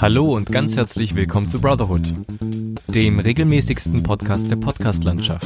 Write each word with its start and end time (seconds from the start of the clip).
Hallo 0.00 0.36
und 0.36 0.52
ganz 0.52 0.76
herzlich 0.76 1.16
willkommen 1.16 1.48
zu 1.48 1.60
Brotherhood, 1.60 2.14
dem 2.86 3.18
regelmäßigsten 3.18 4.04
Podcast 4.04 4.48
der 4.48 4.54
Podcastlandschaft. 4.54 5.44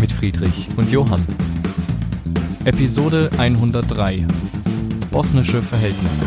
Mit 0.00 0.12
Friedrich 0.12 0.68
und 0.76 0.88
Johann. 0.88 1.26
Episode 2.64 3.30
103. 3.36 4.24
Bosnische 5.10 5.60
Verhältnisse. 5.60 6.24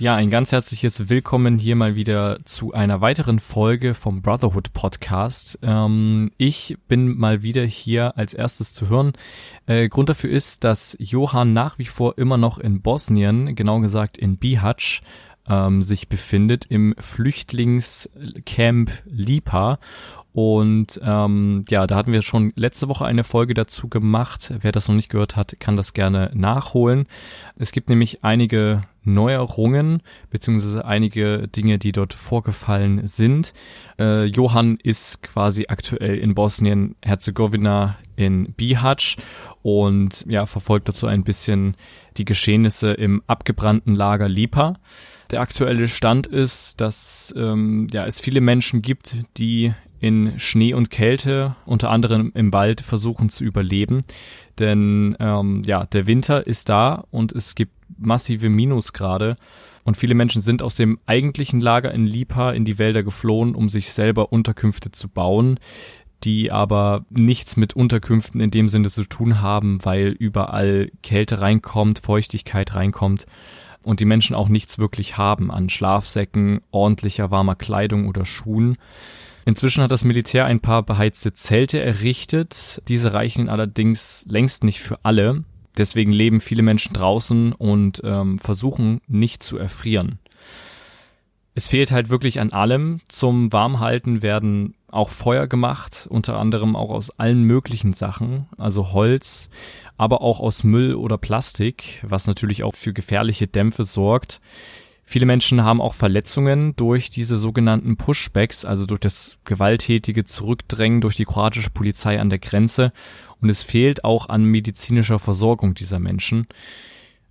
Ja, 0.00 0.14
ein 0.14 0.30
ganz 0.30 0.52
herzliches 0.52 1.08
Willkommen 1.08 1.58
hier 1.58 1.74
mal 1.74 1.96
wieder 1.96 2.38
zu 2.44 2.72
einer 2.72 3.00
weiteren 3.00 3.40
Folge 3.40 3.94
vom 3.94 4.22
Brotherhood 4.22 4.72
Podcast. 4.72 5.58
Ähm, 5.60 6.30
ich 6.36 6.76
bin 6.86 7.18
mal 7.18 7.42
wieder 7.42 7.64
hier 7.64 8.16
als 8.16 8.32
erstes 8.32 8.74
zu 8.74 8.88
hören. 8.88 9.14
Äh, 9.66 9.88
Grund 9.88 10.08
dafür 10.08 10.30
ist, 10.30 10.62
dass 10.62 10.96
Johann 11.00 11.52
nach 11.52 11.80
wie 11.80 11.84
vor 11.84 12.16
immer 12.16 12.36
noch 12.36 12.58
in 12.58 12.80
Bosnien, 12.80 13.56
genau 13.56 13.80
gesagt 13.80 14.18
in 14.18 14.36
Bihać, 14.36 15.02
ähm, 15.48 15.82
sich 15.82 16.08
befindet 16.08 16.66
im 16.66 16.94
Flüchtlingscamp 17.00 18.92
Lipa 19.04 19.80
und 20.40 21.00
ähm, 21.02 21.64
ja, 21.68 21.88
da 21.88 21.96
hatten 21.96 22.12
wir 22.12 22.22
schon 22.22 22.52
letzte 22.54 22.88
Woche 22.88 23.04
eine 23.04 23.24
Folge 23.24 23.54
dazu 23.54 23.88
gemacht. 23.88 24.54
Wer 24.60 24.70
das 24.70 24.86
noch 24.86 24.94
nicht 24.94 25.08
gehört 25.08 25.34
hat, 25.34 25.56
kann 25.58 25.76
das 25.76 25.94
gerne 25.94 26.30
nachholen. 26.32 27.06
Es 27.56 27.72
gibt 27.72 27.88
nämlich 27.88 28.22
einige 28.22 28.82
Neuerungen 29.02 30.00
beziehungsweise 30.30 30.84
einige 30.84 31.48
Dinge, 31.48 31.80
die 31.80 31.90
dort 31.90 32.14
vorgefallen 32.14 33.04
sind. 33.04 33.52
Äh, 33.98 34.26
Johann 34.26 34.78
ist 34.80 35.24
quasi 35.24 35.64
aktuell 35.66 36.16
in 36.18 36.36
Bosnien-Herzegowina 36.36 37.96
in 38.14 38.52
Bihać 38.52 39.16
und 39.62 40.24
ja, 40.28 40.46
verfolgt 40.46 40.88
dazu 40.88 41.08
ein 41.08 41.24
bisschen 41.24 41.74
die 42.16 42.24
Geschehnisse 42.24 42.92
im 42.92 43.24
abgebrannten 43.26 43.96
Lager 43.96 44.28
Lipa. 44.28 44.76
Der 45.32 45.40
aktuelle 45.40 45.88
Stand 45.88 46.28
ist, 46.28 46.80
dass 46.80 47.34
ähm, 47.36 47.88
ja, 47.92 48.06
es 48.06 48.20
viele 48.20 48.40
Menschen 48.40 48.82
gibt, 48.82 49.16
die 49.36 49.74
in 50.00 50.38
Schnee 50.38 50.74
und 50.74 50.90
Kälte, 50.90 51.56
unter 51.66 51.90
anderem 51.90 52.32
im 52.34 52.52
Wald, 52.52 52.80
versuchen 52.80 53.28
zu 53.28 53.44
überleben. 53.44 54.04
Denn 54.58 55.16
ähm, 55.20 55.62
ja, 55.64 55.86
der 55.86 56.06
Winter 56.06 56.46
ist 56.46 56.68
da 56.68 57.04
und 57.10 57.32
es 57.32 57.54
gibt 57.54 57.72
massive 57.96 58.48
Minusgrade. 58.48 59.36
Und 59.84 59.96
viele 59.96 60.14
Menschen 60.14 60.42
sind 60.42 60.62
aus 60.62 60.76
dem 60.76 60.98
eigentlichen 61.06 61.60
Lager 61.60 61.92
in 61.92 62.06
Lipa 62.06 62.52
in 62.52 62.64
die 62.64 62.78
Wälder 62.78 63.02
geflohen, 63.02 63.54
um 63.54 63.68
sich 63.68 63.92
selber 63.92 64.32
Unterkünfte 64.32 64.92
zu 64.92 65.08
bauen, 65.08 65.58
die 66.24 66.50
aber 66.50 67.06
nichts 67.10 67.56
mit 67.56 67.74
Unterkünften 67.74 68.40
in 68.40 68.50
dem 68.50 68.68
Sinne 68.68 68.88
zu 68.90 69.04
tun 69.04 69.40
haben, 69.40 69.84
weil 69.84 70.08
überall 70.08 70.90
Kälte 71.02 71.40
reinkommt, 71.40 72.00
Feuchtigkeit 72.00 72.74
reinkommt 72.74 73.26
und 73.82 74.00
die 74.00 74.04
Menschen 74.04 74.36
auch 74.36 74.48
nichts 74.48 74.78
wirklich 74.78 75.16
haben 75.16 75.50
an 75.50 75.70
Schlafsäcken, 75.70 76.60
ordentlicher 76.70 77.30
warmer 77.30 77.54
Kleidung 77.54 78.08
oder 78.08 78.24
Schuhen. 78.24 78.76
Inzwischen 79.48 79.82
hat 79.82 79.90
das 79.90 80.04
Militär 80.04 80.44
ein 80.44 80.60
paar 80.60 80.82
beheizte 80.82 81.32
Zelte 81.32 81.80
errichtet. 81.80 82.82
Diese 82.86 83.14
reichen 83.14 83.48
allerdings 83.48 84.26
längst 84.28 84.62
nicht 84.62 84.78
für 84.78 84.98
alle. 85.06 85.42
Deswegen 85.78 86.12
leben 86.12 86.42
viele 86.42 86.60
Menschen 86.60 86.92
draußen 86.92 87.52
und 87.54 88.02
ähm, 88.04 88.38
versuchen 88.38 89.00
nicht 89.06 89.42
zu 89.42 89.56
erfrieren. 89.56 90.18
Es 91.54 91.66
fehlt 91.66 91.92
halt 91.92 92.10
wirklich 92.10 92.40
an 92.40 92.52
allem. 92.52 93.00
Zum 93.08 93.50
Warmhalten 93.50 94.20
werden 94.20 94.74
auch 94.86 95.08
Feuer 95.08 95.46
gemacht, 95.46 96.06
unter 96.10 96.36
anderem 96.36 96.76
auch 96.76 96.90
aus 96.90 97.08
allen 97.18 97.42
möglichen 97.42 97.94
Sachen, 97.94 98.48
also 98.58 98.92
Holz, 98.92 99.48
aber 99.96 100.20
auch 100.20 100.40
aus 100.40 100.62
Müll 100.62 100.94
oder 100.94 101.16
Plastik, 101.16 102.04
was 102.06 102.26
natürlich 102.26 102.64
auch 102.64 102.74
für 102.74 102.92
gefährliche 102.92 103.46
Dämpfe 103.46 103.84
sorgt. 103.84 104.42
Viele 105.10 105.24
Menschen 105.24 105.64
haben 105.64 105.80
auch 105.80 105.94
Verletzungen 105.94 106.76
durch 106.76 107.08
diese 107.08 107.38
sogenannten 107.38 107.96
Pushbacks, 107.96 108.66
also 108.66 108.84
durch 108.84 109.00
das 109.00 109.38
gewalttätige 109.44 110.26
Zurückdrängen 110.26 111.00
durch 111.00 111.16
die 111.16 111.24
kroatische 111.24 111.70
Polizei 111.70 112.20
an 112.20 112.28
der 112.28 112.38
Grenze. 112.38 112.92
Und 113.40 113.48
es 113.48 113.62
fehlt 113.62 114.04
auch 114.04 114.28
an 114.28 114.44
medizinischer 114.44 115.18
Versorgung 115.18 115.72
dieser 115.72 115.98
Menschen. 115.98 116.46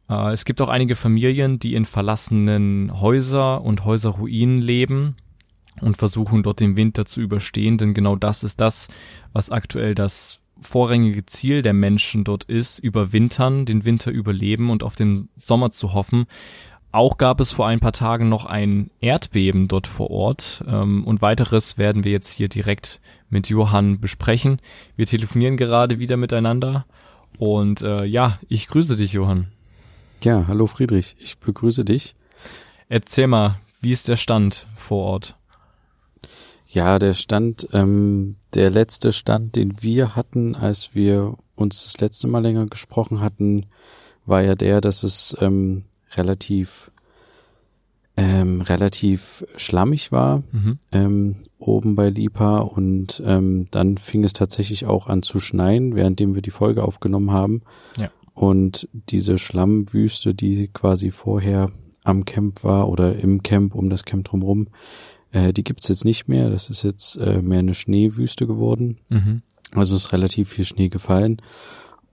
Äh, 0.10 0.34
es 0.34 0.44
gibt 0.44 0.60
auch 0.60 0.70
einige 0.70 0.96
Familien, 0.96 1.60
die 1.60 1.76
in 1.76 1.86
verlassenen 1.86 3.00
Häuser 3.00 3.62
und 3.62 3.86
Häuserruinen 3.86 4.60
leben 4.60 5.16
und 5.80 5.98
versuchen 5.98 6.42
dort 6.42 6.60
den 6.60 6.78
Winter 6.78 7.06
zu 7.06 7.22
überstehen, 7.22 7.78
denn 7.78 7.94
genau 7.94 8.16
das 8.16 8.44
ist 8.44 8.60
das, 8.60 8.88
was 9.34 9.52
aktuell 9.52 9.94
das 9.94 10.40
vorrangige 10.60 11.28
Ziel 11.28 11.62
der 11.62 11.74
Menschen 11.74 12.24
dort 12.24 12.44
ist, 12.44 12.80
überwintern, 12.80 13.68
den 13.68 13.86
Winter 13.86 14.10
überleben 14.10 14.72
und 14.72 14.82
auf 14.82 14.96
den 14.96 15.30
Sommer 15.36 15.70
zu 15.70 15.94
hoffen. 15.94 16.26
Auch 16.92 17.18
gab 17.18 17.40
es 17.42 17.52
vor 17.52 17.68
ein 17.68 17.80
paar 17.80 17.92
Tagen 17.92 18.30
noch 18.30 18.46
ein 18.46 18.90
Erdbeben 19.02 19.68
dort 19.68 19.88
vor 19.88 20.10
Ort 20.10 20.64
ähm, 20.68 21.04
und 21.06 21.22
weiteres 21.22 21.78
werden 21.78 22.04
wir 22.04 22.12
jetzt 22.12 22.32
hier 22.32 22.48
direkt 22.48 23.02
mit 23.30 23.50
Johann 23.50 24.00
besprechen. 24.00 24.60
Wir 24.96 25.06
telefonieren 25.06 25.58
gerade 25.58 26.00
wieder 26.00 26.18
miteinander 26.18 26.86
und 27.38 27.82
äh, 27.82 28.06
ja, 28.06 28.40
ich 28.48 28.68
grüße 28.68 28.96
dich, 28.96 29.14
Johann. 29.14 29.48
Ja, 30.24 30.46
hallo 30.48 30.66
Friedrich, 30.66 31.16
ich 31.20 31.38
begrüße 31.38 31.84
dich. 31.86 32.16
Erzähl 32.90 33.28
mal, 33.28 33.60
wie 33.82 33.92
ist 33.92 34.08
der 34.08 34.16
Stand 34.16 34.66
vor 34.76 35.04
Ort? 35.06 35.36
Ja, 36.66 37.00
der 37.00 37.14
Stand, 37.14 37.68
ähm, 37.74 38.38
der 38.54 38.70
letzte 38.70 39.12
Stand, 39.12 39.56
den 39.56 39.82
wir 39.82 40.16
hatten, 40.16 40.56
als 40.56 40.96
wir 40.96 41.36
uns 41.56 41.84
das 41.84 42.00
letzte 42.02 42.28
Mal 42.28 42.44
länger 42.44 42.66
gesprochen 42.66 43.22
hatten, 43.22 43.68
war 44.26 44.42
ja 44.42 44.56
der, 44.56 44.82
dass 44.82 45.04
es 45.04 45.36
ähm, 45.40 45.84
relativ 46.18 46.92
ähm, 48.18 48.62
relativ 48.62 49.46
schlammig 49.56 50.12
war 50.12 50.44
mhm. 50.52 50.78
ähm, 50.92 51.36
oben 51.60 51.96
bei 51.96 52.10
Lipa 52.10 52.60
und 52.60 53.22
ähm, 53.24 53.68
dann 53.70 53.98
fing 53.98 54.24
es 54.24 54.34
tatsächlich 54.34 54.88
auch 54.88 55.06
an 55.06 55.22
zu 55.22 55.40
schneien, 55.40 55.96
währenddem 55.96 56.34
wir 56.34 56.42
die 56.42 56.52
Folge 56.52 56.84
aufgenommen 56.84 57.32
haben. 57.32 57.62
Ja. 57.98 58.10
Und 58.34 58.90
diese 58.94 59.38
Schlammwüste, 59.38 60.34
die 60.34 60.68
quasi 60.68 61.12
vorher 61.12 61.72
am 62.04 62.26
Camp 62.26 62.64
war 62.64 62.90
oder 62.90 63.18
im 63.18 63.44
Camp 63.44 63.76
um 63.76 63.90
das 63.90 64.04
Camp 64.04 64.26
drumherum, 64.26 64.68
äh, 65.32 65.54
die 65.54 65.64
gibt's 65.64 65.88
jetzt 65.88 66.06
nicht 66.06 66.28
mehr. 66.28 66.50
Das 66.50 66.72
ist 66.72 66.84
jetzt 66.84 67.18
äh, 67.18 67.42
mehr 67.44 67.60
eine 67.60 67.76
Schneewüste 67.76 68.48
geworden. 68.48 68.98
Mhm. 69.10 69.44
Also 69.74 69.96
ist 69.96 70.12
relativ 70.12 70.50
viel 70.50 70.66
Schnee 70.66 70.90
gefallen 70.90 71.42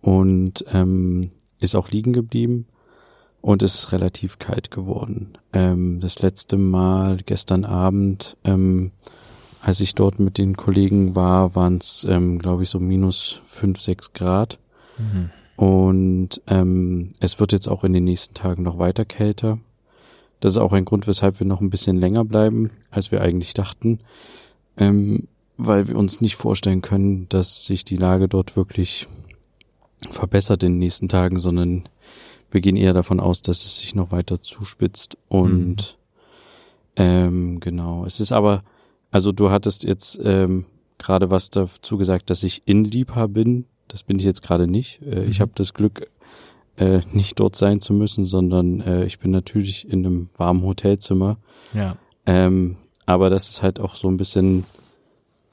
und 0.02 0.66
ähm, 0.72 1.30
ist 1.60 1.74
auch 1.74 1.90
liegen 1.90 2.12
geblieben 2.12 2.66
und 3.44 3.62
es 3.62 3.74
ist 3.74 3.92
relativ 3.92 4.38
kalt 4.38 4.70
geworden. 4.70 5.36
Ähm, 5.52 6.00
das 6.00 6.22
letzte 6.22 6.56
Mal 6.56 7.18
gestern 7.26 7.66
Abend, 7.66 8.38
ähm, 8.42 8.90
als 9.60 9.80
ich 9.80 9.94
dort 9.94 10.18
mit 10.18 10.38
den 10.38 10.56
Kollegen 10.56 11.14
war, 11.14 11.54
waren 11.54 11.76
es, 11.76 12.06
ähm, 12.08 12.38
glaube 12.38 12.62
ich, 12.62 12.70
so 12.70 12.80
minus 12.80 13.42
fünf, 13.44 13.82
sechs 13.82 14.14
Grad. 14.14 14.58
Mhm. 14.96 15.30
Und 15.56 16.40
ähm, 16.46 17.12
es 17.20 17.38
wird 17.38 17.52
jetzt 17.52 17.68
auch 17.68 17.84
in 17.84 17.92
den 17.92 18.04
nächsten 18.04 18.32
Tagen 18.32 18.62
noch 18.62 18.78
weiter 18.78 19.04
kälter. 19.04 19.58
Das 20.40 20.52
ist 20.52 20.58
auch 20.58 20.72
ein 20.72 20.86
Grund, 20.86 21.06
weshalb 21.06 21.38
wir 21.38 21.46
noch 21.46 21.60
ein 21.60 21.68
bisschen 21.70 21.96
länger 21.96 22.24
bleiben, 22.24 22.70
als 22.90 23.12
wir 23.12 23.20
eigentlich 23.20 23.52
dachten, 23.52 23.98
ähm, 24.78 25.28
weil 25.58 25.86
wir 25.86 25.96
uns 25.96 26.22
nicht 26.22 26.36
vorstellen 26.36 26.80
können, 26.80 27.28
dass 27.28 27.66
sich 27.66 27.84
die 27.84 27.98
Lage 27.98 28.26
dort 28.26 28.56
wirklich 28.56 29.06
verbessert 30.08 30.62
in 30.62 30.72
den 30.72 30.78
nächsten 30.78 31.10
Tagen, 31.10 31.38
sondern 31.38 31.84
wir 32.54 32.60
gehen 32.60 32.76
eher 32.76 32.94
davon 32.94 33.18
aus, 33.18 33.42
dass 33.42 33.64
es 33.64 33.78
sich 33.78 33.96
noch 33.96 34.12
weiter 34.12 34.40
zuspitzt 34.40 35.18
und 35.28 35.98
mhm. 36.96 37.04
ähm, 37.04 37.60
genau. 37.60 38.06
Es 38.06 38.20
ist 38.20 38.30
aber, 38.30 38.62
also 39.10 39.32
du 39.32 39.50
hattest 39.50 39.82
jetzt 39.82 40.20
ähm, 40.22 40.64
gerade 40.96 41.32
was 41.32 41.50
dazu 41.50 41.98
gesagt, 41.98 42.30
dass 42.30 42.44
ich 42.44 42.62
in 42.64 42.84
Liebhaber 42.84 43.26
bin. 43.26 43.66
Das 43.88 44.04
bin 44.04 44.20
ich 44.20 44.24
jetzt 44.24 44.42
gerade 44.42 44.68
nicht. 44.68 45.02
Äh, 45.02 45.22
mhm. 45.22 45.30
Ich 45.30 45.40
habe 45.40 45.50
das 45.56 45.74
Glück, 45.74 46.08
äh, 46.76 47.00
nicht 47.10 47.40
dort 47.40 47.56
sein 47.56 47.80
zu 47.80 47.92
müssen, 47.92 48.24
sondern 48.24 48.80
äh, 48.80 49.04
ich 49.04 49.18
bin 49.18 49.32
natürlich 49.32 49.88
in 49.90 50.06
einem 50.06 50.28
warmen 50.36 50.62
Hotelzimmer. 50.62 51.38
Ja. 51.72 51.96
Ähm, 52.24 52.76
aber 53.04 53.30
das 53.30 53.50
ist 53.50 53.62
halt 53.62 53.80
auch 53.80 53.96
so 53.96 54.06
ein 54.06 54.16
bisschen 54.16 54.64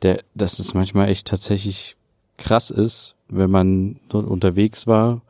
der, 0.04 0.24
dass 0.36 0.60
es 0.60 0.76
manchmal 0.76 1.10
echt 1.10 1.28
tatsächlich 1.28 1.96
krass 2.38 2.70
ist, 2.70 3.16
wenn 3.28 3.50
man 3.50 4.00
dort 4.10 4.28
unterwegs 4.28 4.86
war 4.86 5.22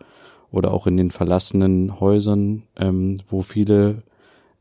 oder 0.51 0.71
auch 0.71 0.87
in 0.87 0.97
den 0.97 1.11
verlassenen 1.11 1.99
Häusern, 1.99 2.63
ähm, 2.77 3.17
wo 3.29 3.41
viele 3.41 4.03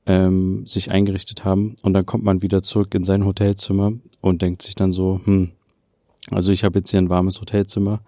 ähm, 0.06 0.66
sich 0.66 0.90
eingerichtet 0.90 1.44
haben. 1.44 1.76
Und 1.82 1.92
dann 1.92 2.06
kommt 2.06 2.24
man 2.24 2.42
wieder 2.42 2.62
zurück 2.62 2.94
in 2.94 3.04
sein 3.04 3.24
Hotelzimmer 3.24 3.92
und 4.20 4.42
denkt 4.42 4.62
sich 4.62 4.74
dann 4.74 4.92
so, 4.92 5.20
hm, 5.24 5.50
also 6.30 6.52
ich 6.52 6.64
habe 6.64 6.78
jetzt 6.78 6.90
hier 6.90 7.00
ein 7.00 7.10
warmes 7.10 7.40
Hotelzimmer, 7.40 8.00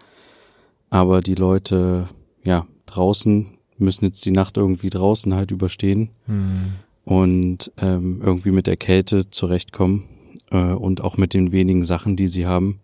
aber 0.90 1.20
die 1.20 1.34
Leute, 1.34 2.08
ja, 2.44 2.66
draußen 2.86 3.58
müssen 3.78 4.04
jetzt 4.04 4.24
die 4.24 4.32
Nacht 4.32 4.56
irgendwie 4.56 4.90
draußen 4.90 5.34
halt 5.34 5.50
überstehen 5.50 6.10
mhm. 6.26 6.74
und 7.04 7.72
ähm, 7.78 8.20
irgendwie 8.22 8.52
mit 8.52 8.66
der 8.66 8.76
Kälte 8.76 9.30
zurechtkommen 9.30 10.04
äh, 10.50 10.72
und 10.72 11.00
auch 11.00 11.16
mit 11.16 11.34
den 11.34 11.50
wenigen 11.50 11.82
Sachen, 11.82 12.16
die 12.16 12.28
sie 12.28 12.46
haben. 12.46 12.80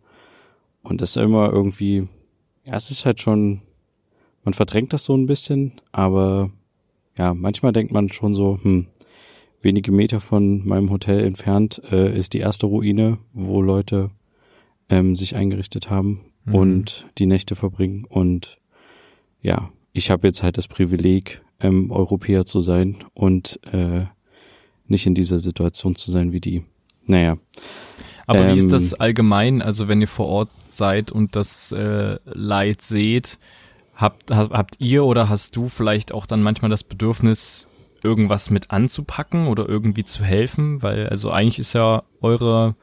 Und 0.83 1.01
das 1.01 1.11
ist 1.11 1.23
immer 1.23 1.53
irgendwie, 1.53 2.09
ja, 2.65 2.75
es 2.75 2.91
ist 2.91 3.05
halt 3.05 3.21
schon 3.21 3.61
man 4.49 4.55
verdrängt 4.55 4.95
das 4.95 5.05
so 5.05 5.15
ein 5.15 5.27
bisschen, 5.27 5.73
aber 5.93 6.51
ja, 7.19 7.35
manchmal 7.35 7.73
denkt 7.73 7.93
man 7.93 8.11
schon 8.11 8.33
so, 8.33 8.59
hm, 8.63 8.87
wenige 9.61 9.93
Meter 9.93 10.21
von 10.21 10.67
meinem 10.67 10.91
Hotel 10.91 11.23
entfernt 11.27 11.83
äh, 11.93 12.17
ist 12.17 12.33
die 12.33 12.39
erste 12.39 12.65
Ruine, 12.65 13.19
wo 13.35 13.61
Leute 13.61 14.11
ähm, 14.89 15.17
sich 15.17 15.37
eingerichtet 15.37 15.91
haben 15.91 16.23
mhm. 16.47 16.55
und 16.55 17.07
die 17.19 17.27
Nächte 17.27 17.57
verbringen. 17.57 18.07
Und 18.09 18.59
ja, 19.43 19.69
ich 19.93 20.11
habe 20.11 20.27
jetzt 20.27 20.43
halt 20.43 20.57
das 20.57 20.67
Privileg, 20.67 21.43
ähm, 21.61 21.91
Europäer 21.91 22.47
zu 22.47 22.61
sein 22.61 23.05
und 23.13 23.61
äh, 23.71 24.07
nicht 24.87 25.07
in 25.07 25.15
dieser 25.15 25.41
Situation 25.41 25.95
zu 25.95 26.11
sein 26.11 26.33
wie 26.33 26.41
die. 26.41 26.65
Naja. 27.05 27.37
Aber 28.27 28.47
ähm, 28.47 28.55
wie 28.55 28.59
ist 28.61 28.65
ähm, 28.65 28.71
das 28.71 28.95
allgemein? 28.95 29.61
Also 29.61 29.89
wenn 29.89 30.01
ihr 30.01 30.09
vor 30.09 30.29
Ort 30.29 30.49
seid 30.71 31.13
und 31.13 31.37
das 31.37 31.71
äh, 31.71 32.17
Leid 32.25 32.81
seht, 32.81 33.39
habt, 33.99 34.31
habt 34.31 34.77
ihr 34.79 35.05
oder 35.05 35.29
hast 35.29 35.55
du 35.57 35.69
vielleicht 35.69 36.13
auch 36.15 36.25
dann 36.25 36.43
manchmal 36.43 36.71
das 36.71 36.85
Bedürfnis, 36.85 37.69
irgendwas 38.03 38.51
mit 38.51 38.71
anzupacken 38.71 39.49
oder 39.49 39.69
irgendwie 39.69 40.05
zu 40.05 40.23
helfen? 40.23 40.83
Weil 40.83 41.09
also 41.09 41.31
eigentlich 41.31 41.59
ist 41.59 41.75
ja 41.75 42.05
eure 42.21 42.77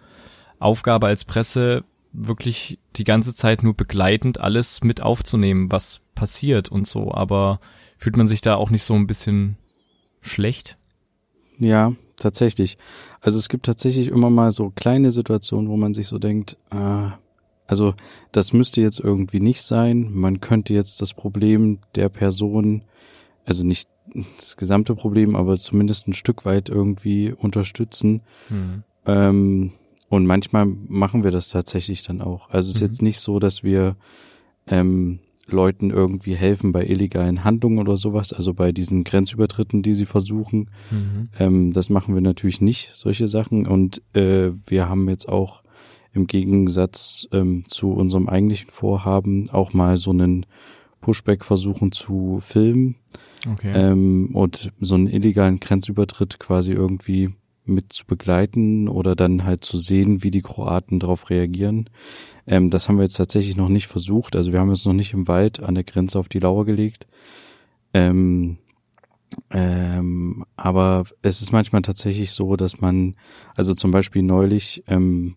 Aufgabe 0.59 1.07
als 1.07 1.25
Presse 1.25 1.85
wirklich 2.11 2.79
die 2.97 3.05
ganze 3.05 3.33
Zeit 3.33 3.63
nur 3.63 3.73
begleitend 3.73 4.39
alles 4.39 4.83
mit 4.83 5.01
aufzunehmen, 5.01 5.71
was 5.71 6.01
passiert 6.15 6.69
und 6.69 6.85
so. 6.85 7.11
Aber 7.13 7.59
fühlt 7.97 8.17
man 8.17 8.27
sich 8.27 8.41
da 8.41 8.55
auch 8.55 8.69
nicht 8.69 8.83
so 8.83 8.93
ein 8.93 9.07
bisschen 9.07 9.57
schlecht? 10.21 10.75
Ja, 11.59 11.93
tatsächlich. 12.17 12.77
Also 13.21 13.39
es 13.39 13.47
gibt 13.49 13.65
tatsächlich 13.65 14.09
immer 14.09 14.29
mal 14.29 14.51
so 14.51 14.69
kleine 14.69 15.11
Situationen, 15.11 15.69
wo 15.69 15.77
man 15.77 15.93
sich 15.93 16.07
so 16.07 16.17
denkt, 16.17 16.57
äh, 16.71 17.09
also 17.67 17.93
das 18.31 18.53
müsste 18.53 18.81
jetzt 18.81 18.99
irgendwie 18.99 19.39
nicht 19.39 19.61
sein. 19.61 20.11
Man 20.13 20.39
könnte 20.39 20.73
jetzt 20.73 21.01
das 21.01 21.13
Problem 21.13 21.79
der 21.95 22.09
Person, 22.09 22.83
also 23.45 23.65
nicht 23.65 23.89
das 24.37 24.55
gesamte 24.57 24.95
Problem, 24.95 25.35
aber 25.35 25.57
zumindest 25.57 26.07
ein 26.07 26.13
Stück 26.13 26.45
weit 26.45 26.69
irgendwie 26.69 27.31
unterstützen. 27.31 28.21
Mhm. 28.49 28.83
Ähm, 29.05 29.71
und 30.09 30.25
manchmal 30.25 30.65
machen 30.65 31.23
wir 31.23 31.31
das 31.31 31.49
tatsächlich 31.49 32.03
dann 32.03 32.21
auch. 32.21 32.49
Also 32.49 32.69
es 32.69 32.75
ist 32.75 32.81
mhm. 32.81 32.87
jetzt 32.87 33.01
nicht 33.01 33.19
so, 33.19 33.39
dass 33.39 33.63
wir 33.63 33.95
ähm, 34.67 35.19
Leuten 35.47 35.91
irgendwie 35.91 36.35
helfen 36.35 36.71
bei 36.71 36.85
illegalen 36.85 37.43
Handlungen 37.43 37.79
oder 37.79 37.97
sowas, 37.97 38.33
also 38.33 38.53
bei 38.53 38.71
diesen 38.71 39.03
Grenzübertritten, 39.03 39.81
die 39.81 39.93
sie 39.93 40.05
versuchen. 40.05 40.69
Mhm. 40.91 41.29
Ähm, 41.39 41.73
das 41.73 41.89
machen 41.89 42.15
wir 42.15 42.21
natürlich 42.21 42.61
nicht, 42.61 42.91
solche 42.95 43.27
Sachen. 43.27 43.67
Und 43.67 44.01
äh, 44.13 44.51
wir 44.65 44.89
haben 44.89 45.09
jetzt 45.09 45.29
auch 45.29 45.63
im 46.15 46.27
Gegensatz 46.27 47.27
ähm, 47.31 47.65
zu 47.67 47.91
unserem 47.91 48.29
eigentlichen 48.29 48.71
Vorhaben 48.71 49.49
auch 49.51 49.73
mal 49.73 49.97
so 49.97 50.11
einen 50.11 50.45
Pushback 51.01 51.43
versuchen 51.45 51.91
zu 51.91 52.39
filmen 52.41 52.95
okay. 53.51 53.71
ähm, 53.75 54.29
und 54.33 54.71
so 54.79 54.95
einen 54.95 55.07
illegalen 55.07 55.59
Grenzübertritt 55.59 56.39
quasi 56.39 56.71
irgendwie 56.71 57.35
mit 57.65 57.93
zu 57.93 58.05
begleiten 58.05 58.87
oder 58.87 59.15
dann 59.15 59.43
halt 59.43 59.63
zu 59.63 59.77
sehen, 59.77 60.23
wie 60.23 60.31
die 60.31 60.41
Kroaten 60.41 60.99
darauf 60.99 61.29
reagieren. 61.29 61.89
Ähm, 62.47 62.69
das 62.69 62.87
haben 62.87 62.97
wir 62.97 63.03
jetzt 63.03 63.17
tatsächlich 63.17 63.57
noch 63.57 63.69
nicht 63.69 63.87
versucht. 63.87 64.35
Also 64.35 64.51
wir 64.51 64.59
haben 64.59 64.69
uns 64.69 64.85
noch 64.85 64.93
nicht 64.93 65.13
im 65.13 65.27
Wald 65.27 65.61
an 65.61 65.75
der 65.75 65.83
Grenze 65.83 66.17
auf 66.17 66.29
die 66.29 66.39
Lauer 66.39 66.65
gelegt. 66.65 67.07
Ähm, 67.93 68.57
ähm, 69.51 70.45
aber 70.55 71.03
es 71.21 71.41
ist 71.41 71.51
manchmal 71.51 71.81
tatsächlich 71.81 72.31
so, 72.31 72.55
dass 72.55 72.79
man, 72.79 73.15
also 73.55 73.73
zum 73.73 73.91
Beispiel 73.91 74.21
neulich 74.21 74.83
ähm, 74.87 75.35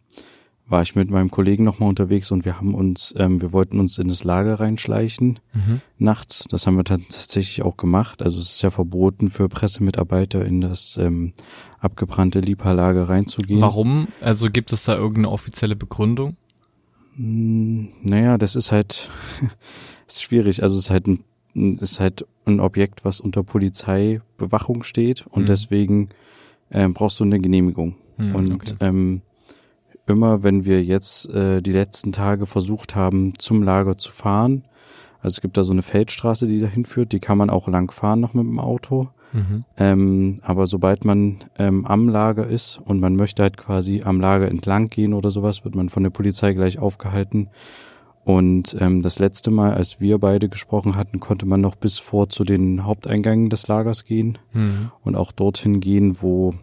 war 0.69 0.83
ich 0.83 0.95
mit 0.95 1.11
meinem 1.11 1.31
Kollegen 1.31 1.65
nochmal 1.65 1.89
unterwegs 1.89 2.31
und 2.31 2.45
wir 2.45 2.59
haben 2.59 2.75
uns, 2.75 3.15
ähm, 3.17 3.41
wir 3.41 3.53
wollten 3.53 3.81
uns 3.81 3.99
in 3.99 4.09
das 4.09 4.25
Lager 4.25 4.61
reinschleichen 4.61 5.41
mhm. 5.55 5.81
nachts. 5.99 6.45
Das 6.49 6.67
haben 6.67 6.77
wir 6.77 6.85
tatsächlich 6.85 7.63
auch 7.63 7.77
gemacht. 7.77 8.23
Also 8.23 8.39
es 8.39 8.55
ist 8.55 8.63
ja 8.63 8.71
verboten 8.71 9.31
für 9.31 9.49
Pressemitarbeiter 9.49 10.45
in 10.45 10.61
das 10.61 10.99
ähm, 10.99 11.33
abgebrannte 11.81 12.41
Liebhaarlager 12.41 13.09
reinzugehen. 13.09 13.63
Warum? 13.63 14.09
Also 14.21 14.51
gibt 14.51 14.73
es 14.73 14.85
da 14.85 14.95
irgendeine 14.95 15.31
offizielle 15.31 15.75
Begründung? 15.75 16.37
Hm, 17.17 17.89
naja, 18.03 18.37
das 18.37 18.55
ist 18.55 18.71
halt 18.71 19.11
ist 20.07 20.23
schwierig. 20.23 20.63
Also 20.63 20.77
es 20.77 20.85
ist 20.85 20.91
halt 20.91 21.07
ein, 21.07 21.25
ist 21.55 21.99
halt 21.99 22.27
ein 22.45 22.61
Objekt, 22.61 23.05
was 23.05 23.21
unter 23.21 23.43
Polizeibewachung 23.43 24.83
steht 24.83 25.27
und 25.29 25.43
mhm. 25.43 25.47
deswegen 25.47 26.09
ähm, 26.71 26.93
brauchst 26.93 27.21
du 27.21 27.25
eine 27.25 27.41
Genehmigung. 27.41 27.97
Mhm, 28.19 28.35
und 28.35 28.53
okay. 28.53 28.75
ähm, 28.81 29.23
immer, 30.09 30.43
wenn 30.43 30.65
wir 30.65 30.83
jetzt 30.83 31.29
äh, 31.31 31.61
die 31.63 31.73
letzten 31.73 32.13
Tage 32.13 32.47
versucht 32.47 32.95
haben, 32.95 33.35
zum 33.39 33.63
Lager 33.63 33.97
zu 33.97 34.11
fahren. 34.13 34.65
Also 35.21 35.37
es 35.37 35.41
gibt 35.41 35.57
da 35.57 35.65
so 35.65 35.73
eine 35.73 35.83
Feldstraße, 35.83 36.47
die 36.47 36.61
dahin 36.61 36.85
führt, 36.85 37.13
die 37.13 37.21
kann 37.21 37.39
man 37.39 37.51
auch 37.51 37.69
lang 37.69 37.91
fahren 37.91 38.21
noch 38.21 38.35
mit 38.35 38.45
dem 38.45 38.61
Auto. 38.61 39.09
Mhm. 39.33 39.65
Ähm, 39.77 40.37
aber 40.43 40.67
sobald 40.67 41.05
man 41.05 41.39
ähm, 41.59 41.85
am 41.87 42.09
Lager 42.09 42.47
ist 42.47 42.81
und 42.85 43.01
man 43.01 43.17
möchte 43.17 43.43
halt 43.43 43.57
quasi 43.57 44.03
am 44.05 44.21
Lager 44.21 44.49
entlang 44.49 44.89
gehen 44.89 45.13
oder 45.13 45.31
sowas, 45.31 45.65
wird 45.65 45.75
man 45.75 45.89
von 45.89 46.03
der 46.03 46.11
Polizei 46.11 46.53
gleich 46.53 46.79
aufgehalten. 46.79 47.49
Und 48.25 48.77
ähm, 48.79 49.03
das 49.03 49.19
letzte 49.19 49.51
Mal, 49.51 49.75
als 49.75 50.01
wir 50.01 50.19
beide 50.19 50.49
gesprochen 50.49 50.97
hatten, 50.97 51.19
konnte 51.19 51.47
man 51.47 51.61
noch 51.61 51.77
bis 51.77 51.99
vor 51.99 52.29
zu 52.29 52.45
den 52.45 52.85
Haupteingängen 52.85 53.49
des 53.49 53.69
Lagers 53.69 54.05
gehen 54.05 54.39
mhm. 54.53 54.91
und 55.03 55.17
auch 55.17 55.33
dorthin 55.33 55.81
gehen, 55.81 56.19
wo 56.21 56.55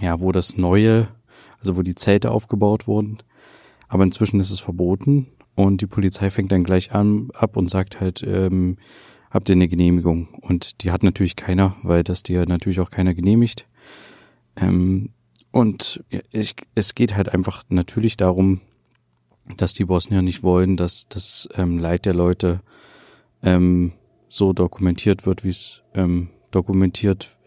ja, 0.00 0.20
wo 0.20 0.32
das 0.32 0.56
neue 0.56 1.08
also 1.62 1.76
wo 1.76 1.82
die 1.82 1.94
Zelte 1.94 2.30
aufgebaut 2.30 2.86
wurden. 2.86 3.18
Aber 3.88 4.04
inzwischen 4.04 4.40
ist 4.40 4.50
es 4.50 4.60
verboten 4.60 5.32
und 5.54 5.80
die 5.80 5.86
Polizei 5.86 6.30
fängt 6.30 6.52
dann 6.52 6.64
gleich 6.64 6.92
an 6.92 7.30
ab 7.32 7.56
und 7.56 7.70
sagt 7.70 8.00
halt, 8.00 8.22
ähm, 8.26 8.76
habt 9.30 9.48
ihr 9.48 9.54
eine 9.54 9.68
Genehmigung? 9.68 10.28
Und 10.40 10.82
die 10.82 10.90
hat 10.90 11.02
natürlich 11.02 11.36
keiner, 11.36 11.76
weil 11.82 12.02
das 12.02 12.22
dir 12.22 12.44
natürlich 12.46 12.80
auch 12.80 12.90
keiner 12.90 13.14
genehmigt. 13.14 13.66
Ähm, 14.56 15.10
und 15.50 16.02
ich, 16.30 16.54
es 16.74 16.94
geht 16.94 17.16
halt 17.16 17.28
einfach 17.28 17.62
natürlich 17.68 18.16
darum, 18.16 18.60
dass 19.56 19.74
die 19.74 19.84
Bosnier 19.84 20.22
nicht 20.22 20.42
wollen, 20.42 20.76
dass 20.76 21.08
das 21.08 21.48
ähm, 21.54 21.78
Leid 21.78 22.06
der 22.06 22.14
Leute 22.14 22.60
ähm, 23.42 23.92
so 24.28 24.52
dokumentiert 24.52 25.26
wird, 25.26 25.44
wie 25.44 25.50
es 25.50 25.82
ähm, 25.94 26.28
dokumentiert 26.50 27.38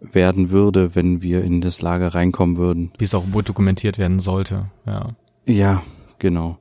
werden 0.00 0.50
würde, 0.50 0.94
wenn 0.94 1.22
wir 1.22 1.44
in 1.44 1.60
das 1.60 1.82
Lager 1.82 2.08
reinkommen 2.08 2.56
würden. 2.56 2.92
Wie 2.98 3.04
es 3.04 3.14
auch 3.14 3.24
wohl 3.32 3.42
dokumentiert 3.42 3.98
werden 3.98 4.20
sollte, 4.20 4.66
ja. 4.86 5.08
Ja, 5.46 5.82
genau. 6.18 6.58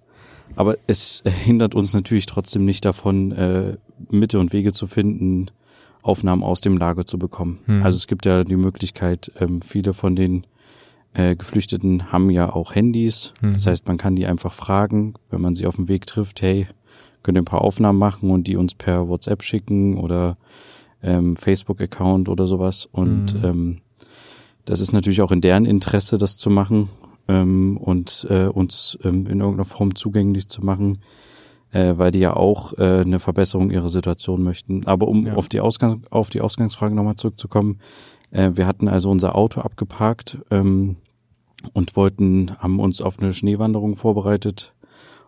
Aber 0.56 0.78
es 0.88 1.24
hindert 1.26 1.76
uns 1.76 1.94
natürlich 1.94 2.26
trotzdem 2.26 2.66
nicht 2.66 2.84
davon, 2.86 3.32
äh, 3.32 3.78
Mitte 4.10 4.40
und 4.40 4.52
Wege 4.52 4.72
zu 4.72 4.88
finden, 4.88 5.52
Aufnahmen 6.02 6.44
aus 6.44 6.62
dem 6.62 6.78
Lager 6.78 7.06
zu 7.06 7.20
bekommen. 7.20 7.60
Hm. 7.66 7.84
Also 7.84 7.98
es 7.98 8.08
gibt 8.08 8.26
ja 8.26 8.44
die 8.44 8.56
Möglichkeit, 8.56 9.32
ähm, 9.40 9.62
viele 9.62 9.94
von 9.94 10.16
den 10.16 10.46
äh, 11.14 11.36
Geflüchteten 11.36 12.12
haben 12.12 12.30
ja 12.30 12.54
auch 12.54 12.76
Handys. 12.76 13.34
Hm. 13.42 13.54
Das 13.54 13.68
heißt, 13.68 13.88
man 13.88 13.98
kann 13.98 14.16
die 14.16 14.26
einfach 14.26 14.54
fragen, 14.54 15.14
wenn 15.30 15.42
man 15.42 15.56
sie 15.56 15.66
auf 15.66 15.76
dem 15.76 15.88
Weg 15.88 16.06
trifft, 16.06 16.42
hey, 16.42 16.68
könnt 17.22 17.38
ihr 17.38 17.42
ein 17.42 17.46
paar 17.46 17.62
Aufnahmen 17.62 18.00
machen 18.00 18.32
und 18.32 18.48
die 18.48 18.56
uns 18.56 18.76
per 18.76 19.08
WhatsApp 19.08 19.44
schicken 19.44 19.98
oder 19.98 20.38
ähm, 21.02 21.36
Facebook-Account 21.36 22.30
oder 22.30 22.46
sowas. 22.46 22.88
Und 22.92 23.36
mhm. 23.36 23.46
ähm, 23.46 23.82
das 24.66 24.80
ist 24.80 24.92
natürlich 24.92 25.22
auch 25.22 25.32
in 25.32 25.42
deren 25.42 25.66
Interesse, 25.66 26.18
das 26.18 26.38
zu 26.38 26.50
machen 26.50 26.90
ähm, 27.28 27.78
und 27.78 28.28
äh, 28.30 28.46
uns 28.46 28.98
ähm, 29.04 29.28
in 29.28 29.40
irgendeiner 29.40 29.66
Form 29.66 29.96
zugänglich 29.96 30.50
zu 30.50 30.62
machen, 30.62 31.00
äh, 31.72 31.94
weil 31.98 32.12
die 32.12 32.20
ja 32.20 32.36
auch 32.36 32.74
äh, 32.78 33.02
eine 33.02 33.20
Verbesserung 33.20 33.72
ihrer 33.72 33.90
Situation 33.90 34.44
möchten. 34.44 34.86
Aber 34.88 35.08
um 35.08 35.28
ja. 35.28 35.36
auf 35.36 35.50
die 35.50 35.62
Ausgang 35.62 36.04
auf 36.10 36.30
die 36.30 36.42
Ausgangsfrage 36.42 36.96
nochmal 36.96 37.16
zurückzukommen, 37.16 37.80
äh, 38.32 38.52
wir 38.54 38.68
hatten 38.68 38.88
also 38.88 39.10
unser 39.10 39.36
Auto 39.36 39.62
abgeparkt 39.62 40.40
ähm, 40.52 40.98
und 41.74 41.96
wollten, 41.96 42.52
haben 42.58 42.80
uns 42.80 43.02
auf 43.02 43.20
eine 43.20 43.34
Schneewanderung 43.34 43.96
vorbereitet, 43.96 44.74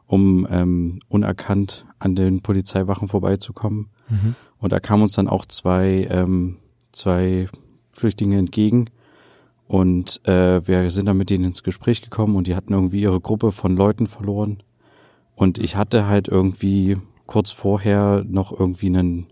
um 0.07 0.47
ähm, 0.49 0.99
unerkannt 1.07 1.85
an 1.99 2.15
den 2.15 2.41
Polizeiwachen 2.41 3.07
vorbeizukommen. 3.07 3.89
Mhm. 4.09 4.35
Und 4.61 4.71
da 4.71 4.79
kamen 4.79 5.03
uns 5.03 5.13
dann 5.13 5.27
auch 5.27 5.45
zwei, 5.45 6.07
ähm, 6.09 6.57
zwei 6.91 7.47
Flüchtlinge 7.91 8.37
entgegen. 8.37 8.89
Und 9.67 10.25
äh, 10.27 10.65
wir 10.67 10.89
sind 10.91 11.07
dann 11.07 11.17
mit 11.17 11.29
denen 11.29 11.45
ins 11.45 11.63
Gespräch 11.63 12.01
gekommen 12.01 12.35
und 12.35 12.47
die 12.47 12.55
hatten 12.55 12.73
irgendwie 12.73 13.01
ihre 13.01 13.19
Gruppe 13.19 13.51
von 13.51 13.75
Leuten 13.75 14.07
verloren. 14.07 14.63
Und 15.35 15.57
ich 15.57 15.75
hatte 15.75 16.07
halt 16.07 16.27
irgendwie 16.27 16.97
kurz 17.25 17.51
vorher 17.51 18.23
noch 18.27 18.57
irgendwie 18.57 18.87
einen, 18.87 19.27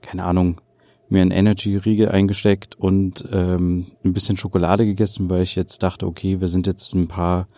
keine 0.00 0.24
Ahnung, 0.24 0.60
mir 1.08 1.22
einen 1.22 1.32
Energy-Riegel 1.32 2.08
eingesteckt 2.08 2.78
und 2.78 3.28
ähm, 3.32 3.86
ein 4.04 4.12
bisschen 4.12 4.36
Schokolade 4.36 4.86
gegessen, 4.86 5.28
weil 5.28 5.42
ich 5.42 5.56
jetzt 5.56 5.82
dachte, 5.82 6.06
okay, 6.06 6.40
wir 6.40 6.48
sind 6.48 6.68
jetzt 6.68 6.94
ein 6.94 7.08
paar 7.08 7.48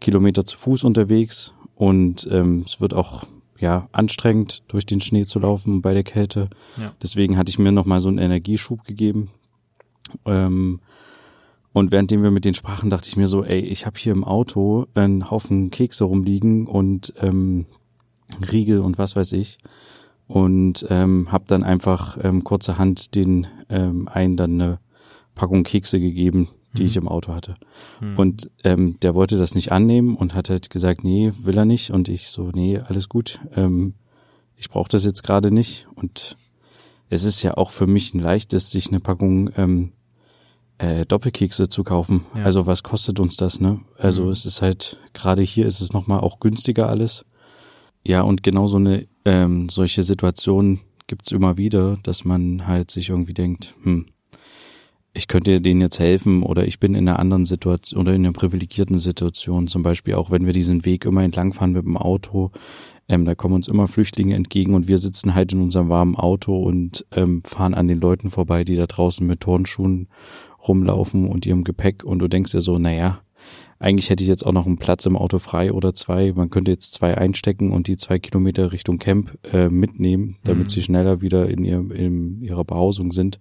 Kilometer 0.00 0.44
zu 0.44 0.56
Fuß 0.56 0.84
unterwegs 0.84 1.52
und 1.74 2.26
ähm, 2.30 2.64
es 2.66 2.80
wird 2.80 2.94
auch 2.94 3.24
ja 3.58 3.88
anstrengend, 3.92 4.62
durch 4.68 4.86
den 4.86 5.00
Schnee 5.00 5.24
zu 5.24 5.38
laufen 5.38 5.82
bei 5.82 5.94
der 5.94 6.04
Kälte. 6.04 6.48
Ja. 6.76 6.92
Deswegen 7.02 7.36
hatte 7.36 7.50
ich 7.50 7.58
mir 7.58 7.72
nochmal 7.72 8.00
so 8.00 8.08
einen 8.08 8.18
Energieschub 8.18 8.84
gegeben. 8.84 9.30
Ähm, 10.24 10.80
und 11.72 11.92
währenddem 11.92 12.22
wir 12.22 12.30
mit 12.30 12.44
denen 12.44 12.54
sprachen, 12.54 12.90
dachte 12.90 13.08
ich 13.08 13.16
mir 13.16 13.26
so, 13.26 13.44
ey, 13.44 13.60
ich 13.60 13.84
habe 13.86 13.98
hier 13.98 14.12
im 14.12 14.24
Auto 14.24 14.86
einen 14.94 15.30
Haufen 15.30 15.70
Kekse 15.70 16.04
rumliegen 16.04 16.66
und 16.66 17.12
ähm, 17.20 17.66
Riegel 18.50 18.80
und 18.80 18.98
was 18.98 19.14
weiß 19.14 19.32
ich. 19.32 19.58
und 20.26 20.84
ähm, 20.90 21.30
habe 21.30 21.44
dann 21.46 21.62
einfach 21.62 22.18
ähm, 22.22 22.44
kurzerhand 22.44 23.14
den 23.14 23.46
ähm, 23.68 24.08
einen 24.08 24.36
dann 24.36 24.60
eine 24.60 24.78
Packung 25.34 25.62
Kekse 25.62 26.00
gegeben, 26.00 26.48
die 26.76 26.82
mhm. 26.82 26.88
ich 26.88 26.96
im 26.96 27.08
Auto 27.08 27.32
hatte. 27.32 27.54
Mhm. 28.00 28.18
Und 28.18 28.50
ähm, 28.64 29.00
der 29.00 29.14
wollte 29.14 29.38
das 29.38 29.54
nicht 29.54 29.72
annehmen 29.72 30.16
und 30.16 30.34
hat 30.34 30.50
halt 30.50 30.70
gesagt, 30.70 31.04
nee, 31.04 31.32
will 31.38 31.58
er 31.58 31.64
nicht. 31.64 31.90
Und 31.90 32.08
ich 32.08 32.28
so, 32.28 32.50
nee, 32.52 32.78
alles 32.78 33.08
gut. 33.08 33.40
Ähm, 33.54 33.94
ich 34.56 34.70
brauche 34.70 34.88
das 34.88 35.04
jetzt 35.04 35.22
gerade 35.22 35.52
nicht. 35.52 35.86
Und 35.94 36.36
es 37.08 37.24
ist 37.24 37.42
ja 37.42 37.56
auch 37.56 37.70
für 37.70 37.86
mich 37.86 38.14
ein 38.14 38.20
leichtes, 38.20 38.70
sich 38.70 38.88
eine 38.88 39.00
Packung 39.00 39.50
ähm, 39.56 39.92
äh, 40.78 41.06
Doppelkekse 41.06 41.68
zu 41.68 41.84
kaufen. 41.84 42.26
Ja. 42.34 42.44
Also 42.44 42.66
was 42.66 42.82
kostet 42.82 43.20
uns 43.20 43.36
das, 43.36 43.60
ne? 43.60 43.80
Also 43.98 44.24
mhm. 44.24 44.30
es 44.30 44.44
ist 44.44 44.62
halt, 44.62 44.98
gerade 45.12 45.42
hier 45.42 45.66
ist 45.66 45.80
es 45.80 45.92
nochmal 45.92 46.20
auch 46.20 46.40
günstiger 46.40 46.88
alles. 46.88 47.24
Ja, 48.04 48.22
und 48.22 48.42
genau 48.42 48.66
so 48.66 48.76
eine, 48.76 49.06
ähm, 49.24 49.68
solche 49.68 50.02
Situationen 50.02 50.80
gibt's 51.06 51.32
immer 51.32 51.56
wieder, 51.56 51.98
dass 52.02 52.24
man 52.24 52.66
halt 52.66 52.90
sich 52.90 53.08
irgendwie 53.08 53.34
denkt, 53.34 53.74
hm, 53.82 54.06
ich 55.16 55.28
könnte 55.28 55.62
denen 55.62 55.80
jetzt 55.80 55.98
helfen 55.98 56.42
oder 56.42 56.66
ich 56.66 56.78
bin 56.78 56.94
in 56.94 57.08
einer 57.08 57.18
anderen 57.18 57.46
Situation 57.46 58.00
oder 58.00 58.14
in 58.14 58.24
einer 58.24 58.34
privilegierten 58.34 58.98
Situation. 58.98 59.66
Zum 59.66 59.82
Beispiel 59.82 60.14
auch, 60.14 60.30
wenn 60.30 60.44
wir 60.44 60.52
diesen 60.52 60.84
Weg 60.84 61.06
immer 61.06 61.22
entlangfahren 61.22 61.72
mit 61.72 61.84
dem 61.84 61.96
Auto, 61.96 62.50
ähm, 63.08 63.24
da 63.24 63.34
kommen 63.34 63.54
uns 63.54 63.66
immer 63.66 63.88
Flüchtlinge 63.88 64.34
entgegen 64.34 64.74
und 64.74 64.88
wir 64.88 64.98
sitzen 64.98 65.34
halt 65.34 65.52
in 65.52 65.62
unserem 65.62 65.88
warmen 65.88 66.16
Auto 66.16 66.62
und 66.62 67.06
ähm, 67.12 67.42
fahren 67.44 67.72
an 67.72 67.88
den 67.88 67.98
Leuten 67.98 68.28
vorbei, 68.28 68.62
die 68.62 68.76
da 68.76 68.86
draußen 68.86 69.26
mit 69.26 69.40
Turnschuhen 69.40 70.08
rumlaufen 70.68 71.28
und 71.28 71.46
ihrem 71.46 71.64
Gepäck 71.64 72.04
und 72.04 72.18
du 72.18 72.28
denkst 72.28 72.52
dir 72.52 72.60
so, 72.60 72.78
naja, 72.78 73.20
eigentlich 73.78 74.10
hätte 74.10 74.22
ich 74.22 74.28
jetzt 74.28 74.44
auch 74.44 74.52
noch 74.52 74.66
einen 74.66 74.78
Platz 74.78 75.06
im 75.06 75.16
Auto 75.16 75.38
frei 75.38 75.72
oder 75.72 75.94
zwei. 75.94 76.32
Man 76.34 76.50
könnte 76.50 76.70
jetzt 76.70 76.94
zwei 76.94 77.16
einstecken 77.16 77.72
und 77.72 77.88
die 77.88 77.96
zwei 77.96 78.18
Kilometer 78.18 78.72
Richtung 78.72 78.98
Camp 78.98 79.38
äh, 79.52 79.68
mitnehmen, 79.68 80.36
damit 80.44 80.66
mhm. 80.66 80.70
sie 80.70 80.82
schneller 80.82 81.20
wieder 81.20 81.48
in, 81.48 81.64
ihr, 81.64 81.90
in 81.90 82.42
ihrer 82.42 82.64
Behausung 82.64 83.12
sind. 83.12 83.38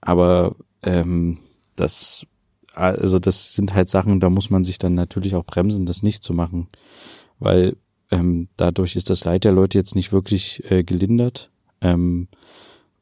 Aber 0.00 0.56
ähm, 0.82 1.38
das, 1.76 2.26
also 2.74 3.18
das 3.18 3.54
sind 3.54 3.74
halt 3.74 3.88
Sachen, 3.88 4.20
da 4.20 4.30
muss 4.30 4.50
man 4.50 4.64
sich 4.64 4.78
dann 4.78 4.94
natürlich 4.94 5.34
auch 5.34 5.44
bremsen, 5.44 5.86
das 5.86 6.02
nicht 6.02 6.22
zu 6.24 6.32
machen, 6.32 6.68
weil 7.38 7.76
ähm, 8.10 8.48
dadurch 8.56 8.96
ist 8.96 9.10
das 9.10 9.24
Leid 9.24 9.44
der 9.44 9.52
Leute 9.52 9.78
jetzt 9.78 9.94
nicht 9.94 10.12
wirklich 10.12 10.70
äh, 10.70 10.84
gelindert. 10.84 11.50
Ähm, 11.80 12.28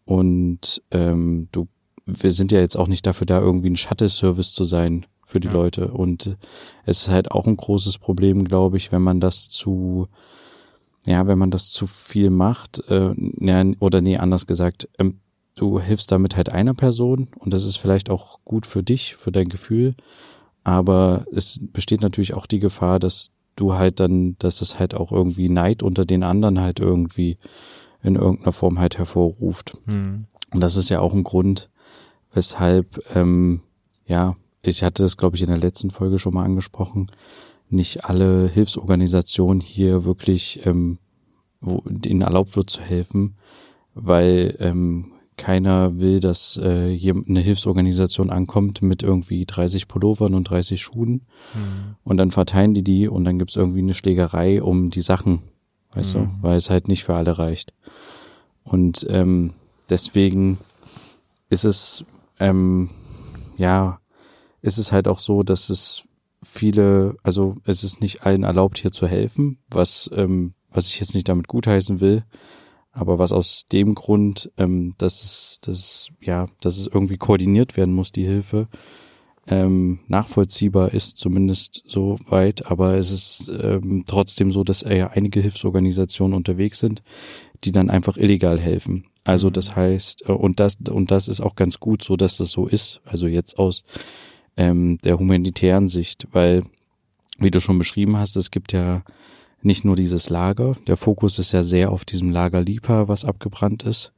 und 0.05 0.83
ähm, 0.91 1.49
du, 1.53 1.69
wir 2.07 2.33
sind 2.33 2.53
ja 2.53 2.61
jetzt 2.61 2.77
auch 2.77 2.89
nicht 2.89 3.07
dafür 3.07 3.27
da, 3.27 3.41
irgendwie 3.41 3.71
ein 3.71 3.77
Shuttle-Service 3.77 4.53
zu 4.53 4.65
sein 4.65 5.07
für 5.27 5.41
die 5.41 5.49
ja. 5.49 5.53
Leute. 5.53 5.93
Und 5.93 6.37
es 6.85 7.03
ist 7.03 7.09
halt 7.09 7.31
auch 7.31 7.47
ein 7.47 7.57
großes 7.57 7.99
Problem, 7.99 8.45
glaube 8.45 8.77
ich, 8.77 8.93
wenn 8.93 9.03
man 9.03 9.21
das 9.21 9.49
zu, 9.49 10.09
ja, 11.07 11.27
wenn 11.27 11.39
man 11.39 11.51
das 11.51 11.71
zu 11.71 11.87
viel 11.87 12.31
macht, 12.31 12.83
äh, 12.89 13.15
ja, 13.41 13.65
oder 13.81 14.01
nee, 14.01 14.17
anders 14.17 14.47
gesagt, 14.47 14.89
ähm, 14.99 15.21
du 15.61 15.79
hilfst 15.79 16.11
damit 16.11 16.37
halt 16.37 16.49
einer 16.49 16.73
Person 16.73 17.29
und 17.39 17.53
das 17.53 17.65
ist 17.65 17.77
vielleicht 17.77 18.09
auch 18.09 18.41
gut 18.45 18.67
für 18.67 18.83
dich, 18.83 19.17
für 19.17 19.31
dein 19.31 19.49
Gefühl, 19.51 19.95
aber 20.65 21.27
es 21.33 21.61
besteht 21.73 22.01
natürlich 22.01 22.33
auch 22.35 22.47
die 22.47 22.61
Gefahr, 22.61 22.99
dass 22.99 23.31
du 23.57 23.75
halt 23.75 24.01
dann, 24.01 24.37
dass 24.39 24.63
es 24.63 24.79
halt 24.79 24.95
auch 24.95 25.13
irgendwie 25.13 25.51
Neid 25.51 25.83
unter 25.83 26.07
den 26.07 26.23
anderen 26.23 26.61
halt 26.61 26.81
irgendwie 26.81 27.37
in 28.03 28.17
irgendeiner 28.17 28.53
Form 28.53 28.79
halt 28.79 28.97
hervorruft. 28.97 29.77
Mhm. 29.85 30.25
Und 30.53 30.61
das 30.61 30.77
ist 30.77 30.89
ja 30.89 31.01
auch 31.01 31.13
ein 31.13 31.25
Grund, 31.25 31.69
weshalb, 32.33 33.03
ähm, 33.15 33.61
ja, 34.07 34.37
ich 34.63 34.83
hatte 34.83 35.03
das, 35.03 35.19
glaube 35.19 35.37
ich, 35.37 35.43
in 35.43 35.49
der 35.49 35.59
letzten 35.59 35.91
Folge 35.91 36.19
schon 36.19 36.35
mal 36.35 36.45
angesprochen, 36.45 37.13
nicht 37.69 38.07
alle 38.07 38.49
Hilfsorganisationen 38.49 39.61
hier 39.61 40.05
wirklich, 40.05 40.65
ähm, 40.65 40.99
wo 41.61 41.85
ihnen 42.07 42.23
erlaubt 42.23 42.57
wird 42.57 42.71
zu 42.71 42.81
helfen, 42.81 43.37
weil 43.95 44.57
ähm, 44.61 45.13
keiner 45.41 45.99
will, 45.99 46.21
dass 46.21 46.57
äh, 46.59 46.95
hier 46.95 47.15
eine 47.15 47.41
Hilfsorganisation 47.41 48.31
ankommt 48.31 48.83
mit 48.83 49.03
irgendwie 49.03 49.47
30 49.47 49.89
Pullovern 49.89 50.35
und 50.35 50.45
30 50.45 50.81
Schuhen 50.81 51.27
mhm. 51.55 51.97
und 52.05 52.19
dann 52.19 52.31
verteilen 52.31 52.75
die 52.75 52.85
die 52.85 53.09
und 53.09 53.25
dann 53.25 53.39
gibt's 53.39 53.57
irgendwie 53.57 53.81
eine 53.81 53.95
Schlägerei 53.95 54.63
um 54.63 54.91
die 54.91 55.01
Sachen, 55.01 55.41
weißt 55.95 56.17
mhm. 56.17 56.21
du, 56.21 56.29
weil 56.43 56.57
es 56.57 56.71
halt 56.71 56.89
nicht 56.89 57.05
für 57.05 57.15
alle 57.15 57.39
reicht. 57.39 57.73
Und 58.63 59.07
ähm, 59.09 59.55
deswegen 59.89 60.59
ist 61.49 61.65
es 61.65 62.05
ähm, 62.39 62.91
ja, 63.57 64.01
ist 64.63 64.79
es 64.79 64.93
halt 64.93 65.09
auch 65.09 65.19
so, 65.19 65.43
dass 65.43 65.71
es 65.71 66.03
viele, 66.43 67.17
also 67.23 67.55
es 67.65 67.83
ist 67.83 68.01
nicht 68.01 68.23
allen 68.23 68.45
erlaubt, 68.45 68.79
hier 68.79 68.93
zu 68.93 69.07
helfen, 69.07 69.59
was 69.71 70.11
ähm, 70.15 70.55
was 70.71 70.89
ich 70.89 71.01
jetzt 71.01 71.15
nicht 71.15 71.29
damit 71.29 71.49
gutheißen 71.49 72.01
will, 72.01 72.25
aber 72.93 73.19
was 73.19 73.33
aus 73.33 73.67
dem 73.71 73.95
Grund, 73.95 74.51
ähm, 74.57 74.95
dass 74.99 75.23
es, 75.23 75.59
dass 75.63 75.77
es, 75.77 76.09
ja, 76.21 76.47
dass 76.61 76.79
es 76.79 76.87
irgendwie 76.87 77.17
koordiniert 77.17 77.77
werden 77.77 77.95
muss, 77.95 78.13
die 78.13 78.25
Hilfe, 78.25 78.69
ähm, 79.47 80.01
nachvollziehbar 80.07 80.93
ist, 80.93 81.19
zumindest 81.19 81.83
so 81.87 82.19
weit, 82.29 82.67
aber 82.67 82.95
es 82.95 83.11
ist 83.11 83.51
ähm, 83.61 84.05
trotzdem 84.07 84.53
so, 84.53 84.65
dass 84.65 84.83
ja 84.83 85.09
einige 85.09 85.41
Hilfsorganisationen 85.41 86.37
unterwegs 86.37 86.79
sind, 86.79 87.03
die 87.65 87.73
dann 87.73 87.91
einfach 87.91 88.17
illegal 88.17 88.61
helfen. 88.61 89.07
Also 89.25 89.49
mhm. 89.49 89.53
das 89.55 89.77
heißt, 89.77 90.29
äh, 90.29 90.33
und 90.33 90.61
das, 90.61 90.79
und 90.89 91.11
das 91.11 91.29
ist 91.29 91.41
auch 91.41 91.57
ganz 91.57 91.81
gut 91.81 92.03
so, 92.03 92.17
dass 92.17 92.37
das 92.37 92.51
so 92.51 92.67
ist, 92.67 93.01
also 93.05 93.27
jetzt 93.27 93.59
aus 93.59 93.85
ähm, 94.57 94.99
der 94.99 95.19
humanitären 95.19 95.89
Sicht, 95.89 96.29
weil, 96.33 96.65
wie 97.39 97.51
du 97.51 97.61
schon 97.61 97.79
beschrieben 97.79 98.17
hast, 98.17 98.37
es 98.37 98.51
gibt 98.51 98.73
ja 98.73 99.03
nicht 99.63 99.85
nur 99.85 99.97
dieses 99.97 100.31
Lager, 100.31 100.77
der 100.87 100.97
Fokus 100.97 101.39
ist 101.39 101.53
ja 101.53 101.63
sehr 101.63 101.93
auf 101.93 102.05
diesem 102.05 102.31
Lager 102.31 102.63
Lipa, 102.63 103.09
was 103.09 103.25
abgebrannt 103.25 103.85
ist, 103.85 104.13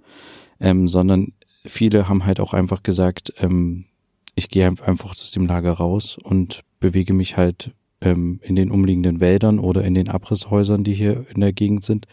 ähm, 0.60 0.88
sondern 0.88 1.32
viele 1.64 2.08
haben 2.08 2.24
halt 2.24 2.40
auch 2.40 2.54
einfach 2.54 2.82
gesagt, 2.82 3.32
ähm, 3.38 3.86
ich 4.34 4.48
gehe 4.48 4.66
einfach 4.66 5.10
aus 5.10 5.30
dem 5.30 5.46
Lager 5.46 5.72
raus 5.72 6.16
und 6.22 6.62
bewege 6.80 7.12
mich 7.12 7.36
halt 7.36 7.72
ähm, 8.00 8.40
in 8.42 8.56
den 8.56 8.70
umliegenden 8.70 9.20
Wäldern 9.20 9.58
oder 9.58 9.84
in 9.84 9.94
den 9.94 10.08
Abrisshäusern, 10.08 10.84
die 10.84 10.94
hier 10.94 11.26
in 11.34 11.40
der 11.40 11.52
Gegend 11.52 11.84
sind 11.84 12.06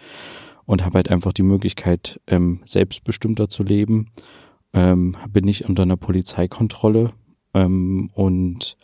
und 0.65 0.83
habe 0.83 0.95
halt 0.95 1.09
einfach 1.09 1.33
die 1.33 1.43
Möglichkeit, 1.43 2.19
ähm, 2.27 2.61
selbstbestimmter 2.65 3.49
zu 3.49 3.63
leben, 3.63 4.11
ähm, 4.73 5.15
bin 5.29 5.45
nicht 5.45 5.67
unter 5.67 5.83
einer 5.83 5.97
Polizeikontrolle 5.97 7.11
ähm, 7.53 8.09
und 8.13 8.77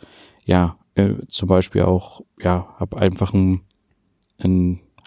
ja, 0.44 0.78
äh, 0.94 1.14
zum 1.28 1.48
Beispiel 1.48 1.82
auch, 1.82 2.22
ja, 2.40 2.74
habe 2.76 2.96
einfach 2.96 3.34
ein 3.34 3.60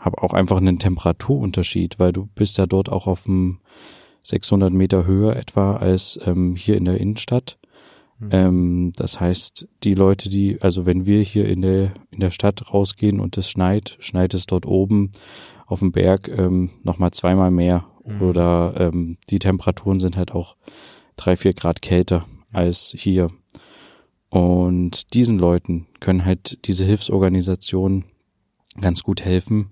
habe 0.02 0.24
auch 0.24 0.34
einfach 0.34 0.58
einen 0.58 0.80
Temperaturunterschied, 0.80 2.00
weil 2.00 2.14
du 2.14 2.28
bist 2.36 2.58
ja 2.58 2.66
dort 2.66 2.90
auch 2.90 3.08
auf 3.08 3.28
einem 3.28 3.60
600 4.24 4.72
Meter 4.72 5.06
höher 5.06 5.36
etwa 5.36 5.76
als 5.76 6.20
ähm, 6.26 6.56
hier 6.56 6.78
in 6.78 6.86
der 6.86 7.00
Innenstadt. 7.00 7.58
Mhm. 8.20 8.30
Ähm, 8.32 8.94
das 8.96 9.20
heißt, 9.20 9.68
die 9.84 9.94
Leute, 9.94 10.30
die, 10.30 10.62
also 10.62 10.86
wenn 10.86 11.06
wir 11.06 11.22
hier 11.22 11.48
in 11.48 11.62
der 11.62 11.94
in 12.12 12.20
der 12.20 12.32
Stadt 12.32 12.74
rausgehen 12.74 13.20
und 13.20 13.38
es 13.38 13.50
schneit, 13.50 13.98
schneit 14.00 14.34
es 14.34 14.46
dort 14.46 14.66
oben 14.66 15.12
auf 15.66 15.80
dem 15.80 15.92
Berg 15.92 16.28
ähm, 16.28 16.72
nochmal 16.84 17.12
zweimal 17.12 17.52
mehr. 17.52 17.86
Mhm. 18.06 18.22
Oder 18.22 18.74
ähm, 18.78 19.18
die 19.30 19.40
Temperaturen 19.40 20.00
sind 20.00 20.18
halt 20.18 20.34
auch 20.34 20.58
drei, 21.16 21.38
vier 21.38 21.54
Grad 21.54 21.82
kälter 21.82 22.26
als 22.52 22.94
hier. 22.98 23.30
Und 24.30 25.14
diesen 25.14 25.40
Leuten 25.40 25.88
können 26.00 26.26
halt 26.26 26.68
diese 26.68 26.86
Hilfsorganisationen 26.86 28.06
ganz 28.80 29.04
gut 29.04 29.24
helfen, 29.24 29.72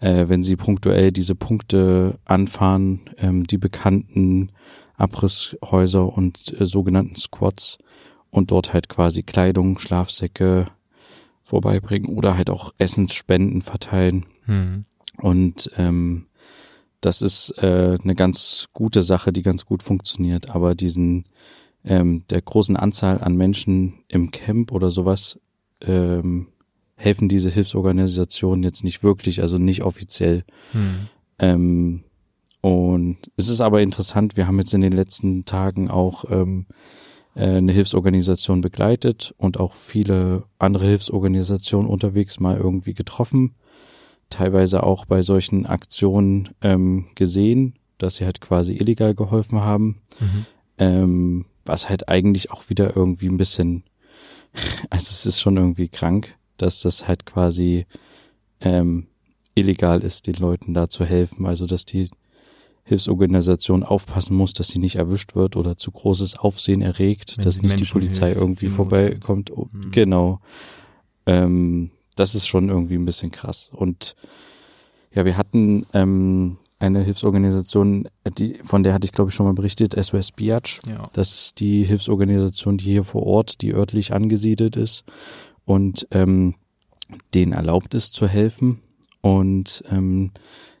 äh, 0.00 0.28
wenn 0.28 0.42
sie 0.42 0.56
punktuell 0.56 1.12
diese 1.12 1.34
Punkte 1.34 2.18
anfahren, 2.24 3.00
ähm, 3.18 3.44
die 3.44 3.58
bekannten 3.58 4.52
Abrisshäuser 4.96 6.12
und 6.12 6.60
äh, 6.60 6.66
sogenannten 6.66 7.16
Squads 7.16 7.78
und 8.30 8.50
dort 8.50 8.72
halt 8.72 8.88
quasi 8.88 9.22
Kleidung, 9.22 9.78
Schlafsäcke 9.78 10.66
vorbeibringen 11.42 12.16
oder 12.16 12.36
halt 12.36 12.50
auch 12.50 12.72
Essensspenden 12.78 13.62
verteilen. 13.62 14.26
Mhm. 14.46 14.84
Und 15.16 15.70
ähm, 15.76 16.26
das 17.00 17.22
ist 17.22 17.54
äh, 17.58 17.98
eine 18.02 18.14
ganz 18.14 18.68
gute 18.72 19.02
Sache, 19.02 19.32
die 19.32 19.42
ganz 19.42 19.64
gut 19.64 19.82
funktioniert. 19.82 20.50
Aber 20.50 20.74
diesen 20.74 21.24
ähm, 21.84 22.24
der 22.28 22.42
großen 22.42 22.76
Anzahl 22.76 23.22
an 23.22 23.36
Menschen 23.36 23.94
im 24.08 24.30
Camp 24.30 24.72
oder 24.72 24.90
sowas 24.90 25.40
ähm, 25.80 26.48
helfen 27.00 27.28
diese 27.28 27.48
Hilfsorganisationen 27.48 28.62
jetzt 28.62 28.84
nicht 28.84 29.02
wirklich, 29.02 29.40
also 29.40 29.56
nicht 29.56 29.82
offiziell. 29.82 30.44
Hm. 30.72 31.08
Ähm, 31.38 32.04
und 32.60 33.16
es 33.36 33.48
ist 33.48 33.62
aber 33.62 33.80
interessant, 33.80 34.36
wir 34.36 34.46
haben 34.46 34.58
jetzt 34.58 34.74
in 34.74 34.82
den 34.82 34.92
letzten 34.92 35.46
Tagen 35.46 35.90
auch 35.90 36.24
ähm, 36.30 36.66
äh, 37.34 37.56
eine 37.56 37.72
Hilfsorganisation 37.72 38.60
begleitet 38.60 39.34
und 39.38 39.58
auch 39.58 39.72
viele 39.72 40.44
andere 40.58 40.86
Hilfsorganisationen 40.86 41.88
unterwegs 41.88 42.38
mal 42.38 42.58
irgendwie 42.58 42.92
getroffen, 42.92 43.54
teilweise 44.28 44.82
auch 44.82 45.06
bei 45.06 45.22
solchen 45.22 45.64
Aktionen 45.64 46.50
ähm, 46.60 47.06
gesehen, 47.14 47.76
dass 47.96 48.16
sie 48.16 48.26
halt 48.26 48.42
quasi 48.42 48.74
illegal 48.74 49.14
geholfen 49.14 49.60
haben, 49.60 50.02
mhm. 50.20 50.46
ähm, 50.76 51.44
was 51.64 51.88
halt 51.88 52.10
eigentlich 52.10 52.50
auch 52.50 52.68
wieder 52.68 52.94
irgendwie 52.94 53.28
ein 53.28 53.38
bisschen, 53.38 53.84
also 54.90 55.08
es 55.08 55.24
ist 55.24 55.40
schon 55.40 55.56
irgendwie 55.56 55.88
krank, 55.88 56.36
dass 56.62 56.82
das 56.82 57.08
halt 57.08 57.26
quasi 57.26 57.86
ähm, 58.60 59.06
illegal 59.54 60.02
ist, 60.02 60.26
den 60.26 60.36
Leuten 60.36 60.74
da 60.74 60.88
zu 60.88 61.04
helfen. 61.04 61.46
Also 61.46 61.66
dass 61.66 61.84
die 61.84 62.10
Hilfsorganisation 62.84 63.84
aufpassen 63.84 64.34
muss, 64.34 64.52
dass 64.52 64.68
sie 64.68 64.78
nicht 64.78 64.96
erwischt 64.96 65.34
wird 65.34 65.56
oder 65.56 65.76
zu 65.76 65.92
großes 65.92 66.38
Aufsehen 66.38 66.82
erregt, 66.82 67.36
Wenn 67.36 67.44
dass 67.44 67.56
sie 67.56 67.62
nicht 67.62 67.74
die 67.74 67.78
Menschen 67.78 67.92
Polizei 67.92 68.26
hilft, 68.26 68.40
irgendwie 68.40 68.66
die 68.66 68.72
vorbeikommt. 68.72 69.50
Oh, 69.52 69.68
Mhm. 69.70 69.90
Genau. 69.92 70.40
Ähm, 71.26 71.90
das 72.16 72.34
ist 72.34 72.46
schon 72.46 72.68
irgendwie 72.68 72.96
ein 72.96 73.04
bisschen 73.04 73.30
krass. 73.30 73.70
Und 73.72 74.16
ja, 75.12 75.24
wir 75.24 75.36
hatten 75.36 75.86
ähm, 75.92 76.58
eine 76.78 77.02
Hilfsorganisation, 77.02 78.08
die, 78.38 78.58
von 78.62 78.82
der 78.82 78.94
hatte 78.94 79.04
ich 79.04 79.12
glaube 79.12 79.30
ich 79.30 79.34
schon 79.34 79.46
mal 79.46 79.52
berichtet, 79.54 79.94
SOS 80.02 80.32
Biatch. 80.32 80.80
Ja. 80.88 81.10
Das 81.12 81.32
ist 81.32 81.60
die 81.60 81.84
Hilfsorganisation, 81.84 82.78
die 82.78 82.86
hier 82.86 83.04
vor 83.04 83.24
Ort, 83.24 83.60
die 83.60 83.72
örtlich 83.72 84.12
angesiedelt 84.12 84.76
ist 84.76 85.04
und 85.64 86.06
ähm, 86.10 86.54
denen 87.34 87.52
erlaubt 87.52 87.94
ist 87.94 88.14
zu 88.14 88.26
helfen. 88.28 88.80
Und 89.20 89.84
ähm, 89.90 90.30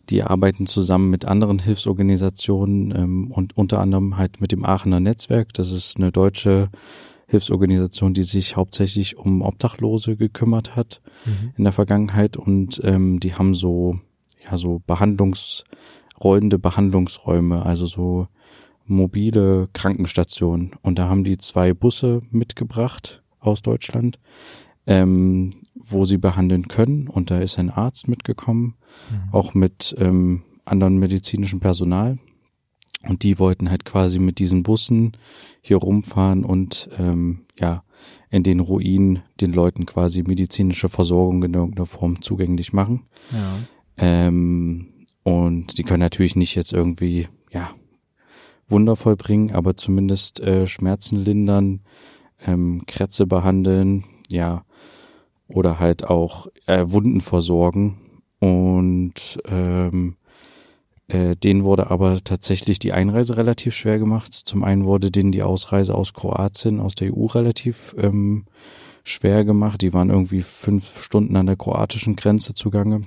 die 0.08 0.22
arbeiten 0.22 0.66
zusammen 0.66 1.10
mit 1.10 1.24
anderen 1.24 1.58
Hilfsorganisationen 1.58 2.92
ähm, 2.96 3.30
und 3.30 3.56
unter 3.56 3.80
anderem 3.80 4.16
halt 4.16 4.40
mit 4.40 4.50
dem 4.52 4.64
Aachener 4.64 5.00
Netzwerk. 5.00 5.52
Das 5.54 5.70
ist 5.70 5.96
eine 5.96 6.10
deutsche 6.10 6.68
Hilfsorganisation, 7.26 8.12
die 8.12 8.24
sich 8.24 8.56
hauptsächlich 8.56 9.18
um 9.18 9.42
Obdachlose 9.42 10.16
gekümmert 10.16 10.74
hat 10.74 11.00
Mhm. 11.26 11.52
in 11.56 11.64
der 11.64 11.72
Vergangenheit 11.72 12.36
und 12.36 12.80
ähm, 12.82 13.20
die 13.20 13.34
haben 13.34 13.54
so 13.54 14.00
ja 14.44 14.56
so 14.56 14.80
Behandlungs 14.86 15.64
rollende 16.22 16.58
Behandlungsräume, 16.58 17.64
also 17.64 17.86
so 17.86 18.26
mobile 18.86 19.68
Krankenstationen 19.72 20.72
und 20.82 20.98
da 20.98 21.08
haben 21.08 21.24
die 21.24 21.38
zwei 21.38 21.72
Busse 21.74 22.22
mitgebracht 22.30 23.22
aus 23.38 23.62
Deutschland, 23.62 24.18
ähm, 24.90 25.50
wo 25.74 26.04
sie 26.04 26.18
behandeln 26.18 26.68
können 26.68 27.08
und 27.08 27.30
da 27.30 27.38
ist 27.38 27.58
ein 27.58 27.70
Arzt 27.70 28.08
mitgekommen, 28.08 28.74
Mhm. 29.10 29.32
auch 29.32 29.54
mit 29.54 29.94
ähm, 29.98 30.42
anderen 30.64 30.98
medizinischem 30.98 31.60
Personal 31.60 32.18
und 33.08 33.22
die 33.22 33.38
wollten 33.38 33.70
halt 33.70 33.84
quasi 33.84 34.18
mit 34.18 34.38
diesen 34.40 34.62
Bussen 34.64 35.12
hier 35.62 35.76
rumfahren 35.76 36.44
und 36.44 36.90
ähm, 36.98 37.46
ja 37.58 37.84
in 38.30 38.42
den 38.42 38.60
Ruinen 38.60 39.22
den 39.40 39.52
Leuten 39.52 39.86
quasi 39.86 40.22
medizinische 40.22 40.88
Versorgung 40.88 41.42
in 41.44 41.54
irgendeiner 41.54 41.86
Form 41.86 42.20
zugänglich 42.22 42.72
machen. 42.72 43.06
Ja. 43.32 43.58
Ähm, 43.96 44.88
und 45.22 45.78
die 45.78 45.82
können 45.82 46.00
natürlich 46.00 46.36
nicht 46.36 46.54
jetzt 46.54 46.72
irgendwie, 46.72 47.28
ja, 47.52 47.70
wundervoll 48.68 49.16
bringen, 49.16 49.52
aber 49.52 49.76
zumindest 49.76 50.40
äh, 50.40 50.66
Schmerzen 50.66 51.16
lindern, 51.16 51.80
ähm, 52.46 52.82
Krätze 52.86 53.26
behandeln, 53.26 54.04
ja, 54.30 54.64
oder 55.52 55.78
halt 55.78 56.04
auch 56.04 56.48
äh, 56.66 56.84
Wunden 56.86 57.20
versorgen. 57.20 57.98
Und 58.38 59.38
ähm, 59.48 60.16
äh, 61.08 61.36
denen 61.36 61.64
wurde 61.64 61.90
aber 61.90 62.22
tatsächlich 62.22 62.78
die 62.78 62.92
Einreise 62.92 63.36
relativ 63.36 63.74
schwer 63.74 63.98
gemacht. 63.98 64.32
Zum 64.32 64.64
einen 64.64 64.84
wurde 64.84 65.10
denen 65.10 65.32
die 65.32 65.42
Ausreise 65.42 65.94
aus 65.94 66.14
Kroatien, 66.14 66.80
aus 66.80 66.94
der 66.94 67.14
EU 67.14 67.26
relativ 67.26 67.94
ähm, 67.98 68.46
schwer 69.04 69.44
gemacht. 69.44 69.82
Die 69.82 69.92
waren 69.92 70.10
irgendwie 70.10 70.42
fünf 70.42 71.02
Stunden 71.02 71.36
an 71.36 71.46
der 71.46 71.56
kroatischen 71.56 72.16
Grenze 72.16 72.54
zugange. 72.54 73.02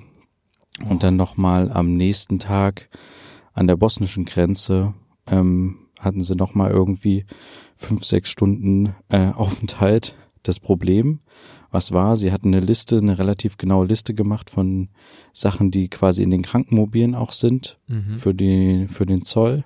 Und 0.88 1.04
dann 1.04 1.16
nochmal 1.16 1.72
am 1.72 1.96
nächsten 1.96 2.40
Tag 2.40 2.90
an 3.54 3.68
der 3.68 3.78
bosnischen 3.78 4.26
Grenze 4.26 4.94
ähm, 5.28 5.78
hatten 6.00 6.22
sie 6.22 6.36
nochmal 6.36 6.72
irgendwie 6.72 7.26
fünf, 7.76 8.04
sechs 8.04 8.30
Stunden 8.30 8.96
äh, 9.10 9.32
Aufenthalt. 9.32 10.16
Das 10.44 10.60
Problem, 10.60 11.20
was 11.72 11.92
war, 11.92 12.18
sie 12.18 12.32
hatten 12.32 12.54
eine 12.54 12.64
Liste, 12.64 12.98
eine 12.98 13.18
relativ 13.18 13.58
genaue 13.58 13.88
Liste 13.88 14.14
gemacht 14.14 14.50
von 14.50 14.90
Sachen, 15.34 15.72
die 15.72 15.88
quasi 15.88 16.22
in 16.22 16.30
den 16.30 16.44
Krankenmobilen 16.44 17.16
auch 17.16 17.32
sind 17.32 17.80
Mhm. 17.88 18.16
für 18.16 18.34
die 18.34 18.86
für 18.88 19.06
den 19.06 19.24
Zoll 19.26 19.64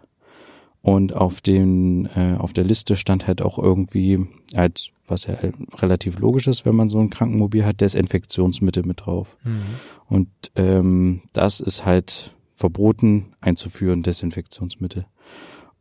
und 0.81 1.13
auf 1.13 1.41
den 1.41 2.05
äh, 2.15 2.35
auf 2.37 2.53
der 2.53 2.63
Liste 2.63 2.95
stand 2.95 3.27
halt 3.27 3.41
auch 3.41 3.59
irgendwie 3.59 4.25
halt 4.55 4.91
was 5.07 5.25
ja 5.25 5.35
relativ 5.79 6.19
logisch 6.19 6.47
ist, 6.47 6.65
wenn 6.65 6.75
man 6.75 6.89
so 6.89 6.99
ein 6.99 7.09
Krankenmobil 7.09 7.65
hat, 7.65 7.81
Desinfektionsmittel 7.81 8.83
mit 8.85 9.05
drauf. 9.05 9.37
Mhm. 9.43 9.61
Und 10.07 10.29
ähm, 10.55 11.21
das 11.33 11.59
ist 11.59 11.85
halt 11.85 12.35
verboten 12.53 13.33
einzuführen, 13.41 14.01
Desinfektionsmittel. 14.01 15.05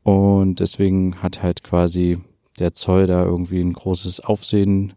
Und 0.02 0.60
deswegen 0.60 1.16
hat 1.22 1.42
halt 1.42 1.64
quasi 1.64 2.18
der 2.58 2.74
Zoll 2.74 3.06
da 3.06 3.24
irgendwie 3.24 3.60
ein 3.60 3.72
großes 3.72 4.20
Aufsehen 4.20 4.94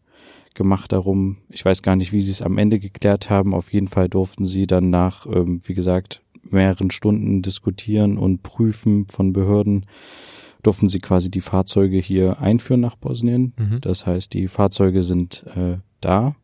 gemacht 0.53 0.91
darum. 0.91 1.37
Ich 1.49 1.63
weiß 1.63 1.81
gar 1.81 1.95
nicht, 1.95 2.11
wie 2.11 2.21
sie 2.21 2.31
es 2.31 2.41
am 2.41 2.57
Ende 2.57 2.79
geklärt 2.79 3.29
haben. 3.29 3.53
Auf 3.53 3.71
jeden 3.71 3.87
Fall 3.87 4.09
durften 4.09 4.45
sie 4.45 4.67
dann 4.67 4.89
nach, 4.89 5.25
ähm, 5.25 5.61
wie 5.65 5.73
gesagt, 5.73 6.21
mehreren 6.43 6.91
Stunden 6.91 7.41
diskutieren 7.41 8.17
und 8.17 8.43
prüfen 8.43 9.07
von 9.07 9.33
Behörden, 9.33 9.85
durften 10.63 10.89
sie 10.89 10.99
quasi 10.99 11.29
die 11.31 11.41
Fahrzeuge 11.41 11.97
hier 11.97 12.41
einführen 12.41 12.81
nach 12.81 12.95
Bosnien. 12.95 13.53
Mhm. 13.57 13.81
Das 13.81 14.05
heißt, 14.05 14.33
die 14.33 14.47
Fahrzeuge 14.47 15.03
sind 15.03 15.45
äh, 15.55 15.77
da, 16.01 16.35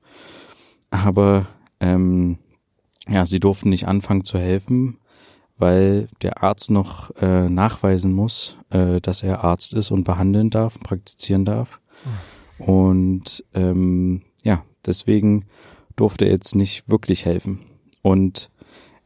aber 0.89 1.47
ähm, 1.79 2.37
ja, 3.07 3.25
sie 3.25 3.39
durften 3.39 3.69
nicht 3.69 3.87
anfangen 3.87 4.23
zu 4.23 4.39
helfen, 4.39 4.97
weil 5.57 6.07
der 6.21 6.43
Arzt 6.43 6.69
noch 6.69 7.11
äh, 7.17 7.49
nachweisen 7.49 8.13
muss, 8.13 8.57
äh, 8.69 8.99
dass 8.99 9.23
er 9.23 9.43
Arzt 9.43 9.73
ist 9.73 9.91
und 9.91 10.03
behandeln 10.03 10.49
darf, 10.49 10.79
praktizieren 10.79 11.45
darf. 11.45 11.79
Und 12.57 13.43
ähm, 13.53 14.21
ja, 14.43 14.63
deswegen 14.85 15.45
durfte 15.95 16.25
er 16.25 16.31
jetzt 16.31 16.55
nicht 16.55 16.89
wirklich 16.89 17.25
helfen. 17.25 17.59
Und 18.01 18.49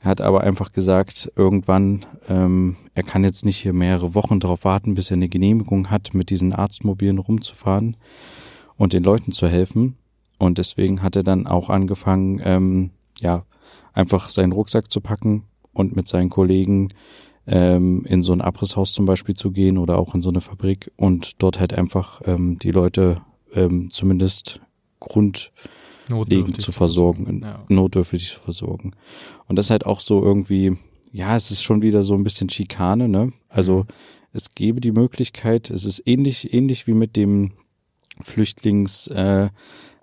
er 0.01 0.12
hat 0.12 0.21
aber 0.21 0.41
einfach 0.41 0.71
gesagt, 0.71 1.31
irgendwann, 1.35 2.05
ähm, 2.29 2.77
er 2.93 3.03
kann 3.03 3.23
jetzt 3.23 3.45
nicht 3.45 3.57
hier 3.57 3.73
mehrere 3.73 4.15
Wochen 4.15 4.39
darauf 4.39 4.63
warten, 4.63 4.93
bis 4.93 5.12
er 5.12 5.15
eine 5.15 5.29
Genehmigung 5.29 5.89
hat, 5.89 6.13
mit 6.13 6.29
diesen 6.29 6.53
Arztmobilen 6.53 7.19
rumzufahren 7.19 7.97
und 8.77 8.93
den 8.93 9.03
Leuten 9.03 9.31
zu 9.31 9.47
helfen. 9.47 9.97
Und 10.38 10.57
deswegen 10.57 11.01
hat 11.01 11.15
er 11.15 11.23
dann 11.23 11.47
auch 11.47 11.69
angefangen, 11.69 12.41
ähm, 12.43 12.91
ja, 13.19 13.43
einfach 13.93 14.29
seinen 14.29 14.53
Rucksack 14.53 14.89
zu 14.89 15.01
packen 15.01 15.43
und 15.79 15.95
mit 15.95 16.07
seinen 16.07 16.29
Kollegen 16.29 16.89
ähm, 17.47 18.05
in 18.05 18.21
so 18.21 18.33
ein 18.33 18.41
Abrisshaus 18.41 18.93
zum 18.93 19.05
Beispiel 19.05 19.35
zu 19.35 19.51
gehen 19.51 19.77
oder 19.77 19.97
auch 19.97 20.13
in 20.13 20.21
so 20.21 20.29
eine 20.29 20.41
Fabrik 20.41 20.91
und 20.97 21.41
dort 21.41 21.59
halt 21.59 21.73
einfach 21.73 22.21
ähm, 22.25 22.59
die 22.59 22.71
Leute 22.71 23.21
ähm, 23.53 23.89
zumindest 23.89 24.61
grundlegend 24.99 25.51
Notdürftig 26.09 26.59
zu 26.59 26.71
versorgen, 26.71 27.41
Ja. 27.43 27.63
notdürftig 27.69 28.29
zu 28.33 28.39
versorgen. 28.39 28.91
Und 29.47 29.55
das 29.55 29.69
halt 29.69 29.85
auch 29.85 29.99
so 29.99 30.23
irgendwie, 30.23 30.77
ja, 31.11 31.35
es 31.35 31.49
ist 31.49 31.63
schon 31.63 31.81
wieder 31.81 32.03
so 32.03 32.13
ein 32.13 32.23
bisschen 32.23 32.49
Schikane, 32.49 33.07
ne? 33.07 33.31
Also 33.47 33.79
Mhm. 33.79 33.93
es 34.33 34.53
gäbe 34.53 34.81
die 34.81 34.91
Möglichkeit, 34.91 35.69
es 35.69 35.85
ist 35.85 36.03
ähnlich, 36.05 36.53
ähnlich 36.53 36.85
wie 36.87 36.93
mit 36.93 37.15
dem 37.15 37.51
Flüchtlingslager, 38.21 39.45
äh, 39.45 39.49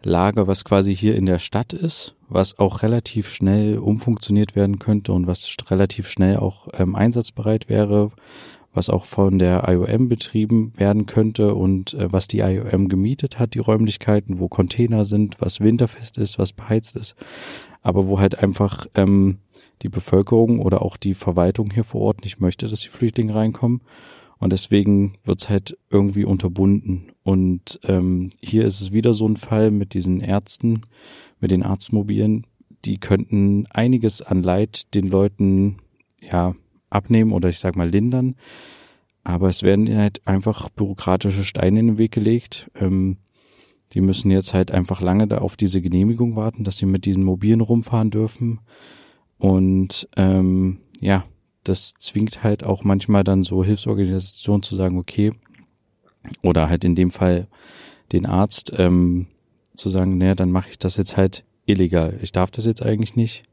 Lager, 0.07 0.47
was 0.47 0.65
quasi 0.65 0.95
hier 0.95 1.17
in 1.17 1.27
der 1.27 1.39
Stadt 1.39 1.73
ist, 1.73 2.15
was 2.29 2.59
auch 2.59 2.83
relativ 2.83 3.29
schnell 3.29 3.79
umfunktioniert 3.79 4.57
werden 4.57 4.79
könnte 4.79 5.13
und 5.13 5.27
was 5.27 5.55
relativ 5.69 6.09
schnell 6.09 6.37
auch 6.37 6.69
ähm, 6.79 6.95
einsatzbereit 6.95 7.69
wäre, 7.69 8.11
was 8.73 8.91
auch 8.91 9.05
von 9.05 9.39
der 9.39 9.69
IOM 9.69 10.09
betrieben 10.09 10.73
werden 10.77 11.07
könnte 11.07 11.55
und 11.55 11.95
äh, 11.95 12.13
was 12.13 12.29
die 12.29 12.41
IOM 12.41 12.89
gemietet 12.89 13.39
hat, 13.39 13.55
die 13.55 13.59
Räumlichkeiten, 13.59 14.39
wo 14.39 14.49
Container 14.49 15.05
sind, 15.05 15.37
was 15.41 15.61
winterfest 15.61 16.19
ist, 16.19 16.39
was 16.39 16.53
beheizt 16.53 16.95
ist, 16.97 17.17
aber 17.83 18.07
wo 18.07 18.21
halt 18.21 18.39
einfach 18.39 18.87
ähm, 18.95 19.39
die 19.83 19.89
Bevölkerung 19.89 20.61
oder 20.61 20.83
auch 20.83 20.97
die 20.97 21.15
Verwaltung 21.15 21.71
hier 21.71 21.85
vor 21.85 22.03
Ort 22.03 22.23
nicht 22.23 22.41
möchte, 22.41 22.69
dass 22.69 22.81
die 22.81 22.89
Flüchtlinge 22.89 23.35
reinkommen. 23.35 23.81
Und 24.39 24.53
deswegen 24.53 25.15
wird's 25.25 25.49
halt 25.49 25.79
irgendwie 25.91 26.25
unterbunden. 26.25 27.13
Und 27.23 27.81
ähm, 27.85 28.31
hier 28.43 28.65
ist 28.65 28.81
es 28.81 28.93
wieder 28.93 29.13
so 29.13 29.27
ein 29.27 29.37
Fall 29.37 29.71
mit 29.71 29.95
diesen 29.95 30.21
Ärzten, 30.21 30.83
mit 31.41 31.51
den 31.51 31.63
Arztmobilen. 31.63 32.47
Die 32.85 32.99
könnten 32.99 33.67
einiges 33.71 34.23
an 34.23 34.43
Leid 34.43 34.95
den 34.95 35.09
Leuten 35.09 35.79
ja 36.21 36.55
abnehmen 36.91 37.33
oder 37.33 37.49
ich 37.49 37.59
sag 37.59 37.77
mal 37.77 37.89
lindern. 37.89 38.37
Aber 39.25 39.49
es 39.49 39.63
werden 39.63 39.93
halt 39.97 40.27
einfach 40.27 40.69
bürokratische 40.69 41.45
Steine 41.45 41.81
in 41.81 41.87
den 41.87 41.99
Weg 41.99 42.13
gelegt. 42.13 42.71
Ähm, 42.79 43.17
die 43.93 44.01
müssen 44.01 44.31
jetzt 44.31 44.53
halt 44.53 44.71
einfach 44.71 45.01
lange 45.01 45.27
da 45.27 45.39
auf 45.39 45.57
diese 45.57 45.81
Genehmigung 45.81 46.37
warten, 46.37 46.65
dass 46.65 46.77
sie 46.77 46.87
mit 46.87 47.05
diesen 47.07 47.25
Mobilen 47.25 47.61
rumfahren 47.61 48.11
dürfen. 48.11 48.61
Und 49.39 50.09
ähm, 50.17 50.79
ja, 51.01 51.25
das 51.69 51.95
zwingt 51.99 52.43
halt 52.43 52.65
auch 52.65 52.85
manchmal 52.85 53.25
dann 53.25 53.43
so 53.43 53.65
Hilfsorganisationen 53.65 54.63
zu 54.63 54.75
sagen, 54.75 54.99
okay, 54.99 55.33
oder 56.43 56.69
halt 56.69 56.85
in 56.85 56.95
dem 56.95 57.11
Fall 57.11 57.47
den 58.13 58.27
Arzt 58.27 58.73
ähm, 58.77 59.27
zu 59.75 59.89
sagen, 59.89 60.19
naja, 60.19 60.35
dann 60.35 60.51
mache 60.51 60.71
ich 60.71 60.79
das 60.79 60.97
jetzt 60.97 61.17
halt 61.17 61.45
illegal. 61.67 62.19
Ich 62.23 62.33
darf 62.33 62.51
das 62.51 62.67
jetzt 62.67 62.83
eigentlich 62.83 63.17
nicht. 63.17 63.45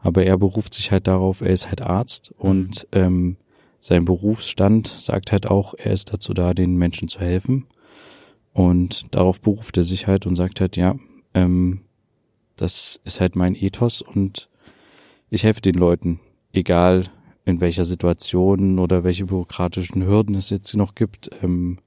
Aber 0.00 0.24
er 0.24 0.38
beruft 0.38 0.74
sich 0.74 0.90
halt 0.90 1.06
darauf, 1.06 1.42
er 1.42 1.50
ist 1.50 1.68
halt 1.68 1.82
Arzt 1.82 2.32
und 2.38 2.88
ähm, 2.92 3.36
sein 3.80 4.06
Berufsstand 4.06 4.86
sagt 4.86 5.30
halt 5.32 5.46
auch, 5.46 5.74
er 5.76 5.92
ist 5.92 6.12
dazu 6.12 6.32
da, 6.32 6.54
den 6.54 6.76
Menschen 6.76 7.08
zu 7.08 7.20
helfen. 7.20 7.66
Und 8.52 9.14
darauf 9.14 9.40
beruft 9.40 9.76
er 9.76 9.82
sich 9.82 10.06
halt 10.06 10.26
und 10.26 10.36
sagt 10.36 10.60
halt, 10.60 10.76
ja, 10.76 10.96
ähm, 11.34 11.82
das 12.56 13.00
ist 13.04 13.20
halt 13.20 13.36
mein 13.36 13.54
Ethos 13.54 14.02
und 14.02 14.48
ich 15.28 15.44
helfe 15.44 15.60
den 15.60 15.76
Leuten, 15.76 16.20
egal 16.52 17.04
in 17.50 17.60
welcher 17.60 17.84
Situation 17.84 18.78
oder 18.78 19.04
welche 19.04 19.26
bürokratischen 19.26 20.06
Hürden 20.06 20.34
es 20.34 20.50
jetzt 20.50 20.74
noch 20.74 20.94
gibt. 20.94 21.30
Ähm, 21.42 21.78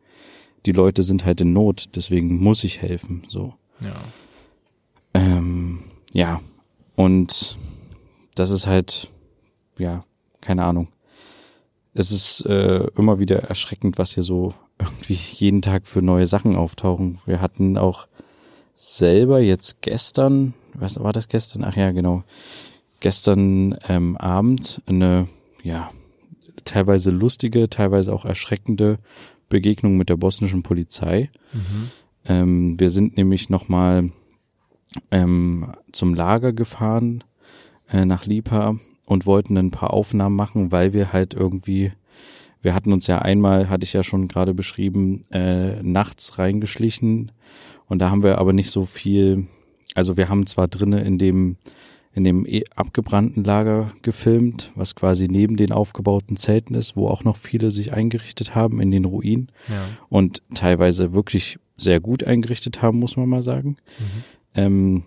die 0.66 0.72
Leute 0.72 1.04
sind 1.04 1.26
halt 1.26 1.42
in 1.42 1.54
Not, 1.54 1.90
deswegen 1.96 2.38
muss 2.40 2.64
ich 2.64 2.82
helfen. 2.82 3.24
So. 3.28 3.54
Ja. 3.84 3.96
Ähm, 5.14 5.84
ja. 6.14 6.42
Und 6.96 7.58
das 8.36 8.50
ist 8.50 8.68
halt, 8.68 9.10
ja, 9.78 10.04
keine 10.42 10.64
Ahnung. 10.64 10.88
Es 11.94 12.12
ist 12.12 12.46
äh, 12.46 12.88
immer 12.98 13.20
wieder 13.20 13.44
erschreckend, 13.44 13.98
was 13.98 14.14
hier 14.14 14.24
so 14.24 14.54
irgendwie 14.80 15.14
jeden 15.14 15.62
Tag 15.62 15.88
für 15.88 16.02
neue 16.02 16.28
Sachen 16.28 16.56
auftauchen. 16.56 17.20
Wir 17.26 17.42
hatten 17.42 17.78
auch 17.78 18.08
selber 18.76 19.40
jetzt 19.40 19.82
gestern, 19.82 20.54
was 20.74 21.00
war 21.02 21.14
das 21.14 21.28
gestern? 21.28 21.64
Ach 21.64 21.76
ja, 21.76 21.92
genau. 21.92 22.24
Gestern 23.00 23.78
ähm, 23.88 24.18
Abend 24.18 24.82
eine, 24.86 25.28
ja, 25.64 25.92
teilweise 26.66 27.10
lustige, 27.10 27.70
teilweise 27.70 28.14
auch 28.14 28.26
erschreckende 28.26 29.00
Begegnung 29.50 29.98
mit 29.98 30.10
der 30.10 30.18
bosnischen 30.18 30.62
Polizei. 30.62 31.30
Mhm. 31.54 31.92
Ähm, 32.26 32.80
wir 32.80 32.90
sind 32.90 33.18
nämlich 33.18 33.50
nochmal 33.50 34.12
ähm, 35.12 35.74
zum 35.92 36.14
Lager 36.14 36.54
gefahren 36.54 37.24
äh, 37.90 38.06
nach 38.06 38.26
Lipa 38.26 38.78
und 39.06 39.26
wollten 39.26 39.58
ein 39.58 39.72
paar 39.72 39.94
Aufnahmen 39.94 40.36
machen, 40.36 40.72
weil 40.72 40.94
wir 40.94 41.12
halt 41.14 41.34
irgendwie, 41.34 41.92
wir 42.62 42.74
hatten 42.74 42.94
uns 42.94 43.08
ja 43.08 43.20
einmal, 43.20 43.70
hatte 43.70 43.84
ich 43.84 43.94
ja 43.94 44.04
schon 44.04 44.28
gerade 44.28 44.54
beschrieben, 44.54 45.22
äh, 45.32 45.82
nachts 45.82 46.38
reingeschlichen 46.38 47.32
und 47.88 48.00
da 48.00 48.10
haben 48.10 48.24
wir 48.24 48.38
aber 48.38 48.54
nicht 48.54 48.70
so 48.70 48.86
viel, 48.86 49.48
also 49.96 50.18
wir 50.18 50.30
haben 50.30 50.46
zwar 50.46 50.68
drinnen 50.68 51.06
in 51.06 51.18
dem 51.18 51.58
in 52.16 52.24
dem 52.24 52.46
eh 52.46 52.64
abgebrannten 52.76 53.44
Lager 53.44 53.92
gefilmt, 54.02 54.72
was 54.76 54.96
quasi 54.96 55.28
neben 55.28 55.58
den 55.58 55.72
aufgebauten 55.72 56.38
Zelten 56.38 56.76
ist, 56.76 56.96
wo 56.96 57.08
auch 57.08 57.24
noch 57.24 57.38
viele 57.38 57.72
sich 57.72 57.94
eingerichtet 57.94 58.54
haben 58.56 58.80
in 58.80 58.92
den 58.92 59.06
Ruinen 59.06 59.52
Ja. 59.70 59.84
und 60.10 60.42
teilweise 60.54 61.14
wirklich 61.14 61.58
sehr 61.78 62.00
gut 62.00 62.24
eingerichtet 62.24 62.82
haben, 62.82 63.00
muss 63.00 63.18
man 63.18 63.28
mal 63.30 63.42
sagen. 63.42 63.78
Mhm. 64.00 64.06
Ähm, 64.56 65.04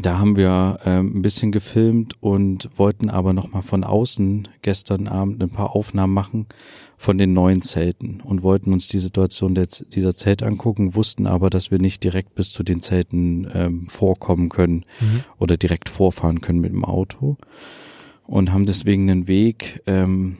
da 0.00 0.18
haben 0.18 0.36
wir 0.36 0.78
ähm, 0.84 1.16
ein 1.18 1.22
bisschen 1.22 1.50
gefilmt 1.50 2.14
und 2.22 2.68
wollten 2.78 3.10
aber 3.10 3.32
noch 3.32 3.50
mal 3.52 3.62
von 3.62 3.82
außen 3.82 4.46
gestern 4.62 5.08
Abend 5.08 5.42
ein 5.42 5.50
paar 5.50 5.74
Aufnahmen 5.74 6.14
machen 6.14 6.46
von 7.00 7.16
den 7.16 7.32
neuen 7.32 7.62
Zelten 7.62 8.20
und 8.20 8.42
wollten 8.42 8.72
uns 8.72 8.88
die 8.88 8.98
Situation 8.98 9.54
der, 9.54 9.66
dieser 9.66 10.16
Zelte 10.16 10.46
angucken, 10.46 10.96
wussten 10.96 11.28
aber, 11.28 11.48
dass 11.48 11.70
wir 11.70 11.78
nicht 11.78 12.02
direkt 12.02 12.34
bis 12.34 12.50
zu 12.50 12.64
den 12.64 12.80
Zelten 12.80 13.48
ähm, 13.54 13.86
vorkommen 13.88 14.48
können 14.48 14.84
Mhm. 15.00 15.22
oder 15.38 15.56
direkt 15.56 15.88
vorfahren 15.88 16.40
können 16.40 16.60
mit 16.60 16.72
dem 16.72 16.84
Auto 16.84 17.36
und 18.26 18.52
haben 18.52 18.66
deswegen 18.66 19.08
einen 19.08 19.28
Weg 19.28 19.80
ähm, 19.86 20.38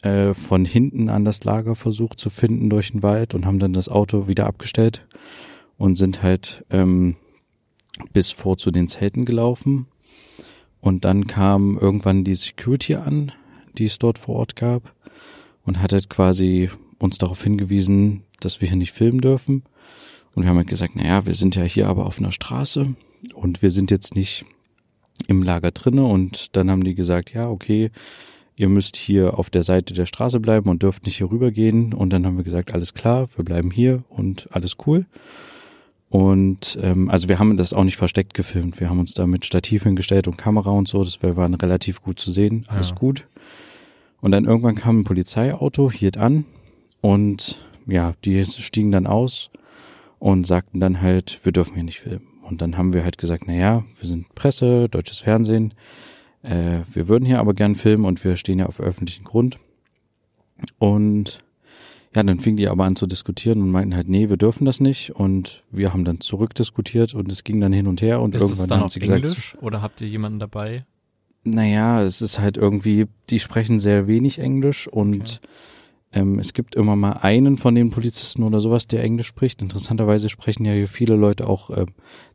äh, 0.00 0.32
von 0.32 0.64
hinten 0.64 1.10
an 1.10 1.26
das 1.26 1.44
Lager 1.44 1.74
versucht 1.76 2.18
zu 2.18 2.30
finden 2.30 2.70
durch 2.70 2.92
den 2.92 3.02
Wald 3.02 3.34
und 3.34 3.44
haben 3.44 3.58
dann 3.58 3.74
das 3.74 3.90
Auto 3.90 4.26
wieder 4.28 4.46
abgestellt 4.46 5.06
und 5.76 5.96
sind 5.96 6.22
halt 6.22 6.64
ähm, 6.70 7.16
bis 8.14 8.30
vor 8.30 8.56
zu 8.56 8.70
den 8.70 8.88
Zelten 8.88 9.26
gelaufen. 9.26 9.86
Und 10.80 11.04
dann 11.04 11.26
kam 11.26 11.76
irgendwann 11.76 12.24
die 12.24 12.34
Security 12.34 12.94
an, 12.94 13.32
die 13.76 13.84
es 13.84 13.98
dort 13.98 14.18
vor 14.18 14.36
Ort 14.36 14.56
gab 14.56 14.94
und 15.68 15.80
hat 15.82 15.92
halt 15.92 16.08
quasi 16.08 16.70
uns 16.98 17.18
darauf 17.18 17.42
hingewiesen, 17.44 18.24
dass 18.40 18.60
wir 18.60 18.68
hier 18.68 18.76
nicht 18.76 18.92
filmen 18.92 19.20
dürfen. 19.20 19.62
Und 20.34 20.42
wir 20.42 20.50
haben 20.50 20.56
halt 20.56 20.68
gesagt, 20.68 20.96
naja, 20.96 21.26
wir 21.26 21.34
sind 21.34 21.56
ja 21.56 21.62
hier 21.62 21.88
aber 21.88 22.06
auf 22.06 22.18
einer 22.18 22.32
Straße 22.32 22.94
und 23.34 23.62
wir 23.62 23.70
sind 23.70 23.90
jetzt 23.90 24.14
nicht 24.16 24.44
im 25.26 25.42
Lager 25.42 25.70
drinne. 25.70 26.04
Und 26.04 26.56
dann 26.56 26.70
haben 26.70 26.84
die 26.84 26.94
gesagt, 26.94 27.32
ja, 27.34 27.48
okay, 27.48 27.90
ihr 28.56 28.68
müsst 28.68 28.96
hier 28.96 29.38
auf 29.38 29.50
der 29.50 29.62
Seite 29.62 29.94
der 29.94 30.06
Straße 30.06 30.40
bleiben 30.40 30.70
und 30.70 30.82
dürft 30.82 31.06
nicht 31.06 31.18
hier 31.18 31.30
rübergehen. 31.30 31.92
Und 31.92 32.12
dann 32.12 32.24
haben 32.24 32.36
wir 32.36 32.44
gesagt, 32.44 32.72
alles 32.72 32.94
klar, 32.94 33.28
wir 33.36 33.44
bleiben 33.44 33.70
hier 33.70 34.04
und 34.08 34.48
alles 34.52 34.76
cool. 34.86 35.06
Und 36.08 36.78
ähm, 36.80 37.10
also 37.10 37.28
wir 37.28 37.38
haben 37.38 37.56
das 37.58 37.74
auch 37.74 37.84
nicht 37.84 37.98
versteckt 37.98 38.32
gefilmt. 38.32 38.80
Wir 38.80 38.88
haben 38.88 39.00
uns 39.00 39.12
da 39.12 39.26
mit 39.26 39.44
Stativ 39.44 39.82
hingestellt 39.82 40.26
und 40.28 40.38
Kamera 40.38 40.70
und 40.70 40.88
so. 40.88 41.04
Das 41.04 41.22
wir 41.22 41.36
waren 41.36 41.52
relativ 41.54 42.00
gut 42.00 42.18
zu 42.18 42.32
sehen. 42.32 42.64
Alles 42.68 42.90
Ja. 42.90 42.94
gut. 42.94 43.26
Und 44.20 44.32
dann 44.32 44.44
irgendwann 44.44 44.74
kam 44.74 45.00
ein 45.00 45.04
Polizeiauto, 45.04 45.90
hielt 45.90 46.16
an 46.16 46.44
und 47.00 47.64
ja, 47.86 48.14
die 48.24 48.44
stiegen 48.44 48.92
dann 48.92 49.06
aus 49.06 49.50
und 50.18 50.46
sagten 50.46 50.80
dann 50.80 51.00
halt, 51.00 51.38
wir 51.44 51.52
dürfen 51.52 51.74
hier 51.74 51.84
nicht 51.84 52.00
filmen. 52.00 52.26
Und 52.42 52.60
dann 52.60 52.76
haben 52.76 52.94
wir 52.94 53.04
halt 53.04 53.18
gesagt, 53.18 53.44
na 53.46 53.54
ja, 53.54 53.84
wir 53.98 54.08
sind 54.08 54.34
Presse, 54.34 54.88
deutsches 54.88 55.20
Fernsehen, 55.20 55.74
äh, 56.42 56.80
wir 56.92 57.08
würden 57.08 57.24
hier 57.24 57.40
aber 57.40 57.54
gern 57.54 57.74
filmen 57.74 58.04
und 58.04 58.22
wir 58.24 58.36
stehen 58.36 58.58
ja 58.58 58.66
auf 58.66 58.80
öffentlichen 58.80 59.24
Grund. 59.24 59.58
Und 60.78 61.38
ja, 62.16 62.22
dann 62.22 62.40
fingen 62.40 62.56
die 62.56 62.68
aber 62.68 62.84
an 62.84 62.96
zu 62.96 63.06
diskutieren 63.06 63.60
und 63.60 63.70
meinten 63.70 63.94
halt, 63.94 64.08
nee, 64.08 64.28
wir 64.28 64.36
dürfen 64.36 64.64
das 64.64 64.80
nicht. 64.80 65.10
Und 65.10 65.64
wir 65.70 65.92
haben 65.92 66.04
dann 66.04 66.20
zurückdiskutiert 66.20 67.14
und 67.14 67.30
es 67.30 67.44
ging 67.44 67.60
dann 67.60 67.72
hin 67.72 67.86
und 67.86 68.02
her 68.02 68.20
und 68.20 68.34
Ist 68.34 68.42
es 68.42 68.48
irgendwann 68.48 68.68
dann 68.68 68.78
haben 68.78 68.86
auf 68.86 68.92
sie 68.92 69.00
gesagt, 69.00 69.22
Englisch 69.22 69.56
oder 69.60 69.82
habt 69.82 70.00
ihr 70.00 70.08
jemanden 70.08 70.38
dabei? 70.38 70.84
Naja, 71.50 72.02
es 72.02 72.22
ist 72.22 72.38
halt 72.38 72.56
irgendwie, 72.56 73.06
die 73.30 73.38
sprechen 73.38 73.78
sehr 73.78 74.06
wenig 74.06 74.38
Englisch 74.38 74.88
und 74.88 75.40
ähm, 76.12 76.38
es 76.38 76.54
gibt 76.54 76.74
immer 76.74 76.96
mal 76.96 77.12
einen 77.12 77.58
von 77.58 77.74
den 77.74 77.90
Polizisten 77.90 78.42
oder 78.42 78.60
sowas, 78.60 78.86
der 78.86 79.04
Englisch 79.04 79.26
spricht. 79.26 79.60
Interessanterweise 79.60 80.28
sprechen 80.28 80.64
ja 80.64 80.72
hier 80.72 80.88
viele 80.88 81.16
Leute 81.16 81.46
auch 81.46 81.70
ähm, 81.76 81.88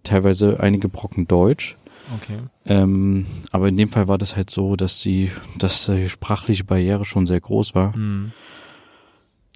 teilweise 0.03 0.59
einige 0.59 0.89
Brocken 0.89 1.27
Deutsch. 1.27 1.77
Okay. 2.21 2.37
Ähm, 2.65 3.25
aber 3.51 3.69
in 3.69 3.77
dem 3.77 3.89
Fall 3.89 4.07
war 4.07 4.17
das 4.17 4.35
halt 4.35 4.49
so, 4.49 4.75
dass 4.75 5.01
sie, 5.01 5.31
dass 5.57 5.85
die 5.85 6.09
sprachliche 6.09 6.65
Barriere 6.65 7.05
schon 7.05 7.25
sehr 7.25 7.39
groß 7.39 7.73
war. 7.75 7.93
Hm. 7.93 8.31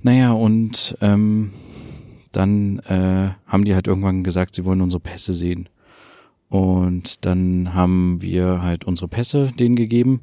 Naja, 0.02 0.32
und 0.32 0.98
ähm, 1.02 1.54
dann 2.32 2.80
äh, 2.80 3.32
haben 3.46 3.66
die 3.66 3.76
halt 3.76 3.88
irgendwann 3.88 4.24
gesagt, 4.24 4.56
sie 4.56 4.66
wollen 4.66 4.82
unsere 4.82 5.00
Pässe 5.00 5.34
sehen. 5.34 5.70
Und 6.50 7.26
dann 7.26 7.74
haben 7.74 8.22
wir 8.22 8.62
halt 8.62 8.86
unsere 8.86 9.08
Pässe 9.08 9.52
denen 9.58 9.76
gegeben. 9.76 10.22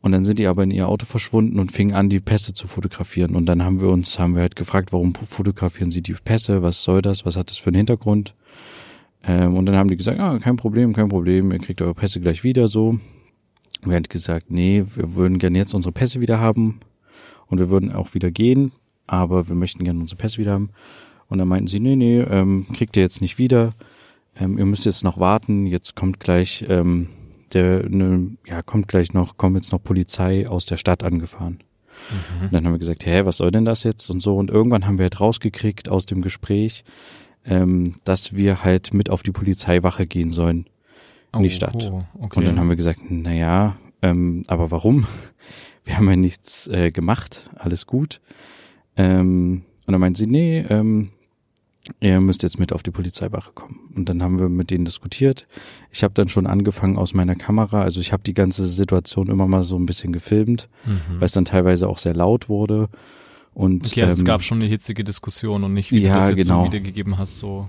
Und 0.00 0.12
dann 0.12 0.24
sind 0.24 0.38
die 0.38 0.46
aber 0.46 0.62
in 0.62 0.70
ihr 0.70 0.88
Auto 0.88 1.06
verschwunden 1.06 1.58
und 1.58 1.72
fingen 1.72 1.94
an, 1.94 2.08
die 2.08 2.20
Pässe 2.20 2.52
zu 2.52 2.68
fotografieren. 2.68 3.34
Und 3.34 3.46
dann 3.46 3.64
haben 3.64 3.80
wir 3.80 3.88
uns, 3.88 4.18
haben 4.18 4.34
wir 4.34 4.42
halt 4.42 4.56
gefragt, 4.56 4.92
warum 4.92 5.14
fotografieren 5.14 5.90
sie 5.90 6.02
die 6.02 6.14
Pässe? 6.14 6.62
Was 6.62 6.82
soll 6.82 7.02
das? 7.02 7.26
Was 7.26 7.36
hat 7.36 7.50
das 7.50 7.58
für 7.58 7.68
einen 7.68 7.76
Hintergrund? 7.76 8.34
Ähm, 9.24 9.56
und 9.56 9.66
dann 9.66 9.76
haben 9.76 9.88
die 9.88 9.96
gesagt, 9.96 10.20
ah, 10.20 10.38
kein 10.38 10.56
Problem, 10.56 10.92
kein 10.92 11.08
Problem, 11.08 11.50
ihr 11.50 11.58
kriegt 11.58 11.82
eure 11.82 11.94
Pässe 11.94 12.20
gleich 12.20 12.44
wieder 12.44 12.68
so. 12.68 12.98
Wir 13.84 13.94
haben 13.94 14.04
gesagt, 14.04 14.50
nee, 14.50 14.84
wir 14.94 15.14
würden 15.14 15.38
gerne 15.38 15.58
jetzt 15.58 15.74
unsere 15.74 15.92
Pässe 15.92 16.20
wieder 16.20 16.40
haben 16.40 16.80
und 17.46 17.58
wir 17.58 17.70
würden 17.70 17.92
auch 17.92 18.14
wieder 18.14 18.30
gehen, 18.30 18.72
aber 19.06 19.48
wir 19.48 19.54
möchten 19.54 19.84
gerne 19.84 20.00
unsere 20.00 20.18
Pässe 20.18 20.38
wieder 20.38 20.52
haben. 20.52 20.70
Und 21.28 21.38
dann 21.38 21.48
meinten 21.48 21.66
sie, 21.66 21.80
nee, 21.80 21.96
nee, 21.96 22.20
ähm, 22.20 22.66
kriegt 22.74 22.96
ihr 22.96 23.02
jetzt 23.02 23.20
nicht 23.20 23.38
wieder. 23.38 23.72
Ähm, 24.40 24.58
ihr 24.58 24.64
müsst 24.64 24.84
jetzt 24.84 25.04
noch 25.04 25.18
warten. 25.18 25.66
Jetzt 25.66 25.96
kommt 25.96 26.20
gleich 26.20 26.64
ähm, 26.68 27.08
der, 27.52 27.88
ne, 27.88 28.36
ja, 28.46 28.62
kommt 28.62 28.88
gleich 28.88 29.14
noch, 29.14 29.36
kommt 29.36 29.56
jetzt 29.56 29.72
noch 29.72 29.82
Polizei 29.82 30.48
aus 30.48 30.66
der 30.66 30.76
Stadt 30.76 31.02
angefahren. 31.02 31.58
Mhm. 32.10 32.44
Und 32.44 32.52
dann 32.52 32.64
haben 32.64 32.72
wir 32.72 32.78
gesagt, 32.78 33.06
hä, 33.06 33.24
was 33.24 33.38
soll 33.38 33.50
denn 33.50 33.64
das 33.64 33.82
jetzt 33.82 34.10
und 34.10 34.20
so. 34.20 34.36
Und 34.36 34.50
irgendwann 34.50 34.86
haben 34.86 34.98
wir 34.98 35.04
halt 35.04 35.20
rausgekriegt 35.20 35.88
aus 35.88 36.06
dem 36.06 36.22
Gespräch, 36.22 36.84
ähm, 37.44 37.96
dass 38.04 38.34
wir 38.36 38.64
halt 38.64 38.94
mit 38.94 39.10
auf 39.10 39.22
die 39.22 39.32
Polizeiwache 39.32 40.06
gehen 40.06 40.30
sollen 40.30 40.66
in 41.34 41.42
die 41.42 41.50
Stadt. 41.50 41.90
Oh, 41.92 42.04
okay. 42.20 42.38
Und 42.38 42.46
dann 42.46 42.58
haben 42.58 42.68
wir 42.68 42.76
gesagt, 42.76 43.00
na 43.08 43.32
ja, 43.32 43.76
ähm, 44.02 44.42
aber 44.46 44.70
warum? 44.70 45.06
Wir 45.84 45.96
haben 45.96 46.10
ja 46.10 46.16
nichts 46.16 46.66
äh, 46.66 46.90
gemacht, 46.90 47.48
alles 47.56 47.86
gut. 47.86 48.20
Ähm, 48.98 49.62
und 49.86 49.92
dann 49.92 50.00
meinen 50.02 50.14
sie, 50.14 50.26
nee, 50.26 50.58
ähm, 50.68 51.12
ihr 52.00 52.20
müsst 52.20 52.42
jetzt 52.42 52.58
mit 52.58 52.72
auf 52.72 52.82
die 52.82 52.90
Polizeiwache 52.90 53.52
kommen. 53.52 53.90
Und 53.94 54.08
dann 54.08 54.22
haben 54.22 54.38
wir 54.38 54.48
mit 54.48 54.70
denen 54.70 54.84
diskutiert. 54.84 55.46
Ich 55.90 56.02
habe 56.02 56.14
dann 56.14 56.28
schon 56.28 56.46
angefangen 56.46 56.96
aus 56.96 57.14
meiner 57.14 57.34
Kamera, 57.34 57.82
also 57.82 58.00
ich 58.00 58.12
habe 58.12 58.22
die 58.22 58.34
ganze 58.34 58.66
Situation 58.66 59.28
immer 59.28 59.46
mal 59.46 59.62
so 59.62 59.76
ein 59.76 59.86
bisschen 59.86 60.12
gefilmt, 60.12 60.68
mhm. 60.84 61.18
weil 61.18 61.26
es 61.26 61.32
dann 61.32 61.44
teilweise 61.44 61.88
auch 61.88 61.98
sehr 61.98 62.14
laut 62.14 62.48
wurde. 62.48 62.88
Und 63.54 63.86
Okay, 63.86 64.02
also 64.02 64.12
es 64.12 64.18
ähm, 64.20 64.24
gab 64.24 64.42
schon 64.42 64.58
eine 64.58 64.68
hitzige 64.68 65.02
Diskussion 65.02 65.64
und 65.64 65.74
nicht, 65.74 65.90
wie 65.90 66.02
ja, 66.02 66.14
du 66.14 66.20
das 66.20 66.28
jetzt 66.30 66.46
genau. 66.46 66.60
so 66.60 66.66
wiedergegeben 66.66 67.18
hast, 67.18 67.38
so 67.38 67.68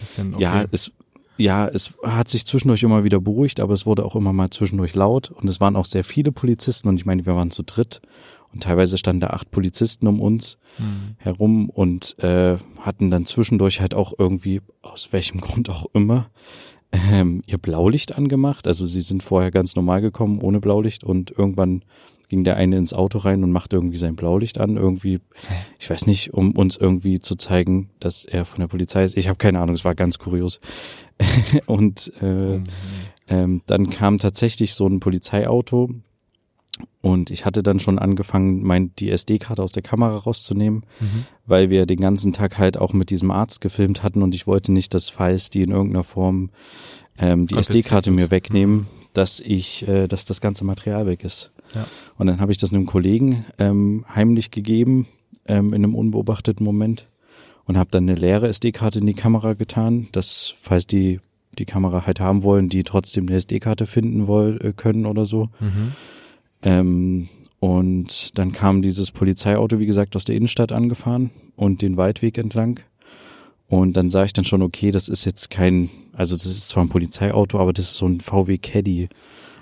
bisschen, 0.00 0.34
okay. 0.34 0.42
Ja, 0.42 0.64
es, 0.70 0.92
ja, 1.36 1.66
es 1.66 1.94
hat 2.02 2.28
sich 2.28 2.46
zwischendurch 2.46 2.82
immer 2.82 3.04
wieder 3.04 3.20
beruhigt, 3.20 3.60
aber 3.60 3.74
es 3.74 3.86
wurde 3.86 4.04
auch 4.04 4.14
immer 4.14 4.32
mal 4.32 4.50
zwischendurch 4.50 4.94
laut 4.94 5.30
und 5.30 5.48
es 5.48 5.60
waren 5.60 5.76
auch 5.76 5.84
sehr 5.84 6.04
viele 6.04 6.32
Polizisten 6.32 6.88
und 6.88 6.96
ich 6.96 7.06
meine, 7.06 7.26
wir 7.26 7.34
waren 7.34 7.50
zu 7.50 7.62
dritt 7.62 8.00
und 8.54 8.62
teilweise 8.62 8.96
standen 8.98 9.20
da 9.20 9.26
acht 9.28 9.50
Polizisten 9.50 10.06
um 10.06 10.20
uns 10.20 10.58
Hm. 10.78 11.14
herum 11.18 11.68
und 11.70 12.18
äh, 12.22 12.56
hatten 12.80 13.10
dann 13.10 13.26
zwischendurch 13.26 13.80
halt 13.80 13.94
auch 13.94 14.12
irgendwie, 14.18 14.60
aus 14.82 15.12
welchem 15.12 15.40
Grund 15.42 15.68
auch 15.70 15.86
immer, 15.92 16.30
ähm, 17.12 17.42
ihr 17.46 17.58
Blaulicht 17.58 18.16
angemacht. 18.16 18.66
Also 18.66 18.86
sie 18.86 19.00
sind 19.00 19.22
vorher 19.22 19.50
ganz 19.50 19.76
normal 19.76 20.00
gekommen 20.00 20.40
ohne 20.40 20.60
Blaulicht 20.60 21.04
und 21.04 21.30
irgendwann 21.30 21.84
ging 22.28 22.42
der 22.42 22.56
eine 22.56 22.76
ins 22.78 22.92
Auto 22.94 23.18
rein 23.18 23.44
und 23.44 23.52
machte 23.52 23.76
irgendwie 23.76 23.98
sein 23.98 24.16
Blaulicht 24.16 24.58
an, 24.58 24.76
irgendwie, 24.76 25.20
ich 25.78 25.90
weiß 25.90 26.06
nicht, 26.06 26.32
um 26.34 26.52
uns 26.52 26.76
irgendwie 26.76 27.20
zu 27.20 27.36
zeigen, 27.36 27.90
dass 28.00 28.24
er 28.24 28.44
von 28.46 28.60
der 28.60 28.66
Polizei 28.68 29.04
ist. 29.04 29.16
Ich 29.16 29.28
habe 29.28 29.36
keine 29.36 29.60
Ahnung, 29.60 29.74
es 29.74 29.84
war 29.84 29.94
ganz 29.94 30.18
kurios. 30.18 30.58
und 31.66 32.12
äh, 32.20 32.58
Mhm. 32.58 32.64
ähm, 33.28 33.62
dann 33.66 33.90
kam 33.90 34.18
tatsächlich 34.18 34.74
so 34.74 34.86
ein 34.86 35.00
Polizeiauto 35.00 35.90
Und 37.00 37.30
ich 37.30 37.44
hatte 37.44 37.62
dann 37.62 37.80
schon 37.80 37.98
angefangen, 37.98 38.62
mein, 38.62 38.92
die 38.98 39.10
SD-Karte 39.10 39.62
aus 39.62 39.72
der 39.72 39.82
Kamera 39.82 40.16
rauszunehmen, 40.16 40.84
mhm. 41.00 41.26
weil 41.46 41.70
wir 41.70 41.86
den 41.86 42.00
ganzen 42.00 42.32
Tag 42.32 42.58
halt 42.58 42.76
auch 42.76 42.92
mit 42.92 43.10
diesem 43.10 43.30
Arzt 43.30 43.60
gefilmt 43.60 44.02
hatten 44.02 44.22
und 44.22 44.34
ich 44.34 44.46
wollte 44.46 44.72
nicht, 44.72 44.94
dass 44.94 45.08
falls 45.08 45.50
die 45.50 45.62
in 45.62 45.70
irgendeiner 45.70 46.04
Form 46.04 46.50
ähm, 47.18 47.46
die 47.46 47.56
SD-Karte 47.56 48.10
mir 48.10 48.30
wegnehmen, 48.30 48.76
mhm. 48.76 48.86
dass 49.12 49.40
ich, 49.40 49.86
äh, 49.86 50.08
dass 50.08 50.24
das 50.24 50.40
ganze 50.40 50.64
Material 50.64 51.06
weg 51.06 51.24
ist. 51.24 51.50
Ja. 51.74 51.86
Und 52.18 52.26
dann 52.26 52.40
habe 52.40 52.52
ich 52.52 52.58
das 52.58 52.72
einem 52.72 52.86
Kollegen 52.86 53.44
ähm, 53.58 54.04
heimlich 54.12 54.50
gegeben, 54.50 55.06
ähm, 55.46 55.68
in 55.68 55.84
einem 55.84 55.94
unbeobachteten 55.94 56.64
Moment 56.64 57.08
und 57.66 57.78
habe 57.78 57.90
dann 57.90 58.08
eine 58.08 58.18
leere 58.18 58.48
SD-Karte 58.48 59.00
in 59.00 59.06
die 59.06 59.14
Kamera 59.14 59.54
getan, 59.54 60.08
dass 60.12 60.54
falls 60.60 60.86
die 60.86 61.20
die 61.58 61.66
Kamera 61.66 62.04
halt 62.06 62.20
haben 62.20 62.42
wollen, 62.42 62.68
die 62.68 62.82
trotzdem 62.82 63.28
eine 63.28 63.36
SD-Karte 63.36 63.86
finden 63.86 64.26
wollen 64.26 64.60
äh, 64.60 64.72
können 64.72 65.06
oder 65.06 65.24
so. 65.24 65.50
Mhm. 65.60 65.92
Ähm, 66.64 67.28
und 67.60 68.38
dann 68.38 68.52
kam 68.52 68.82
dieses 68.82 69.10
Polizeiauto, 69.10 69.78
wie 69.78 69.86
gesagt, 69.86 70.16
aus 70.16 70.24
der 70.24 70.36
Innenstadt 70.36 70.72
angefahren 70.72 71.30
und 71.56 71.82
den 71.82 71.96
Waldweg 71.96 72.36
entlang. 72.36 72.80
Und 73.68 73.96
dann 73.96 74.10
sah 74.10 74.24
ich 74.24 74.32
dann 74.32 74.44
schon, 74.44 74.62
okay, 74.62 74.90
das 74.90 75.08
ist 75.08 75.24
jetzt 75.24 75.50
kein, 75.50 75.88
also 76.12 76.34
das 76.34 76.46
ist 76.46 76.68
zwar 76.68 76.84
ein 76.84 76.90
Polizeiauto, 76.90 77.58
aber 77.58 77.72
das 77.72 77.86
ist 77.86 77.96
so 77.96 78.06
ein 78.06 78.20
VW 78.20 78.58
Caddy, 78.58 79.08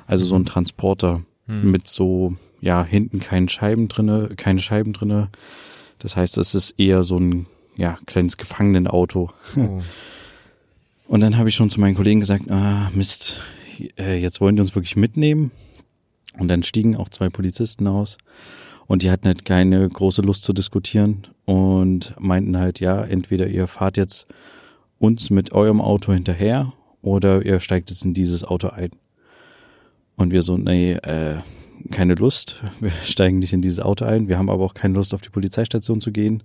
also 0.07 0.25
so 0.25 0.37
ein 0.37 0.45
Transporter 0.45 1.23
hm. 1.47 1.71
mit 1.71 1.87
so, 1.87 2.35
ja, 2.61 2.85
hinten 2.85 3.21
keinen 3.21 3.49
Scheiben 3.49 3.89
drinne, 3.89 4.31
keine 4.37 4.59
Scheiben 4.59 4.93
drinne. 4.93 5.29
Das 5.99 6.17
heißt, 6.17 6.39
es 6.39 6.55
ist 6.55 6.75
eher 6.79 7.03
so 7.05 7.19
ein, 7.19 7.47
ja, 7.77 7.97
kleines 8.07 8.37
Gefangenenauto. 8.37 9.31
Oh. 9.57 9.81
Und 11.07 11.21
dann 11.21 11.37
habe 11.37 11.49
ich 11.49 11.55
schon 11.55 11.71
zu 11.71 11.79
meinen 11.81 11.95
Kollegen 11.95 12.21
gesagt, 12.21 12.51
ah, 12.51 12.91
Mist, 12.95 13.41
äh, 13.99 14.19
jetzt 14.19 14.41
wollen 14.41 14.57
die 14.57 14.63
uns 14.63 14.75
wirklich 14.75 14.97
mitnehmen. 14.97 15.51
Und 16.39 16.49
dann 16.49 16.63
stiegen 16.63 16.97
auch 16.97 17.09
zwei 17.09 17.29
Polizisten 17.29 17.87
aus 17.87 18.17
und 18.87 19.03
die 19.03 19.11
hatten 19.11 19.27
halt 19.27 19.45
keine 19.45 19.89
große 19.89 20.23
Lust 20.23 20.45
zu 20.45 20.53
diskutieren 20.53 21.27
und 21.45 22.15
meinten 22.19 22.59
halt, 22.59 22.81
ja, 22.81 23.03
entweder 23.03 23.47
ihr 23.47 23.67
fahrt 23.67 23.97
jetzt 23.97 24.27
uns 24.99 25.31
mit 25.31 25.53
eurem 25.53 25.81
Auto 25.81 26.13
hinterher 26.13 26.73
oder 27.01 27.45
ihr 27.45 27.61
steigt 27.61 27.91
jetzt 27.91 28.05
in 28.05 28.15
dieses 28.15 28.45
Auto 28.45 28.69
ein. 28.69 28.91
Und 30.17 30.31
wir 30.31 30.43
so, 30.43 30.57
nee, 30.57 30.93
äh, 30.93 31.39
keine 31.91 32.15
Lust, 32.15 32.63
wir 32.81 32.91
steigen 33.05 33.39
nicht 33.39 33.53
in 33.53 33.63
dieses 33.63 33.81
Auto 33.81 34.05
ein, 34.05 34.29
wir 34.29 34.39
haben 34.39 34.51
aber 34.51 34.65
auch 34.65 34.75
keine 34.75 34.95
Lust 34.95 35.15
auf 35.15 35.21
die 35.21 35.31
Polizeistation 35.31 36.01
zu 36.01 36.13
gehen. 36.13 36.43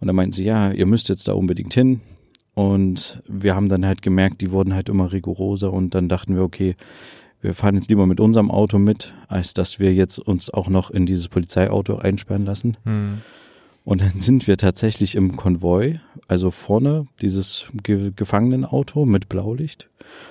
Und 0.00 0.06
dann 0.06 0.16
meinten 0.16 0.32
sie, 0.32 0.44
ja, 0.44 0.70
ihr 0.70 0.86
müsst 0.86 1.08
jetzt 1.08 1.28
da 1.28 1.32
unbedingt 1.32 1.74
hin. 1.74 2.00
Und 2.54 3.22
wir 3.26 3.56
haben 3.56 3.68
dann 3.68 3.84
halt 3.84 4.02
gemerkt, 4.02 4.40
die 4.40 4.52
wurden 4.52 4.74
halt 4.74 4.88
immer 4.88 5.12
rigoroser 5.12 5.72
und 5.72 5.94
dann 5.94 6.08
dachten 6.08 6.36
wir, 6.36 6.42
okay, 6.42 6.76
wir 7.44 7.52
fahren 7.52 7.74
jetzt 7.74 7.90
lieber 7.90 8.06
mit 8.06 8.20
unserem 8.20 8.50
Auto 8.50 8.78
mit, 8.78 9.12
als 9.28 9.52
dass 9.52 9.78
wir 9.78 9.92
jetzt 9.92 10.18
uns 10.18 10.48
auch 10.48 10.68
noch 10.68 10.90
in 10.90 11.04
dieses 11.04 11.28
Polizeiauto 11.28 11.96
einsperren 11.96 12.46
lassen. 12.46 12.78
Hm. 12.84 13.20
Und 13.84 14.00
dann 14.00 14.18
sind 14.18 14.46
wir 14.46 14.56
tatsächlich 14.56 15.14
im 15.14 15.36
Konvoi, 15.36 16.00
also 16.26 16.50
vorne 16.50 17.06
dieses 17.20 17.66
Ge 17.82 18.12
Gefangenenauto 18.16 19.04
mit 19.04 19.28
Blaulicht 19.28 19.90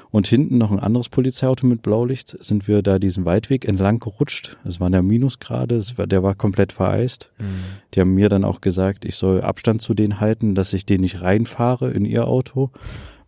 und 0.10 0.26
hinten 0.26 0.58
noch 0.58 0.72
ein 0.72 0.80
anderes 0.80 1.08
Polizeiauto 1.08 1.68
mit 1.68 1.84
Blaulicht, 1.84 2.36
sind 2.44 2.68
wir 2.68 2.82
da 2.82 2.98
diesen 2.98 3.26
Waldweg 3.26 3.66
entlang 3.66 4.00
gerutscht. 4.00 4.58
Es 4.66 4.80
waren 4.80 4.94
ja 4.94 5.04
Minusgrade, 5.04 5.80
war, 5.98 6.08
der 6.08 6.24
war 6.24 6.34
komplett 6.34 6.72
vereist. 6.72 7.30
Mhm. 7.38 7.46
Die 7.94 8.02
haben 8.02 8.16
mir 8.16 8.28
dann 8.28 8.44
auch 8.44 8.60
gesagt, 8.60 9.06
ich 9.06 9.16
soll 9.16 9.42
Abstand 9.42 9.84
zu 9.84 9.94
denen 9.94 10.20
halten, 10.20 10.56
dass 10.56 10.74
ich 10.74 10.88
den 10.88 11.02
nicht 11.02 11.22
reinfahre 11.22 11.92
in 11.92 12.06
ihr 12.06 12.28
Auto, 12.28 12.72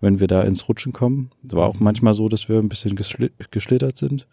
wenn 0.01 0.19
wir 0.19 0.27
da 0.27 0.41
ins 0.41 0.67
Rutschen 0.67 0.91
kommen. 0.91 1.29
Es 1.45 1.53
war 1.53 1.67
auch 1.67 1.79
manchmal 1.79 2.15
so, 2.15 2.29
dass 2.29 2.49
wir 2.49 2.57
ein 2.57 2.69
bisschen 2.69 2.95
geschlittert 2.95 3.97
sind. 3.97 4.27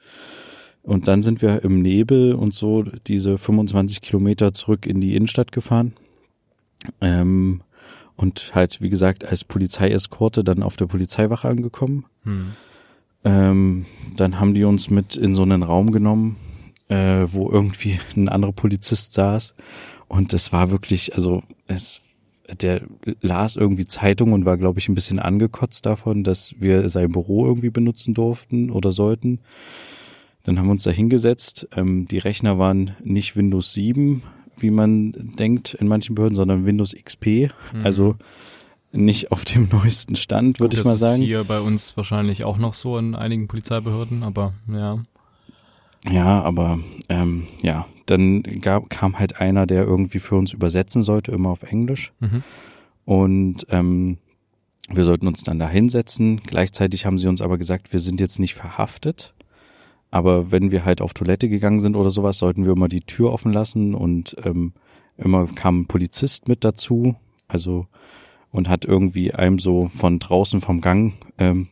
Und 0.83 1.07
dann 1.09 1.23
sind 1.23 1.43
wir 1.43 1.63
im 1.63 1.81
Nebel 1.81 2.35
und 2.35 2.55
so 2.55 2.83
diese 2.83 3.39
25 3.39 4.01
Kilometer 4.01 4.53
zurück 4.53 4.87
in 4.87 5.01
die 5.01 5.15
Innenstadt 5.15 5.53
gefahren. 5.53 5.93
Ähm, 7.01 7.63
und 8.17 8.53
halt, 8.55 8.81
wie 8.81 8.89
gesagt, 8.89 9.25
als 9.25 9.45
Polizeieskorte 9.45 10.45
dann 10.45 10.63
auf 10.63 10.77
der 10.77 10.87
Polizeiwache 10.87 11.49
angekommen. 11.49 12.05
Hm. 12.25 12.53
Ähm, 13.25 13.87
dann 14.17 14.41
haben 14.41 14.55
die 14.55 14.65
uns 14.65 14.91
mit 14.91 15.17
in 15.17 15.35
so 15.35 15.43
einen 15.43 15.63
Raum 15.63 15.93
genommen, 15.93 16.37
äh, 16.89 17.27
wo 17.31 17.49
irgendwie 17.51 17.99
ein 18.17 18.29
anderer 18.29 18.53
Polizist 18.53 19.15
saß. 19.15 19.55
Und 20.09 20.33
es 20.35 20.53
war 20.53 20.71
wirklich, 20.71 21.15
also 21.15 21.43
es 21.69 22.01
der 22.61 22.83
las 23.21 23.57
irgendwie 23.57 23.87
Zeitung 23.87 24.33
und 24.33 24.45
war, 24.45 24.59
glaube 24.59 24.79
ich, 24.79 24.89
ein 24.89 24.95
bisschen 24.95 25.19
angekotzt 25.19 25.87
davon, 25.87 26.25
dass 26.25 26.55
wir 26.59 26.89
sein 26.89 27.13
Büro 27.13 27.47
irgendwie 27.47 27.71
benutzen 27.71 28.15
durften 28.15 28.71
oder 28.71 28.93
sollten. 28.93 29.41
Dann 30.45 30.59
haben 30.59 30.67
wir 30.67 30.73
uns 30.73 30.83
da 30.83 30.91
hingesetzt. 30.91 31.69
Ähm, 31.77 32.07
die 32.07 32.19
Rechner 32.19 32.59
waren 32.59 32.97
nicht 33.03 33.37
Windows 33.37 33.73
7, 33.75 34.23
wie 34.59 34.71
man 34.71 35.13
denkt 35.39 35.75
in 35.75 35.89
manchen 35.89 36.15
Behörden, 36.15 36.37
sondern 36.37 36.67
Windows 36.67 36.95
XP. 36.95 37.27
Mhm. 37.73 37.85
Also 37.85 38.17
nicht 38.93 39.33
auf 39.33 39.45
dem 39.45 39.69
neuesten 39.73 40.17
Stand, 40.17 40.61
würde 40.61 40.77
ich 40.77 40.85
mal 40.85 40.97
sagen. 40.97 41.21
Das 41.21 41.21
ist 41.21 41.27
hier 41.27 41.45
bei 41.45 41.61
uns 41.61 41.97
wahrscheinlich 41.97 42.45
auch 42.45 42.59
noch 42.59 42.75
so 42.75 42.99
in 42.99 43.15
einigen 43.15 43.49
Polizeibehörden, 43.49 44.23
aber 44.23 44.53
ja. 44.69 44.99
Ja, 46.11 46.43
aber 46.43 46.81
ähm, 47.09 47.47
ja, 47.63 47.87
dann 48.07 48.43
gab, 48.43 48.91
kam 48.91 49.19
halt 49.21 49.41
einer, 49.41 49.67
der 49.67 49.85
irgendwie 49.85 50.19
für 50.19 50.35
uns 50.35 50.53
übersetzen 50.53 51.03
sollte, 51.03 51.31
immer 51.31 51.51
auf 51.51 51.63
Englisch. 51.63 52.13
Mhm. 52.19 52.43
Und 53.05 53.67
ähm, 53.71 54.19
wir 54.89 55.05
sollten 55.05 55.29
uns 55.29 55.45
dann 55.45 55.59
da 55.59 55.69
hinsetzen. 55.69 56.41
Gleichzeitig 56.45 57.07
haben 57.07 57.19
sie 57.19 57.29
uns 57.29 57.41
aber 57.41 57.57
gesagt, 57.57 57.93
wir 57.93 58.01
sind 58.01 58.21
jetzt 58.21 58.41
nicht 58.41 58.55
verhaftet. 58.55 59.33
Aber 60.13 60.53
wenn 60.53 60.71
wir 60.71 60.85
halt 60.85 61.01
auf 61.01 61.15
Toilette 61.15 61.49
gegangen 61.49 61.81
sind 61.81 61.97
oder 61.97 62.11
sowas, 62.11 62.39
sollten 62.39 62.65
wir 62.65 62.73
immer 62.73 62.89
die 62.89 63.01
Tür 63.01 63.33
offen 63.33 63.53
lassen 63.53 63.95
und 63.95 64.37
ähm, 64.45 64.75
immer 65.17 65.47
kam 65.47 65.81
ein 65.81 65.87
Polizist 65.87 66.47
mit 66.47 66.63
dazu. 66.63 67.17
Also 67.49 67.87
und 68.53 68.69
hat 68.69 68.85
irgendwie 68.85 69.35
einem 69.35 69.59
so 69.59 69.89
von 69.89 70.19
draußen 70.19 70.61
vom 70.61 70.81
Gang 70.81 71.15
ähm, 71.39 71.69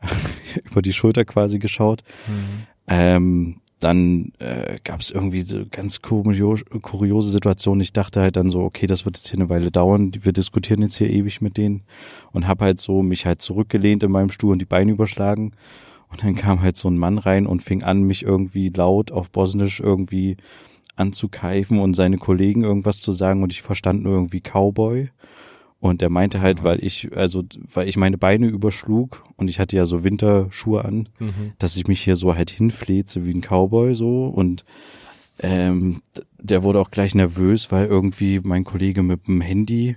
über 0.70 0.82
die 0.82 0.94
Schulter 0.94 1.24
quasi 1.24 1.58
geschaut. 1.58 2.02
Mhm. 2.26 2.66
Ähm, 2.88 3.60
dann 3.78 4.32
äh, 4.38 4.78
gab 4.82 5.00
es 5.00 5.10
irgendwie 5.10 5.42
so 5.42 5.64
ganz 5.70 6.00
kurios, 6.00 6.64
kuriose 6.80 7.30
Situationen. 7.30 7.82
Ich 7.82 7.92
dachte 7.92 8.22
halt 8.22 8.36
dann 8.36 8.48
so, 8.48 8.62
okay, 8.62 8.86
das 8.86 9.04
wird 9.04 9.18
jetzt 9.18 9.28
hier 9.28 9.38
eine 9.38 9.50
Weile 9.50 9.70
dauern. 9.70 10.12
Wir 10.18 10.32
diskutieren 10.32 10.80
jetzt 10.80 10.96
hier 10.96 11.10
ewig 11.10 11.42
mit 11.42 11.58
denen 11.58 11.82
und 12.32 12.48
habe 12.48 12.64
halt 12.64 12.80
so 12.80 13.02
mich 13.02 13.26
halt 13.26 13.42
zurückgelehnt 13.42 14.02
in 14.02 14.10
meinem 14.10 14.30
Stuhl 14.30 14.52
und 14.52 14.60
die 14.60 14.66
Beine 14.66 14.92
überschlagen. 14.92 15.52
Und 16.10 16.22
dann 16.22 16.34
kam 16.34 16.62
halt 16.62 16.76
so 16.76 16.88
ein 16.88 16.98
Mann 16.98 17.18
rein 17.18 17.46
und 17.46 17.62
fing 17.62 17.82
an, 17.82 18.02
mich 18.02 18.22
irgendwie 18.22 18.70
laut 18.70 19.12
auf 19.12 19.30
Bosnisch 19.30 19.80
irgendwie 19.80 20.36
anzukeifen 20.96 21.78
und 21.78 21.94
seine 21.94 22.16
Kollegen 22.16 22.64
irgendwas 22.64 23.00
zu 23.00 23.12
sagen 23.12 23.42
und 23.42 23.52
ich 23.52 23.62
verstand 23.62 24.02
nur 24.02 24.14
irgendwie 24.14 24.40
Cowboy. 24.40 25.10
Und 25.78 26.00
er 26.00 26.08
meinte 26.08 26.40
halt, 26.40 26.64
weil 26.64 26.82
ich, 26.82 27.14
also, 27.14 27.42
weil 27.72 27.86
ich 27.86 27.98
meine 27.98 28.16
Beine 28.16 28.46
überschlug 28.46 29.24
und 29.36 29.48
ich 29.48 29.60
hatte 29.60 29.76
ja 29.76 29.84
so 29.84 30.04
Winterschuhe 30.04 30.84
an, 30.84 31.08
mhm. 31.18 31.52
dass 31.58 31.76
ich 31.76 31.86
mich 31.86 32.00
hier 32.00 32.16
so 32.16 32.34
halt 32.34 32.50
hinfleze 32.50 33.26
wie 33.26 33.34
ein 33.34 33.42
Cowboy 33.42 33.94
so 33.94 34.26
und 34.26 34.64
ähm, 35.42 36.00
der 36.38 36.62
wurde 36.62 36.80
auch 36.80 36.90
gleich 36.90 37.14
nervös, 37.14 37.70
weil 37.70 37.86
irgendwie 37.86 38.40
mein 38.42 38.64
Kollege 38.64 39.02
mit 39.02 39.28
dem 39.28 39.42
Handy 39.42 39.96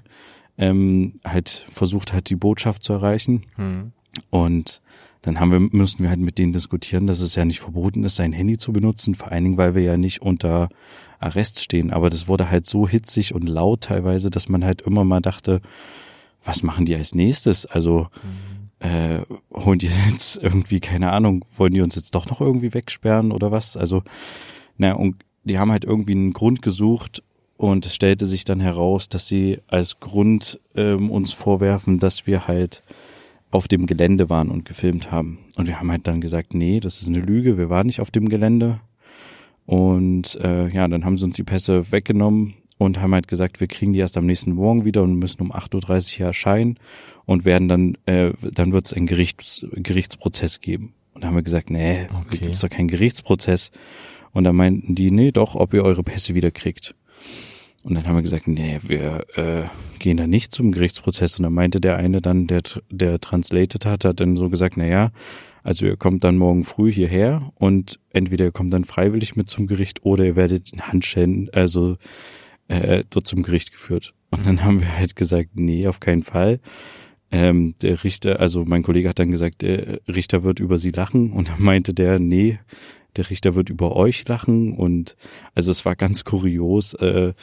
ähm, 0.57 1.13
halt 1.25 1.65
versucht 1.69 2.11
hat, 2.11 2.29
die 2.29 2.35
Botschaft 2.35 2.83
zu 2.83 2.93
erreichen. 2.93 3.45
Mhm. 3.55 3.91
Und 4.29 4.81
dann 5.21 5.39
haben 5.39 5.51
wir, 5.51 5.59
müssten 5.59 6.03
wir 6.03 6.09
halt 6.09 6.19
mit 6.19 6.37
denen 6.37 6.53
diskutieren, 6.53 7.07
dass 7.07 7.19
es 7.19 7.35
ja 7.35 7.43
nicht 7.45 7.59
verboten 7.59 8.03
ist, 8.03 8.15
sein 8.15 8.33
Handy 8.33 8.57
zu 8.57 8.71
benutzen, 8.71 9.15
vor 9.15 9.31
allen 9.31 9.43
Dingen, 9.43 9.57
weil 9.57 9.75
wir 9.75 9.83
ja 9.83 9.97
nicht 9.97 10.21
unter 10.21 10.69
Arrest 11.19 11.61
stehen. 11.63 11.91
Aber 11.91 12.09
das 12.09 12.27
wurde 12.27 12.49
halt 12.49 12.65
so 12.65 12.87
hitzig 12.87 13.35
und 13.35 13.49
laut 13.49 13.81
teilweise, 13.81 14.29
dass 14.29 14.47
man 14.47 14.63
halt 14.63 14.81
immer 14.81 15.03
mal 15.03 15.19
dachte, 15.19 15.61
was 16.43 16.63
machen 16.63 16.85
die 16.85 16.95
als 16.95 17.15
nächstes? 17.15 17.65
Also 17.65 18.07
mhm. 18.81 18.87
äh, 18.87 19.21
holen 19.53 19.79
die 19.79 19.89
jetzt 20.09 20.37
irgendwie, 20.37 20.79
keine 20.79 21.11
Ahnung, 21.11 21.43
wollen 21.57 21.73
die 21.73 21.81
uns 21.81 21.95
jetzt 21.95 22.15
doch 22.15 22.25
noch 22.27 22.39
irgendwie 22.39 22.73
wegsperren 22.73 23.31
oder 23.31 23.51
was? 23.51 23.75
Also, 23.75 24.03
na, 24.77 24.93
und 24.93 25.15
die 25.43 25.59
haben 25.59 25.71
halt 25.71 25.83
irgendwie 25.83 26.13
einen 26.13 26.33
Grund 26.33 26.61
gesucht 26.61 27.23
und 27.57 27.85
es 27.85 27.93
stellte 27.93 28.25
sich 28.25 28.45
dann 28.45 28.61
heraus, 28.61 29.09
dass 29.09 29.27
sie 29.27 29.59
als 29.67 29.99
Grund 29.99 30.61
ähm, 30.75 31.11
uns 31.11 31.33
vorwerfen, 31.33 31.99
dass 31.99 32.25
wir 32.25 32.47
halt 32.47 32.83
auf 33.51 33.67
dem 33.67 33.85
Gelände 33.85 34.29
waren 34.29 34.49
und 34.49 34.65
gefilmt 34.65 35.11
haben. 35.11 35.39
Und 35.55 35.67
wir 35.67 35.79
haben 35.79 35.91
halt 35.91 36.07
dann 36.07 36.21
gesagt, 36.21 36.53
nee, 36.53 36.79
das 36.79 37.01
ist 37.01 37.09
eine 37.09 37.19
Lüge, 37.19 37.57
wir 37.57 37.69
waren 37.69 37.87
nicht 37.87 38.01
auf 38.01 38.11
dem 38.11 38.29
Gelände. 38.29 38.79
Und 39.65 40.35
äh, 40.43 40.69
ja, 40.69 40.87
dann 40.87 41.05
haben 41.05 41.17
sie 41.17 41.25
uns 41.25 41.35
die 41.35 41.43
Pässe 41.43 41.91
weggenommen 41.91 42.55
und 42.77 43.01
haben 43.01 43.13
halt 43.13 43.27
gesagt, 43.27 43.59
wir 43.59 43.67
kriegen 43.67 43.93
die 43.93 43.99
erst 43.99 44.17
am 44.17 44.25
nächsten 44.25 44.53
Morgen 44.53 44.85
wieder 44.85 45.03
und 45.03 45.15
müssen 45.15 45.41
um 45.41 45.51
8.30 45.51 45.75
Uhr 45.75 45.99
hier 46.17 46.25
erscheinen 46.27 46.79
und 47.25 47.45
werden 47.45 47.67
dann, 47.67 47.97
äh, 48.05 48.31
dann 48.51 48.71
wird 48.71 48.87
es 48.87 48.93
einen 48.93 49.05
Gerichts, 49.05 49.65
Gerichtsprozess 49.73 50.61
geben. 50.61 50.93
Und 51.13 51.23
da 51.23 51.27
haben 51.27 51.35
wir 51.35 51.43
gesagt, 51.43 51.69
nee, 51.69 52.07
okay. 52.13 52.37
gibt 52.37 52.55
es 52.55 52.61
doch 52.61 52.69
keinen 52.69 52.87
Gerichtsprozess. 52.87 53.71
Und 54.31 54.43
dann 54.43 54.55
meinten 54.55 54.95
die, 54.95 55.11
nee, 55.11 55.31
doch, 55.31 55.55
ob 55.55 55.73
ihr 55.73 55.83
eure 55.83 56.03
Pässe 56.03 56.35
wieder 56.35 56.51
kriegt. 56.51 56.95
Und 57.83 57.95
dann 57.95 58.05
haben 58.05 58.15
wir 58.15 58.21
gesagt, 58.21 58.47
nee, 58.47 58.79
wir 58.83 59.25
äh, 59.35 59.63
gehen 59.99 60.17
da 60.17 60.27
nicht 60.27 60.51
zum 60.51 60.71
Gerichtsprozess. 60.71 61.39
Und 61.39 61.43
dann 61.43 61.53
meinte 61.53 61.79
der 61.79 61.97
eine 61.97 62.21
dann, 62.21 62.45
der, 62.47 62.61
der 62.89 63.19
translated 63.21 63.85
hat, 63.85 64.05
hat 64.05 64.19
dann 64.19 64.35
so 64.35 64.49
gesagt, 64.49 64.75
na 64.77 64.85
ja, 64.85 65.11
Also 65.63 65.85
ihr 65.85 65.97
kommt 65.97 66.23
dann 66.23 66.37
morgen 66.37 66.63
früh 66.63 66.91
hierher 66.91 67.51
und 67.55 67.99
entweder 68.11 68.45
ihr 68.45 68.51
kommt 68.51 68.73
dann 68.73 68.85
freiwillig 68.85 69.35
mit 69.35 69.49
zum 69.49 69.67
Gericht 69.67 70.03
oder 70.03 70.25
ihr 70.25 70.35
werdet 70.35 70.71
in 70.71 70.81
Handschellen, 70.81 71.49
also 71.53 71.97
äh, 72.67 73.03
dort 73.09 73.27
zum 73.27 73.43
Gericht 73.43 73.71
geführt. 73.71 74.13
Und 74.31 74.45
dann 74.45 74.63
haben 74.63 74.79
wir 74.79 74.97
halt 74.97 75.15
gesagt, 75.15 75.51
nee, 75.55 75.87
auf 75.87 75.99
keinen 75.99 76.23
Fall. 76.23 76.59
Ähm, 77.31 77.75
der 77.81 78.03
Richter, 78.03 78.39
also 78.39 78.65
mein 78.65 78.83
Kollege 78.83 79.09
hat 79.09 79.19
dann 79.19 79.31
gesagt, 79.31 79.61
der 79.61 79.99
Richter 80.07 80.43
wird 80.43 80.59
über 80.59 80.77
sie 80.77 80.91
lachen 80.91 81.31
und 81.31 81.49
dann 81.49 81.61
meinte 81.61 81.93
der, 81.93 82.19
nee, 82.19 82.59
der 83.17 83.29
Richter 83.29 83.53
wird 83.53 83.69
über 83.69 83.95
euch 83.95 84.27
lachen 84.27 84.73
und 84.73 85.15
also 85.53 85.71
es 85.71 85.85
war 85.85 85.95
ganz 85.95 86.23
kurios, 86.23 86.93
äh, 86.95 87.33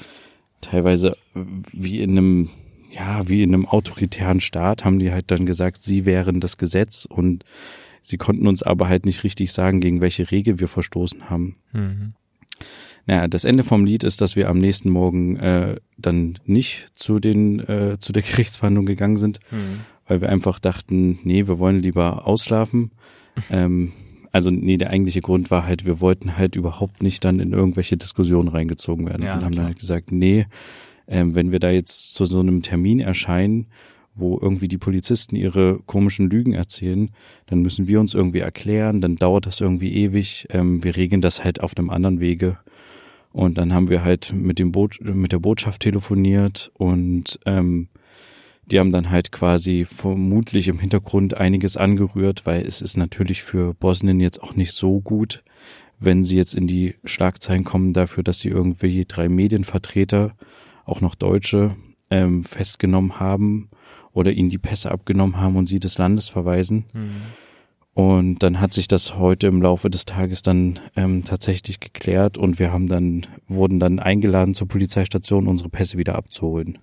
teilweise 0.61 1.16
wie 1.35 2.01
in 2.01 2.11
einem, 2.12 2.51
ja, 2.90 3.29
wie 3.29 3.42
in 3.42 3.55
einem 3.55 3.66
autoritären 3.66 4.40
Staat 4.40 4.85
haben 4.85 4.99
die 4.99 5.12
halt 5.12 5.31
dann 5.31 5.47
gesagt, 5.47 5.83
sie 5.83 6.07
wären 6.07 6.40
das 6.40 6.57
Gesetz 6.57 7.07
und 7.09 7.45
sie 8.03 8.16
konnten 8.16 8.47
uns 8.47 8.62
aber 8.62 8.88
halt 8.88 9.07
nicht 9.07 9.25
richtig 9.25 9.53
sagen, 9.53 9.81
gegen 9.81 10.01
welche 10.01 10.31
Regel 10.31 10.61
wir 10.61 10.69
verstoßen 10.69 11.29
haben. 11.29 11.57
Mhm. 11.73 12.14
Naja, 13.07 13.29
das 13.29 13.45
Ende 13.45 13.62
vom 13.62 13.85
Lied 13.85 14.03
ist, 14.03 14.21
dass 14.21 14.35
wir 14.35 14.49
am 14.49 14.59
nächsten 14.59 14.90
Morgen 14.90 15.37
äh, 15.37 15.77
dann 15.97 16.38
nicht 16.45 16.90
zu 16.92 17.21
den 17.21 17.61
äh, 17.61 17.99
zu 17.99 18.12
der 18.12 18.23
Gerichtsverhandlung 18.23 18.87
gegangen 18.87 19.16
sind, 19.16 19.40
mhm. 19.51 19.81
weil 20.07 20.21
wir 20.21 20.29
einfach 20.29 20.59
dachten, 20.59 21.21
nee, 21.23 21.47
wir 21.47 21.59
wollen 21.59 21.81
lieber 21.81 22.27
ausschlafen. 22.27 22.90
ähm, 23.51 23.92
also 24.37 24.51
nee, 24.51 24.77
der 24.77 24.90
eigentliche 24.90 25.22
Grund 25.22 25.51
war 25.51 25.66
halt, 25.66 25.87
wir 25.87 25.99
wollten 25.99 26.37
halt 26.37 26.57
überhaupt 26.57 27.03
nicht 27.03 27.25
dann 27.25 27.40
in 27.40 27.55
irgendwelche 27.55 27.96
Diskussionen 27.96 28.49
reingezogen 28.49 29.07
werden 29.07 29.25
ja, 29.25 29.35
und 29.35 29.44
haben 29.44 29.53
klar. 29.53 29.62
dann 29.62 29.72
halt 29.72 29.79
gesagt, 29.79 30.12
nee, 30.12 30.44
ähm, 31.09 31.35
wenn 31.35 31.53
wir 31.53 31.59
da 31.59 31.70
jetzt 31.70 32.12
zu 32.12 32.27
so 32.27 32.40
einem 32.40 32.61
Termin 32.61 33.01
erscheinen, 33.01 33.66
wo 34.14 34.38
irgendwie 34.38 34.68
die 34.68 34.77
Polizisten 34.77 35.37
ihre 35.37 35.79
komischen 35.87 36.29
Lügen 36.29 36.53
erzählen, 36.53 37.09
dann 37.46 37.61
müssen 37.61 37.88
wir 37.88 37.99
uns 37.99 38.12
irgendwie 38.12 38.40
erklären, 38.40 39.01
dann 39.01 39.16
dauert 39.16 39.46
das 39.46 39.62
irgendwie 39.62 39.94
ewig. 39.94 40.46
Ähm, 40.51 40.85
wir 40.85 40.96
regeln 40.96 41.22
das 41.22 41.42
halt 41.42 41.62
auf 41.62 41.75
einem 41.75 41.88
anderen 41.88 42.20
Wege. 42.20 42.59
Und 43.33 43.57
dann 43.57 43.72
haben 43.72 43.88
wir 43.88 44.05
halt 44.05 44.35
mit 44.35 44.59
dem 44.59 44.70
Boot, 44.70 44.99
mit 45.01 45.33
der 45.33 45.38
Botschaft 45.38 45.81
telefoniert 45.81 46.70
und 46.75 47.40
ähm, 47.46 47.88
die 48.67 48.81
haben 48.81 48.93
dann 48.93 49.11
halt 49.11 49.33
quasi 49.33 49.85
vermutlich 49.85 50.69
im 50.69 50.79
Hintergrund 50.79 51.37
einiges 51.37 51.77
angerührt, 51.77 52.47
weil 52.47 52.67
es 52.67 52.83
ist 52.83 52.97
natürlich 52.97 53.43
für 53.43 53.75
Bosnien 53.75 54.21
jetzt 54.21 54.43
auch 54.43 54.57
nicht 54.57 54.73
so 54.73 55.01
gut, 55.01 55.43
wenn 55.99 56.25
sie 56.25 56.37
jetzt 56.37 56.55
in 56.55 56.67
die 56.67 56.97
Schlagzeilen 57.05 57.65
kommen 57.65 57.93
dafür, 57.93 58.23
dass 58.23 58.41
sie 58.41 58.49
irgendwie 58.49 59.05
drei 59.07 59.29
Medienvertreter, 59.29 60.35
auch 60.85 61.01
noch 61.01 61.15
Deutsche, 61.15 61.77
ähm, 62.11 62.45
festgenommen 62.45 63.19
haben 63.19 63.71
oder 64.13 64.33
ihnen 64.33 64.51
die 64.51 64.59
Pässe 64.59 64.91
abgenommen 64.91 65.39
haben 65.39 65.57
und 65.57 65.69
sie 65.69 65.81
des 65.81 65.99
Landes 65.99 66.29
verweisen. 66.29 66.85
Mhm. 66.93 67.11
Und 67.95 68.43
dann 68.43 68.61
hat 68.61 68.75
sich 68.75 68.89
das 68.89 69.17
heute 69.17 69.47
im 69.47 69.63
Laufe 69.63 69.89
des 69.89 70.05
Tages 70.05 70.43
dann 70.43 70.81
ähm, 70.97 71.25
tatsächlich 71.25 71.81
geklärt 71.81 72.37
und 72.37 72.59
wir 72.59 72.71
haben 72.71 72.89
dann, 72.89 73.27
wurden 73.49 73.81
dann 73.81 74.01
eingeladen 74.01 74.53
zur 74.53 74.69
Polizeistation, 74.69 75.47
unsere 75.47 75.71
Pässe 75.71 75.97
wieder 75.97 76.15
abzuholen. 76.15 76.79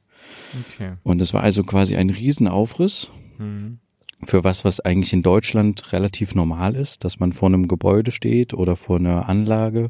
Okay. 0.59 0.93
Und 1.03 1.21
es 1.21 1.33
war 1.33 1.41
also 1.41 1.63
quasi 1.63 1.95
ein 1.95 2.09
Riesenaufriss 2.09 3.09
mhm. 3.38 3.79
für 4.23 4.43
was, 4.43 4.63
was 4.65 4.79
eigentlich 4.79 5.13
in 5.13 5.23
Deutschland 5.23 5.93
relativ 5.93 6.36
normal 6.36 6.75
ist, 6.75 7.03
dass 7.03 7.19
man 7.19 7.33
vor 7.33 7.49
einem 7.49 7.67
Gebäude 7.67 8.12
steht 8.12 8.53
oder 8.53 8.75
vor 8.75 8.97
einer 8.97 9.27
Anlage 9.29 9.89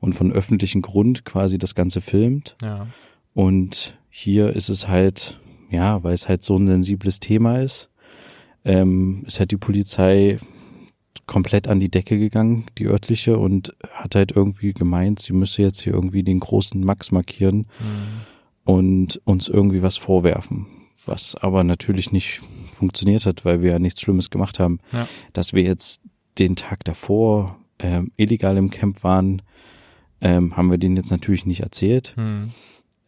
und 0.00 0.14
von 0.14 0.32
öffentlichem 0.32 0.82
Grund 0.82 1.24
quasi 1.24 1.58
das 1.58 1.74
Ganze 1.74 2.00
filmt. 2.00 2.56
Ja. 2.62 2.88
Und 3.34 3.98
hier 4.10 4.54
ist 4.54 4.68
es 4.68 4.88
halt, 4.88 5.40
ja, 5.70 6.02
weil 6.02 6.14
es 6.14 6.28
halt 6.28 6.42
so 6.42 6.56
ein 6.56 6.66
sensibles 6.66 7.20
Thema 7.20 7.60
ist, 7.60 7.88
ähm, 8.64 9.24
ist 9.26 9.38
halt 9.38 9.52
die 9.52 9.56
Polizei 9.56 10.38
komplett 11.26 11.68
an 11.68 11.80
die 11.80 11.90
Decke 11.90 12.18
gegangen, 12.18 12.66
die 12.78 12.86
örtliche, 12.86 13.38
und 13.38 13.74
hat 13.92 14.16
halt 14.16 14.32
irgendwie 14.32 14.72
gemeint, 14.72 15.20
sie 15.20 15.32
müsse 15.32 15.62
jetzt 15.62 15.80
hier 15.80 15.94
irgendwie 15.94 16.22
den 16.22 16.40
großen 16.40 16.84
Max 16.84 17.10
markieren 17.10 17.58
mhm. 17.58 18.31
Und 18.64 19.20
uns 19.24 19.48
irgendwie 19.48 19.82
was 19.82 19.96
vorwerfen. 19.96 20.66
Was 21.04 21.34
aber 21.34 21.64
natürlich 21.64 22.12
nicht 22.12 22.40
funktioniert 22.70 23.26
hat, 23.26 23.44
weil 23.44 23.60
wir 23.60 23.72
ja 23.72 23.78
nichts 23.78 24.00
Schlimmes 24.00 24.30
gemacht 24.30 24.58
haben. 24.58 24.78
Ja. 24.92 25.08
Dass 25.32 25.52
wir 25.52 25.62
jetzt 25.62 26.00
den 26.38 26.54
Tag 26.56 26.84
davor 26.84 27.58
ähm, 27.78 28.12
illegal 28.16 28.56
im 28.56 28.70
Camp 28.70 29.02
waren, 29.02 29.42
ähm, 30.20 30.56
haben 30.56 30.70
wir 30.70 30.78
denen 30.78 30.96
jetzt 30.96 31.10
natürlich 31.10 31.44
nicht 31.44 31.60
erzählt. 31.60 32.14
Mhm. 32.16 32.52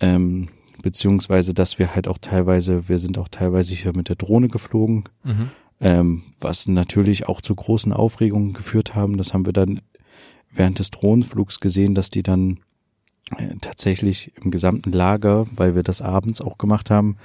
Ähm, 0.01 0.49
beziehungsweise, 0.83 1.55
dass 1.55 1.79
wir 1.79 1.95
halt 1.95 2.09
auch 2.09 2.19
teilweise, 2.19 2.89
wir 2.89 2.99
sind 2.99 3.17
auch 3.17 3.29
teilweise 3.29 3.75
hier 3.75 3.97
mit 3.97 4.09
der 4.09 4.17
Drohne 4.17 4.49
geflogen. 4.49 5.05
Mhm 5.23 5.51
ähm, 5.81 6.23
was 6.41 6.67
natürlich 6.67 7.29
auch 7.29 7.41
zu 7.41 7.55
großen 7.55 7.93
Aufregungen 7.93 8.53
geführt 8.53 8.95
haben. 8.95 9.17
Das 9.17 9.35
haben 9.35 9.47
wir 9.47 9.53
dann 9.53 9.81
während 10.51 10.79
des 10.79 10.91
Drohnenflugs 10.91 11.61
gesehen, 11.61 11.95
dass 11.95 12.11
die 12.11 12.23
dann 12.23 12.61
tatsächlich 13.61 14.33
im 14.43 14.51
gesamten 14.51 14.93
Lager, 14.93 15.47
weil 15.57 15.75
wir 15.75 15.83
das 15.83 16.03
abends 16.03 16.41
auch 16.41 16.59
gemacht 16.59 16.91
haben, 16.91 17.17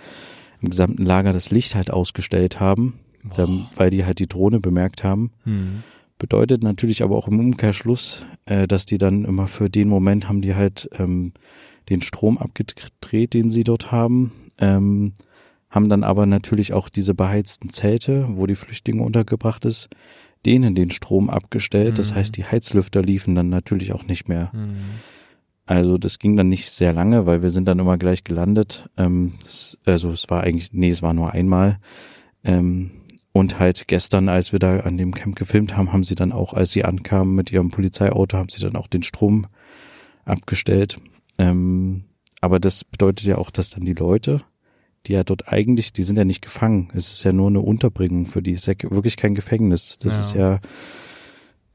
im 0.62 0.70
gesamten 0.70 1.06
Lager 1.06 1.34
das 1.34 1.52
Licht 1.52 1.76
halt 1.76 1.92
ausgestellt 1.92 2.60
haben, 2.60 3.00
dann, 3.36 3.68
weil 3.76 3.90
die 3.90 4.06
halt 4.06 4.20
die 4.20 4.28
Drohne 4.28 4.60
bemerkt 4.60 5.04
haben. 5.04 5.32
Hm. 5.44 5.84
Bedeutet 6.18 6.64
natürlich 6.64 7.04
aber 7.04 7.16
auch 7.16 7.28
im 7.28 7.40
Umkehrschluss, 7.40 8.26
äh, 8.46 8.68
dass 8.68 8.86
die 8.86 8.98
dann 8.98 9.24
immer 9.24 9.48
für 9.48 9.70
den 9.70 9.88
Moment 9.88 10.28
haben 10.28 10.42
die 10.42 10.56
halt 10.56 10.90
ähm, 10.98 11.34
den 11.90 12.02
Strom 12.02 12.38
abgedreht, 12.38 13.34
den 13.34 13.52
sie 13.52 13.64
dort 13.64 13.92
haben. 13.92 14.34
Ähm, 14.58 15.14
haben 15.70 15.88
dann 15.88 16.04
aber 16.04 16.26
natürlich 16.26 16.74
auch 16.74 16.90
diese 16.90 17.14
beheizten 17.14 17.70
Zelte, 17.70 18.26
wo 18.30 18.48
die 18.48 18.56
Flüchtlinge 18.56 19.04
untergebracht 19.04 19.66
ist, 19.66 19.90
denen 20.46 20.76
den 20.76 20.92
Strom 20.92 21.30
abgestellt. 21.30 21.92
Mhm. 21.92 21.96
Das 21.96 22.14
heißt, 22.16 22.36
die 22.36 22.46
Heizlüfter 22.46 23.02
liefen 23.02 23.36
dann 23.36 23.50
natürlich 23.50 23.94
auch 23.94 24.04
nicht 24.04 24.28
mehr. 24.28 24.52
Mhm. 24.54 24.78
Also 25.70 26.00
das 26.00 26.18
ging 26.18 26.36
dann 26.36 26.50
nicht 26.50 26.72
sehr 26.72 26.94
lange, 26.94 27.28
weil 27.28 27.44
wir 27.44 27.52
sind 27.52 27.68
dann 27.68 27.78
immer 27.78 28.00
gleich 28.00 28.24
gelandet. 28.24 28.90
Ähm, 28.98 29.34
das, 29.44 29.78
also 29.86 30.10
es 30.10 30.28
war 30.28 30.42
eigentlich, 30.42 30.74
nee, 30.74 30.90
es 30.90 31.04
war 31.04 31.14
nur 31.14 31.32
einmal. 31.32 31.78
Ähm, 32.44 32.90
und 33.34 33.60
halt 33.60 33.88
gestern, 33.88 34.30
als 34.30 34.52
wir 34.52 34.58
da 34.58 34.80
an 34.80 34.98
dem 34.98 35.14
Camp 35.14 35.36
gefilmt 35.36 35.78
haben, 35.78 35.94
haben 35.94 36.02
sie 36.02 36.16
dann 36.16 36.32
auch, 36.32 36.56
als 36.56 36.72
sie 36.72 36.86
ankamen 36.86 37.36
mit 37.36 37.52
ihrem 37.52 37.70
Polizeiauto, 37.70 38.36
haben 38.36 38.50
sie 38.50 38.62
dann 38.62 38.76
auch 38.76 38.88
den 38.88 39.04
Strom 39.04 39.46
abgestellt. 40.26 40.98
Ähm, 41.38 42.06
aber 42.42 42.60
das 42.60 42.84
bedeutet 42.84 43.28
ja 43.28 43.38
auch, 43.38 43.52
dass 43.52 43.70
dann 43.70 43.86
die 43.86 43.94
Leute, 43.94 44.42
die 45.06 45.14
ja 45.14 45.24
dort 45.24 45.50
eigentlich, 45.50 45.94
die 45.94 46.04
sind 46.04 46.18
ja 46.18 46.26
nicht 46.26 46.42
gefangen. 46.42 46.90
Es 46.96 47.12
ist 47.12 47.24
ja 47.24 47.32
nur 47.32 47.48
eine 47.48 47.62
Unterbringung 47.62 48.26
für 48.26 48.42
die. 48.42 48.54
Es 48.54 48.68
ist 48.68 48.82
ja 48.82 48.90
wirklich 48.90 49.18
kein 49.18 49.36
Gefängnis. 49.36 50.00
Das 50.00 50.16
ja. 50.16 50.20
ist 50.20 50.34
ja 50.34 50.60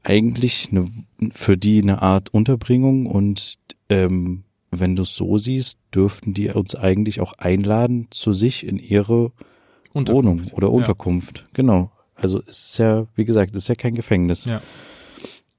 eigentlich 0.05 0.69
eine, 0.71 0.87
für 1.31 1.57
die 1.57 1.81
eine 1.81 2.01
Art 2.01 2.33
Unterbringung 2.33 3.07
und 3.07 3.55
ähm, 3.89 4.43
wenn 4.71 4.95
du 4.95 5.03
es 5.03 5.15
so 5.15 5.37
siehst, 5.37 5.77
dürften 5.93 6.33
die 6.33 6.49
uns 6.49 6.75
eigentlich 6.75 7.19
auch 7.19 7.33
einladen 7.33 8.07
zu 8.11 8.33
sich 8.33 8.65
in 8.65 8.77
ihre 8.77 9.31
Wohnung 9.93 10.43
oder 10.53 10.71
Unterkunft. 10.71 11.39
Ja. 11.39 11.45
Genau. 11.53 11.91
Also 12.13 12.41
es 12.47 12.65
ist 12.65 12.77
ja, 12.77 13.07
wie 13.15 13.25
gesagt, 13.25 13.55
es 13.55 13.63
ist 13.63 13.67
ja 13.67 13.75
kein 13.75 13.95
Gefängnis. 13.95 14.45
Ja. 14.45 14.61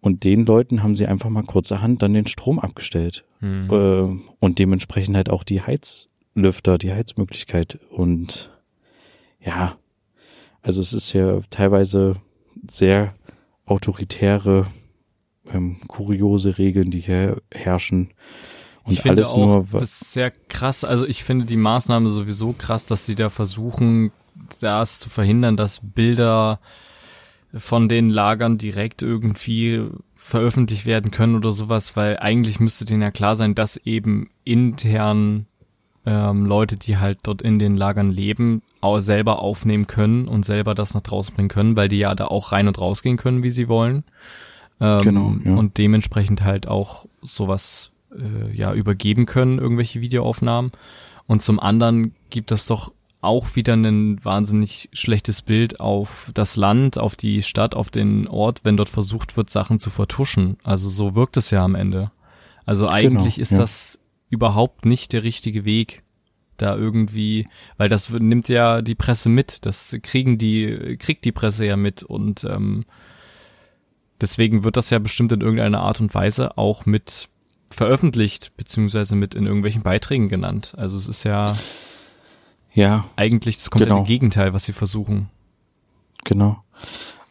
Und 0.01 0.25
den 0.25 0.47
Leuten 0.47 0.83
haben 0.83 0.95
sie 0.95 1.07
einfach 1.07 1.31
mal 1.31 1.43
kurzerhand 1.43 2.03
dann 2.03 2.15
den 2.15 2.27
Strom 2.27 2.59
abgestellt. 2.59 3.25
Mhm. 3.41 3.71
Äh, 3.71 4.37
und 4.39 4.59
dementsprechend 4.59 5.17
halt 5.17 5.31
auch 5.31 5.43
die 5.43 5.63
Heiz, 5.63 6.09
Lüfter, 6.35 6.79
die 6.79 6.93
Heizmöglichkeit 6.93 7.79
und 7.91 8.51
ja, 9.41 9.79
also 10.63 10.81
es 10.81 10.93
ist 10.93 11.13
ja 11.13 11.41
teilweise 11.51 12.17
sehr 12.71 13.15
autoritäre, 13.67 14.67
ähm, 15.53 15.81
kuriose 15.87 16.59
Regeln, 16.59 16.91
die 16.91 17.01
hier 17.01 17.43
herrschen. 17.53 18.13
Und 18.85 18.95
ich 18.95 19.01
finde 19.01 19.23
alles 19.23 19.35
auch, 19.35 19.37
nur, 19.37 19.67
das 19.73 20.01
ist 20.01 20.13
sehr 20.13 20.31
krass. 20.31 20.85
Also 20.85 21.07
ich 21.07 21.25
finde 21.25 21.45
die 21.45 21.57
Maßnahme 21.57 22.11
sowieso 22.11 22.53
krass, 22.53 22.87
dass 22.87 23.05
sie 23.05 23.17
da 23.17 23.31
versuchen, 23.31 24.13
das 24.61 25.01
zu 25.01 25.11
verhindern, 25.11 25.57
dass 25.57 25.81
Bilder 25.83 26.61
von 27.53 27.89
den 27.89 28.11
Lagern 28.11 28.59
direkt 28.59 29.03
irgendwie 29.03 29.83
veröffentlicht 30.15 30.87
werden 30.87 31.11
können 31.11 31.37
oder 31.37 31.53
sowas, 31.53 31.97
weil 31.97 32.19
eigentlich 32.19 32.61
müsste 32.61 32.85
denen 32.85 33.03
ja 33.03 33.11
klar 33.11 33.37
sein, 33.37 33.55
dass 33.55 33.77
eben 33.77 34.31
intern 34.45 35.47
ähm, 36.07 36.47
Leute, 36.47 36.77
die 36.77 36.99
halt 36.99 37.19
dort 37.25 37.43
in 37.43 37.59
den 37.59 37.77
Lagern 37.77 38.11
leben, 38.11 38.63
auch 38.81 39.01
selber 39.01 39.41
aufnehmen 39.41 39.87
können 39.89 40.29
und 40.29 40.45
selber 40.45 40.75
das 40.75 40.95
nach 40.95 41.03
draußen 41.03 41.35
bringen 41.35 41.49
können, 41.49 41.77
weil 41.77 41.89
die 41.89 41.99
ja 41.99 42.15
da 42.15 42.27
auch 42.27 42.53
rein 42.53 42.69
und 42.69 42.81
rausgehen 42.81 43.17
können, 43.17 43.43
wie 43.43 43.51
sie 43.51 43.69
wollen. 43.69 44.05
Ähm, 44.81 45.01
genau. 45.01 45.35
Ja. 45.45 45.55
Und 45.55 45.79
dementsprechend 45.79 46.45
halt 46.45 46.69
auch 46.69 47.07
sowas 47.23 47.91
äh, 48.13 48.55
ja 48.55 48.73
übergeben 48.73 49.27
können, 49.27 49.59
irgendwelche 49.59 50.01
Videoaufnahmen. 50.01 50.71
Und 51.27 51.43
zum 51.43 51.59
anderen 51.59 52.15
gibt 52.31 52.53
es 52.53 52.67
doch 52.67 52.93
auch 53.21 53.57
wieder 53.57 53.75
ein 53.75 54.25
wahnsinnig 54.25 54.89
schlechtes 54.93 55.43
Bild 55.43 55.81
auf 55.81 56.31
das 56.35 56.55
Land, 56.55 56.99
auf 56.99 57.17
die 57.17 57.43
Stadt, 57.43 57.75
auf 57.75 57.91
den 57.91 58.29
Ort, 58.29 58.61
wenn 58.63 58.77
dort 58.77 58.89
versucht 58.89 59.37
wird, 59.37 59.51
Sachen 59.51 59.81
zu 59.81 59.91
vertuschen. 59.91 60.59
Also 60.63 60.89
so 60.89 61.17
wirkt 61.17 61.37
es 61.37 61.51
ja 61.51 61.65
am 61.65 61.75
Ende. 61.75 62.13
Also 62.65 62.89
eigentlich 62.89 63.35
genau, 63.35 63.43
ist 63.43 63.53
ja. 63.53 63.59
das 63.59 63.99
überhaupt 64.37 64.85
nicht 64.85 65.13
der 65.13 65.23
richtige 65.23 65.65
Weg 65.65 66.03
da 66.59 66.77
irgendwie, 66.77 67.47
weil 67.77 67.89
das 67.89 68.11
nimmt 68.11 68.49
ja 68.49 68.83
die 68.83 68.95
Presse 68.95 69.29
mit, 69.29 69.67
das 69.67 69.97
kriegen 70.03 70.39
die, 70.39 70.97
kriegt 70.99 71.25
die 71.25 71.33
Presse 71.33 71.67
ja 71.67 71.77
mit 71.77 72.03
und 72.03 72.45
ähm, 72.45 72.85
deswegen 74.21 74.65
wird 74.65 74.77
das 74.77 74.91
ja 74.91 74.99
bestimmt 74.99 75.33
in 75.33 75.41
irgendeiner 75.41 75.81
Art 75.81 76.01
und 76.01 76.15
Weise 76.15 76.57
auch 76.57 76.87
mit 76.87 77.29
veröffentlicht, 77.71 78.57
beziehungsweise 78.57 79.17
mit 79.17 79.35
in 79.35 79.47
irgendwelchen 79.47 79.83
Beiträgen 79.83 80.29
genannt. 80.29 80.75
Also 80.77 80.97
es 80.97 81.09
ist 81.09 81.25
ja, 81.25 81.59
ja 82.73 83.05
eigentlich 83.17 83.57
das 83.57 83.71
komplette 83.71 83.95
genau. 83.95 84.05
Gegenteil, 84.05 84.53
was 84.53 84.65
sie 84.65 84.73
versuchen. 84.73 85.29
Genau. 86.25 86.63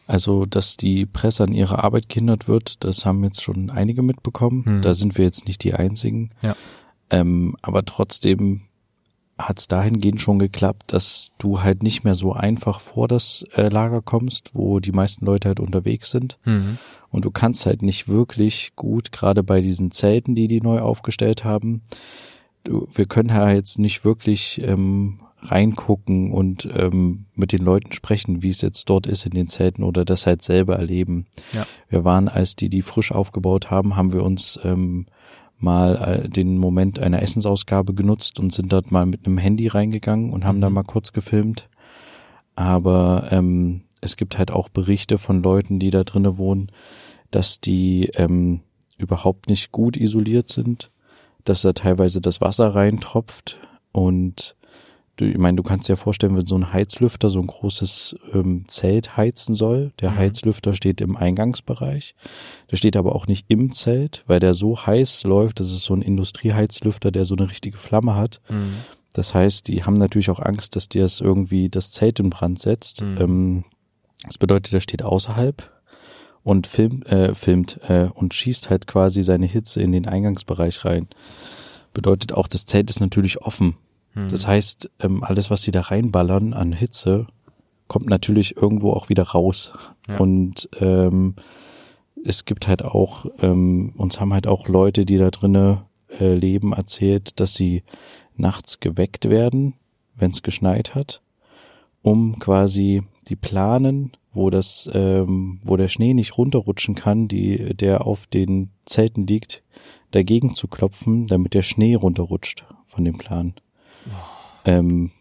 Also, 0.06 0.46
dass 0.46 0.76
die 0.76 1.04
Presse 1.04 1.42
an 1.42 1.52
ihrer 1.52 1.82
Arbeit 1.82 2.08
gehindert 2.08 2.46
wird, 2.46 2.84
das 2.84 3.04
haben 3.04 3.24
jetzt 3.24 3.42
schon 3.42 3.70
einige 3.70 4.02
mitbekommen. 4.02 4.64
Hm. 4.64 4.82
Da 4.82 4.94
sind 4.94 5.18
wir 5.18 5.24
jetzt 5.24 5.48
nicht 5.48 5.64
die 5.64 5.74
einzigen. 5.74 6.30
Ja. 6.42 6.54
Ähm, 7.10 7.56
aber 7.62 7.84
trotzdem 7.84 8.62
hat 9.38 9.58
es 9.58 9.68
dahingehend 9.68 10.22
schon 10.22 10.38
geklappt, 10.38 10.92
dass 10.94 11.32
du 11.38 11.62
halt 11.62 11.82
nicht 11.82 12.04
mehr 12.04 12.14
so 12.14 12.32
einfach 12.32 12.80
vor 12.80 13.06
das 13.06 13.44
äh, 13.54 13.68
Lager 13.68 14.00
kommst, 14.00 14.54
wo 14.54 14.80
die 14.80 14.92
meisten 14.92 15.26
Leute 15.26 15.48
halt 15.48 15.60
unterwegs 15.60 16.10
sind. 16.10 16.38
Mhm. 16.44 16.78
Und 17.10 17.24
du 17.24 17.30
kannst 17.30 17.66
halt 17.66 17.82
nicht 17.82 18.08
wirklich 18.08 18.72
gut, 18.76 19.12
gerade 19.12 19.42
bei 19.42 19.60
diesen 19.60 19.90
Zelten, 19.90 20.34
die 20.34 20.48
die 20.48 20.60
neu 20.60 20.80
aufgestellt 20.80 21.44
haben, 21.44 21.82
du, 22.64 22.88
wir 22.92 23.04
können 23.04 23.28
ja 23.28 23.50
jetzt 23.50 23.78
nicht 23.78 24.04
wirklich 24.04 24.62
ähm, 24.62 25.20
reingucken 25.40 26.32
und 26.32 26.68
ähm, 26.74 27.26
mit 27.34 27.52
den 27.52 27.62
Leuten 27.62 27.92
sprechen, 27.92 28.42
wie 28.42 28.48
es 28.48 28.62
jetzt 28.62 28.88
dort 28.88 29.06
ist 29.06 29.26
in 29.26 29.32
den 29.32 29.48
Zelten 29.48 29.82
oder 29.82 30.04
das 30.04 30.26
halt 30.26 30.42
selber 30.42 30.76
erleben. 30.76 31.26
Ja. 31.52 31.66
Wir 31.88 32.04
waren, 32.04 32.28
als 32.28 32.56
die 32.56 32.70
die 32.70 32.82
frisch 32.82 33.12
aufgebaut 33.12 33.70
haben, 33.70 33.96
haben 33.96 34.12
wir 34.12 34.22
uns 34.22 34.58
ähm, 34.64 35.06
mal 35.58 36.22
äh, 36.24 36.28
den 36.28 36.58
Moment 36.58 36.98
einer 36.98 37.22
Essensausgabe 37.22 37.94
genutzt 37.94 38.38
und 38.38 38.52
sind 38.52 38.72
dort 38.72 38.90
mal 38.92 39.06
mit 39.06 39.26
einem 39.26 39.38
Handy 39.38 39.68
reingegangen 39.68 40.32
und 40.32 40.44
haben 40.44 40.58
mhm. 40.58 40.62
da 40.62 40.70
mal 40.70 40.82
kurz 40.82 41.12
gefilmt. 41.12 41.68
Aber 42.54 43.28
ähm, 43.30 43.82
es 44.00 44.16
gibt 44.16 44.38
halt 44.38 44.50
auch 44.50 44.68
Berichte 44.68 45.18
von 45.18 45.42
Leuten, 45.42 45.78
die 45.78 45.90
da 45.90 46.04
drinnen 46.04 46.38
wohnen, 46.38 46.70
dass 47.30 47.60
die 47.60 48.10
ähm, 48.14 48.60
überhaupt 48.98 49.48
nicht 49.48 49.72
gut 49.72 49.96
isoliert 49.96 50.48
sind, 50.48 50.90
dass 51.44 51.62
da 51.62 51.72
teilweise 51.72 52.20
das 52.20 52.40
Wasser 52.40 52.74
reintropft 52.74 53.58
und 53.92 54.56
ich 55.20 55.38
meine, 55.38 55.56
du 55.56 55.62
kannst 55.62 55.88
dir 55.88 55.96
vorstellen, 55.96 56.36
wenn 56.36 56.46
so 56.46 56.56
ein 56.56 56.72
Heizlüfter 56.72 57.30
so 57.30 57.40
ein 57.40 57.46
großes 57.46 58.16
ähm, 58.34 58.64
Zelt 58.68 59.16
heizen 59.16 59.54
soll, 59.54 59.92
der 60.00 60.10
mhm. 60.10 60.16
Heizlüfter 60.16 60.74
steht 60.74 61.00
im 61.00 61.16
Eingangsbereich, 61.16 62.14
der 62.70 62.76
steht 62.76 62.96
aber 62.96 63.14
auch 63.14 63.26
nicht 63.26 63.46
im 63.48 63.72
Zelt, 63.72 64.24
weil 64.26 64.40
der 64.40 64.54
so 64.54 64.86
heiß 64.86 65.24
läuft, 65.24 65.60
das 65.60 65.70
ist 65.70 65.84
so 65.84 65.94
ein 65.94 66.02
Industrieheizlüfter, 66.02 67.10
der 67.10 67.24
so 67.24 67.34
eine 67.34 67.48
richtige 67.48 67.78
Flamme 67.78 68.14
hat. 68.14 68.40
Mhm. 68.48 68.74
Das 69.12 69.34
heißt, 69.34 69.68
die 69.68 69.84
haben 69.84 69.94
natürlich 69.94 70.28
auch 70.28 70.40
Angst, 70.40 70.76
dass 70.76 70.90
dir 70.90 71.04
es 71.04 71.22
irgendwie 71.22 71.70
das 71.70 71.90
Zelt 71.90 72.20
in 72.20 72.28
Brand 72.28 72.58
setzt. 72.58 73.00
Mhm. 73.00 73.16
Ähm, 73.18 73.64
das 74.24 74.36
bedeutet, 74.36 74.74
der 74.74 74.80
steht 74.80 75.02
außerhalb 75.02 75.70
und 76.42 76.66
filmt, 76.66 77.06
äh, 77.06 77.34
filmt 77.34 77.80
äh, 77.88 78.08
und 78.12 78.34
schießt 78.34 78.68
halt 78.68 78.86
quasi 78.86 79.22
seine 79.22 79.46
Hitze 79.46 79.80
in 79.80 79.92
den 79.92 80.06
Eingangsbereich 80.06 80.84
rein. 80.84 81.08
Bedeutet 81.94 82.34
auch, 82.34 82.46
das 82.46 82.66
Zelt 82.66 82.90
ist 82.90 83.00
natürlich 83.00 83.40
offen. 83.40 83.76
Hm. 84.16 84.28
Das 84.28 84.46
heißt, 84.46 84.90
ähm, 85.00 85.22
alles, 85.22 85.50
was 85.50 85.62
sie 85.62 85.70
da 85.70 85.82
reinballern 85.82 86.52
an 86.52 86.72
Hitze, 86.72 87.26
kommt 87.86 88.06
natürlich 88.08 88.56
irgendwo 88.56 88.92
auch 88.92 89.08
wieder 89.08 89.22
raus. 89.22 89.72
Ja. 90.08 90.18
Und 90.18 90.68
ähm, 90.80 91.36
es 92.24 92.44
gibt 92.44 92.66
halt 92.66 92.84
auch, 92.84 93.26
ähm, 93.40 93.92
uns 93.96 94.18
haben 94.18 94.32
halt 94.32 94.46
auch 94.46 94.66
Leute, 94.66 95.04
die 95.04 95.18
da 95.18 95.30
drinnen 95.30 95.82
äh, 96.18 96.34
leben, 96.34 96.72
erzählt, 96.72 97.38
dass 97.38 97.54
sie 97.54 97.84
nachts 98.36 98.80
geweckt 98.80 99.28
werden, 99.28 99.74
wenn 100.16 100.30
es 100.30 100.42
geschneit 100.42 100.94
hat, 100.94 101.22
um 102.02 102.38
quasi 102.38 103.02
die 103.28 103.36
Planen, 103.36 104.12
wo 104.30 104.50
das, 104.50 104.90
ähm, 104.92 105.60
wo 105.64 105.76
der 105.76 105.88
Schnee 105.88 106.14
nicht 106.14 106.36
runterrutschen 106.36 106.94
kann, 106.94 107.28
die, 107.28 107.74
der 107.74 108.06
auf 108.06 108.26
den 108.26 108.70
Zelten 108.84 109.26
liegt, 109.26 109.62
dagegen 110.10 110.54
zu 110.54 110.68
klopfen, 110.68 111.26
damit 111.26 111.54
der 111.54 111.62
Schnee 111.62 111.94
runterrutscht 111.94 112.64
von 112.84 113.04
dem 113.04 113.18
Plan. 113.18 113.54
Ähm, 114.66 115.12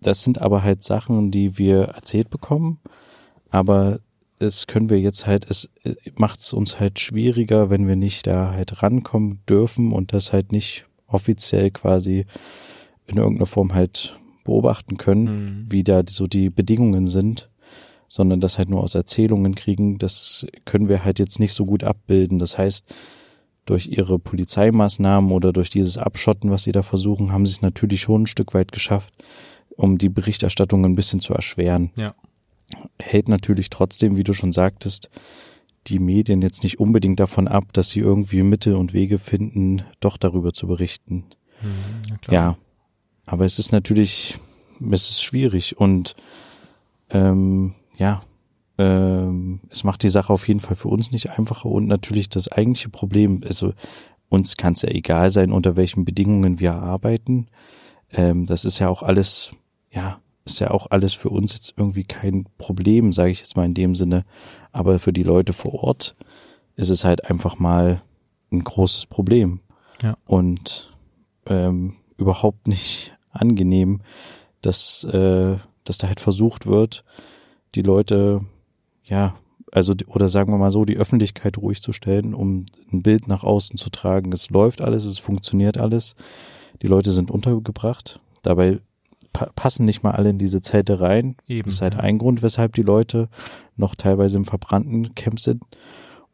das 0.00 0.22
sind 0.22 0.40
aber 0.40 0.62
halt 0.62 0.84
Sachen, 0.84 1.30
die 1.30 1.58
wir 1.58 1.82
erzählt 1.82 2.30
bekommen, 2.30 2.78
aber 3.50 4.00
es 4.38 4.66
können 4.66 4.88
wir 4.88 5.00
jetzt 5.00 5.26
halt, 5.26 5.50
es 5.50 5.68
äh, 5.84 5.94
macht 6.16 6.40
es 6.40 6.52
uns 6.52 6.78
halt 6.78 7.00
schwieriger, 7.00 7.70
wenn 7.70 7.88
wir 7.88 7.96
nicht 7.96 8.26
da 8.26 8.52
halt 8.52 8.82
rankommen 8.82 9.40
dürfen 9.48 9.92
und 9.92 10.12
das 10.12 10.32
halt 10.32 10.52
nicht 10.52 10.86
offiziell 11.06 11.70
quasi 11.70 12.26
in 13.06 13.16
irgendeiner 13.16 13.46
Form 13.46 13.74
halt 13.74 14.18
beobachten 14.44 14.96
können, 14.96 15.24
mhm. 15.24 15.72
wie 15.72 15.84
da 15.84 16.02
so 16.08 16.26
die 16.26 16.48
Bedingungen 16.48 17.06
sind, 17.06 17.50
sondern 18.08 18.40
das 18.40 18.58
halt 18.58 18.70
nur 18.70 18.82
aus 18.82 18.94
Erzählungen 18.94 19.54
kriegen, 19.54 19.98
das 19.98 20.46
können 20.64 20.88
wir 20.88 21.04
halt 21.04 21.18
jetzt 21.18 21.38
nicht 21.38 21.52
so 21.52 21.66
gut 21.66 21.84
abbilden. 21.84 22.38
Das 22.38 22.56
heißt, 22.56 22.86
durch 23.70 23.86
ihre 23.86 24.18
Polizeimaßnahmen 24.18 25.30
oder 25.30 25.52
durch 25.52 25.70
dieses 25.70 25.96
Abschotten, 25.96 26.50
was 26.50 26.64
sie 26.64 26.72
da 26.72 26.82
versuchen, 26.82 27.30
haben 27.30 27.46
sie 27.46 27.52
es 27.52 27.62
natürlich 27.62 28.00
schon 28.00 28.22
ein 28.22 28.26
Stück 28.26 28.52
weit 28.52 28.72
geschafft, 28.72 29.14
um 29.76 29.96
die 29.96 30.08
Berichterstattung 30.08 30.84
ein 30.84 30.96
bisschen 30.96 31.20
zu 31.20 31.34
erschweren. 31.34 31.92
Ja. 31.96 32.16
Hält 32.98 33.28
natürlich 33.28 33.70
trotzdem, 33.70 34.16
wie 34.16 34.24
du 34.24 34.32
schon 34.32 34.50
sagtest, 34.50 35.08
die 35.86 36.00
Medien 36.00 36.42
jetzt 36.42 36.64
nicht 36.64 36.80
unbedingt 36.80 37.20
davon 37.20 37.46
ab, 37.46 37.72
dass 37.72 37.90
sie 37.90 38.00
irgendwie 38.00 38.42
Mittel 38.42 38.74
und 38.74 38.92
Wege 38.92 39.20
finden, 39.20 39.82
doch 40.00 40.16
darüber 40.16 40.52
zu 40.52 40.66
berichten. 40.66 41.26
Mhm, 41.62 42.18
ja, 42.28 42.56
aber 43.24 43.44
es 43.44 43.60
ist 43.60 43.70
natürlich, 43.70 44.36
es 44.90 45.10
ist 45.10 45.22
schwierig 45.22 45.78
und 45.78 46.16
ähm, 47.10 47.74
ja, 47.96 48.24
ähm, 48.80 49.60
es 49.68 49.84
macht 49.84 50.02
die 50.02 50.08
Sache 50.08 50.32
auf 50.32 50.48
jeden 50.48 50.60
Fall 50.60 50.74
für 50.74 50.88
uns 50.88 51.12
nicht 51.12 51.38
einfacher 51.38 51.68
und 51.68 51.86
natürlich 51.86 52.30
das 52.30 52.50
eigentliche 52.50 52.88
Problem, 52.88 53.42
also 53.44 53.74
uns 54.30 54.56
kann 54.56 54.72
es 54.72 54.80
ja 54.82 54.88
egal 54.88 55.30
sein, 55.30 55.52
unter 55.52 55.76
welchen 55.76 56.06
Bedingungen 56.06 56.60
wir 56.60 56.72
arbeiten. 56.74 57.48
Ähm, 58.10 58.46
das 58.46 58.64
ist 58.64 58.78
ja 58.78 58.88
auch 58.88 59.02
alles, 59.02 59.50
ja, 59.90 60.20
ist 60.46 60.60
ja 60.60 60.70
auch 60.70 60.86
alles 60.90 61.12
für 61.12 61.28
uns 61.28 61.52
jetzt 61.52 61.74
irgendwie 61.76 62.04
kein 62.04 62.46
Problem, 62.56 63.12
sage 63.12 63.32
ich 63.32 63.40
jetzt 63.40 63.54
mal 63.54 63.66
in 63.66 63.74
dem 63.74 63.94
Sinne. 63.94 64.24
Aber 64.72 64.98
für 64.98 65.12
die 65.12 65.24
Leute 65.24 65.52
vor 65.52 65.74
Ort 65.74 66.16
ist 66.76 66.88
es 66.88 67.04
halt 67.04 67.28
einfach 67.28 67.58
mal 67.58 68.00
ein 68.50 68.64
großes 68.64 69.06
Problem. 69.06 69.60
Ja. 70.00 70.16
Und 70.24 70.90
ähm, 71.46 71.96
überhaupt 72.16 72.66
nicht 72.66 73.14
angenehm, 73.32 74.00
dass, 74.62 75.04
äh, 75.04 75.58
dass 75.84 75.98
da 75.98 76.06
halt 76.06 76.20
versucht 76.20 76.66
wird, 76.66 77.04
die 77.74 77.82
Leute 77.82 78.40
ja, 79.04 79.34
also 79.72 79.94
oder 80.06 80.28
sagen 80.28 80.52
wir 80.52 80.58
mal 80.58 80.70
so, 80.70 80.84
die 80.84 80.96
Öffentlichkeit 80.96 81.58
ruhig 81.58 81.80
zu 81.80 81.92
stellen, 81.92 82.34
um 82.34 82.66
ein 82.92 83.02
Bild 83.02 83.28
nach 83.28 83.44
außen 83.44 83.76
zu 83.76 83.90
tragen. 83.90 84.32
Es 84.32 84.50
läuft 84.50 84.80
alles, 84.80 85.04
es 85.04 85.18
funktioniert 85.18 85.78
alles. 85.78 86.16
Die 86.82 86.88
Leute 86.88 87.12
sind 87.12 87.30
untergebracht. 87.30 88.20
Dabei 88.42 88.80
pa 89.32 89.50
passen 89.54 89.84
nicht 89.84 90.02
mal 90.02 90.12
alle 90.12 90.30
in 90.30 90.38
diese 90.38 90.60
Zelte 90.60 91.00
rein. 91.00 91.36
Eben, 91.46 91.66
das 91.66 91.74
ist 91.74 91.82
halt 91.82 91.96
ein 91.96 92.18
Grund, 92.18 92.42
weshalb 92.42 92.72
die 92.74 92.82
Leute 92.82 93.28
noch 93.76 93.94
teilweise 93.94 94.36
im 94.38 94.44
verbrannten 94.44 95.14
Camp 95.14 95.38
sind. 95.38 95.62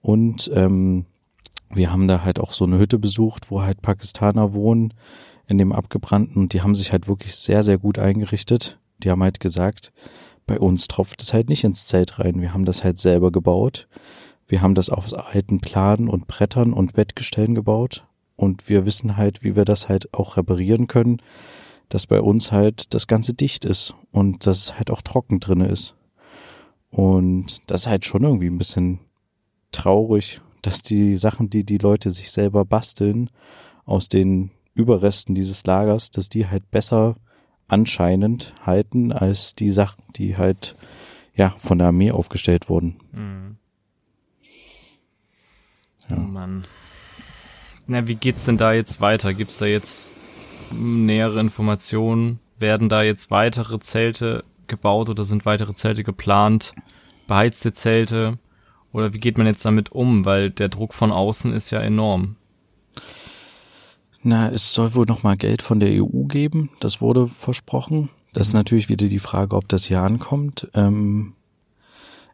Und 0.00 0.50
ähm, 0.54 1.04
wir 1.70 1.92
haben 1.92 2.08
da 2.08 2.22
halt 2.22 2.40
auch 2.40 2.52
so 2.52 2.64
eine 2.64 2.78
Hütte 2.78 2.98
besucht, 2.98 3.50
wo 3.50 3.62
halt 3.62 3.82
Pakistaner 3.82 4.54
wohnen 4.54 4.94
in 5.48 5.58
dem 5.58 5.72
abgebrannten 5.72 6.42
und 6.42 6.52
die 6.52 6.62
haben 6.62 6.74
sich 6.74 6.92
halt 6.92 7.08
wirklich 7.08 7.36
sehr, 7.36 7.62
sehr 7.62 7.78
gut 7.78 7.98
eingerichtet. 7.98 8.78
Die 8.98 9.10
haben 9.10 9.22
halt 9.22 9.40
gesagt, 9.40 9.92
bei 10.46 10.58
uns 10.58 10.86
tropft 10.86 11.22
es 11.22 11.32
halt 11.32 11.48
nicht 11.48 11.64
ins 11.64 11.86
Zelt 11.86 12.18
rein. 12.18 12.40
Wir 12.40 12.54
haben 12.54 12.64
das 12.64 12.84
halt 12.84 12.98
selber 12.98 13.32
gebaut. 13.32 13.88
Wir 14.48 14.62
haben 14.62 14.74
das 14.74 14.90
auf 14.90 15.12
alten 15.12 15.60
Planen 15.60 16.08
und 16.08 16.28
Brettern 16.28 16.72
und 16.72 16.94
Bettgestellen 16.94 17.54
gebaut. 17.54 18.06
Und 18.36 18.68
wir 18.68 18.86
wissen 18.86 19.16
halt, 19.16 19.42
wie 19.42 19.56
wir 19.56 19.64
das 19.64 19.88
halt 19.88 20.12
auch 20.14 20.36
reparieren 20.36 20.86
können, 20.86 21.20
dass 21.88 22.06
bei 22.06 22.20
uns 22.20 22.52
halt 22.52 22.94
das 22.94 23.06
Ganze 23.06 23.34
dicht 23.34 23.64
ist 23.64 23.94
und 24.12 24.46
dass 24.46 24.58
es 24.58 24.78
halt 24.78 24.90
auch 24.90 25.02
trocken 25.02 25.40
drinne 25.40 25.68
ist. 25.68 25.94
Und 26.90 27.60
das 27.66 27.82
ist 27.82 27.86
halt 27.88 28.04
schon 28.04 28.22
irgendwie 28.22 28.48
ein 28.48 28.58
bisschen 28.58 29.00
traurig, 29.72 30.40
dass 30.62 30.82
die 30.82 31.16
Sachen, 31.16 31.50
die 31.50 31.64
die 31.64 31.78
Leute 31.78 32.10
sich 32.10 32.30
selber 32.30 32.64
basteln, 32.64 33.30
aus 33.84 34.08
den 34.08 34.50
Überresten 34.74 35.34
dieses 35.34 35.64
Lagers, 35.64 36.10
dass 36.10 36.28
die 36.28 36.48
halt 36.48 36.70
besser 36.70 37.16
anscheinend 37.68 38.54
halten 38.62 39.12
als 39.12 39.54
die 39.54 39.70
Sachen, 39.70 40.02
die 40.16 40.36
halt 40.36 40.76
ja 41.34 41.54
von 41.58 41.78
der 41.78 41.88
Armee 41.88 42.10
aufgestellt 42.10 42.68
wurden. 42.68 42.96
Mhm. 43.12 43.56
Ja. 46.08 46.16
Oh 46.16 46.20
Mann. 46.20 46.64
Na, 47.86 48.06
wie 48.06 48.14
geht's 48.14 48.44
denn 48.44 48.56
da 48.56 48.72
jetzt 48.72 49.00
weiter? 49.00 49.34
Gibt's 49.34 49.58
da 49.58 49.66
jetzt 49.66 50.12
nähere 50.72 51.40
Informationen? 51.40 52.40
Werden 52.58 52.88
da 52.88 53.02
jetzt 53.02 53.30
weitere 53.30 53.78
Zelte 53.78 54.42
gebaut 54.66 55.08
oder 55.08 55.24
sind 55.24 55.44
weitere 55.46 55.74
Zelte 55.74 56.02
geplant? 56.04 56.74
Beheizte 57.26 57.72
Zelte? 57.72 58.38
Oder 58.92 59.12
wie 59.14 59.20
geht 59.20 59.36
man 59.38 59.46
jetzt 59.46 59.64
damit 59.64 59.92
um? 59.92 60.24
Weil 60.24 60.50
der 60.50 60.68
Druck 60.68 60.94
von 60.94 61.12
außen 61.12 61.52
ist 61.52 61.70
ja 61.70 61.80
enorm. 61.80 62.36
Na, 64.28 64.48
es 64.48 64.74
soll 64.74 64.92
wohl 64.94 65.06
nochmal 65.06 65.36
Geld 65.36 65.62
von 65.62 65.78
der 65.78 66.02
EU 66.02 66.24
geben. 66.24 66.70
Das 66.80 67.00
wurde 67.00 67.28
versprochen. 67.28 68.10
Das 68.32 68.48
ist 68.48 68.54
mhm. 68.54 68.58
natürlich 68.58 68.88
wieder 68.88 69.06
die 69.06 69.20
Frage, 69.20 69.54
ob 69.54 69.68
das 69.68 69.84
hier 69.84 70.02
ankommt. 70.02 70.68
Ähm, 70.74 71.34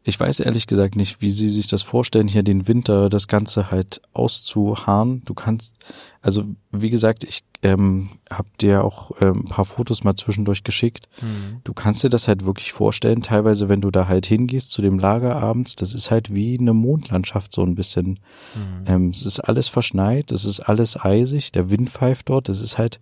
ich 0.02 0.18
weiß 0.18 0.40
ehrlich 0.40 0.66
gesagt 0.66 0.96
nicht, 0.96 1.20
wie 1.20 1.30
sie 1.30 1.50
sich 1.50 1.66
das 1.66 1.82
vorstellen, 1.82 2.28
hier 2.28 2.44
den 2.44 2.66
Winter 2.66 3.10
das 3.10 3.28
Ganze 3.28 3.70
halt 3.70 4.00
auszuharren. 4.14 5.20
Du 5.26 5.34
kannst, 5.34 5.74
also 6.22 6.44
wie 6.70 6.88
gesagt, 6.88 7.24
ich 7.24 7.42
ähm, 7.64 8.10
habe 8.30 8.48
dir 8.60 8.84
auch 8.84 9.10
ähm, 9.20 9.40
ein 9.40 9.48
paar 9.48 9.64
Fotos 9.64 10.04
mal 10.04 10.14
zwischendurch 10.14 10.62
geschickt. 10.62 11.08
Mhm. 11.20 11.60
Du 11.64 11.74
kannst 11.74 12.04
dir 12.04 12.08
das 12.08 12.28
halt 12.28 12.44
wirklich 12.44 12.72
vorstellen, 12.72 13.22
teilweise, 13.22 13.68
wenn 13.68 13.80
du 13.80 13.90
da 13.90 14.06
halt 14.06 14.26
hingehst 14.26 14.70
zu 14.70 14.82
dem 14.82 15.00
Lager 15.00 15.36
abends, 15.36 15.74
das 15.74 15.94
ist 15.94 16.12
halt 16.12 16.32
wie 16.32 16.56
eine 16.58 16.74
Mondlandschaft 16.74 17.52
so 17.52 17.62
ein 17.64 17.74
bisschen. 17.74 18.20
Mhm. 18.54 18.84
Ähm, 18.86 19.10
es 19.10 19.24
ist 19.24 19.40
alles 19.40 19.66
verschneit, 19.66 20.30
es 20.30 20.44
ist 20.44 20.60
alles 20.60 20.96
eisig, 20.96 21.50
der 21.50 21.70
Wind 21.70 21.90
pfeift 21.90 22.28
dort, 22.28 22.48
es 22.48 22.62
ist 22.62 22.78
halt 22.78 23.00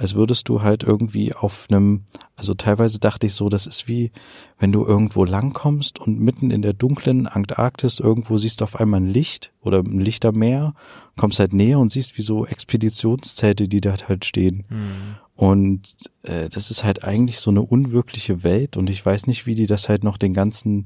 als 0.00 0.14
würdest 0.14 0.48
du 0.48 0.62
halt 0.62 0.82
irgendwie 0.82 1.34
auf 1.34 1.66
einem, 1.68 2.04
also 2.34 2.54
teilweise 2.54 2.98
dachte 2.98 3.26
ich 3.26 3.34
so, 3.34 3.50
das 3.50 3.66
ist 3.66 3.86
wie, 3.86 4.12
wenn 4.58 4.72
du 4.72 4.86
irgendwo 4.86 5.26
langkommst 5.26 5.98
und 5.98 6.18
mitten 6.18 6.50
in 6.50 6.62
der 6.62 6.72
dunklen 6.72 7.26
Antarktis 7.26 8.00
irgendwo 8.00 8.38
siehst 8.38 8.62
auf 8.62 8.80
einmal 8.80 9.00
ein 9.00 9.12
Licht 9.12 9.52
oder 9.62 9.80
ein 9.80 10.00
Lichtermeer, 10.00 10.74
kommst 11.16 11.38
halt 11.38 11.52
näher 11.52 11.78
und 11.78 11.92
siehst 11.92 12.16
wie 12.16 12.22
so 12.22 12.46
Expeditionszelte, 12.46 13.68
die 13.68 13.80
da 13.80 13.94
halt 14.08 14.24
stehen. 14.24 14.64
Mhm. 14.68 15.16
Und 15.36 15.82
äh, 16.22 16.48
das 16.48 16.70
ist 16.70 16.84
halt 16.84 17.04
eigentlich 17.04 17.40
so 17.40 17.50
eine 17.50 17.62
unwirkliche 17.62 18.42
Welt 18.42 18.76
und 18.76 18.90
ich 18.90 19.04
weiß 19.04 19.26
nicht, 19.26 19.46
wie 19.46 19.54
die 19.54 19.66
das 19.66 19.88
halt 19.88 20.04
noch 20.04 20.18
den 20.18 20.34
ganzen 20.34 20.84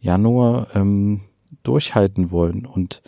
Januar 0.00 0.68
ähm, 0.74 1.22
durchhalten 1.62 2.30
wollen. 2.30 2.66
Und 2.66 3.02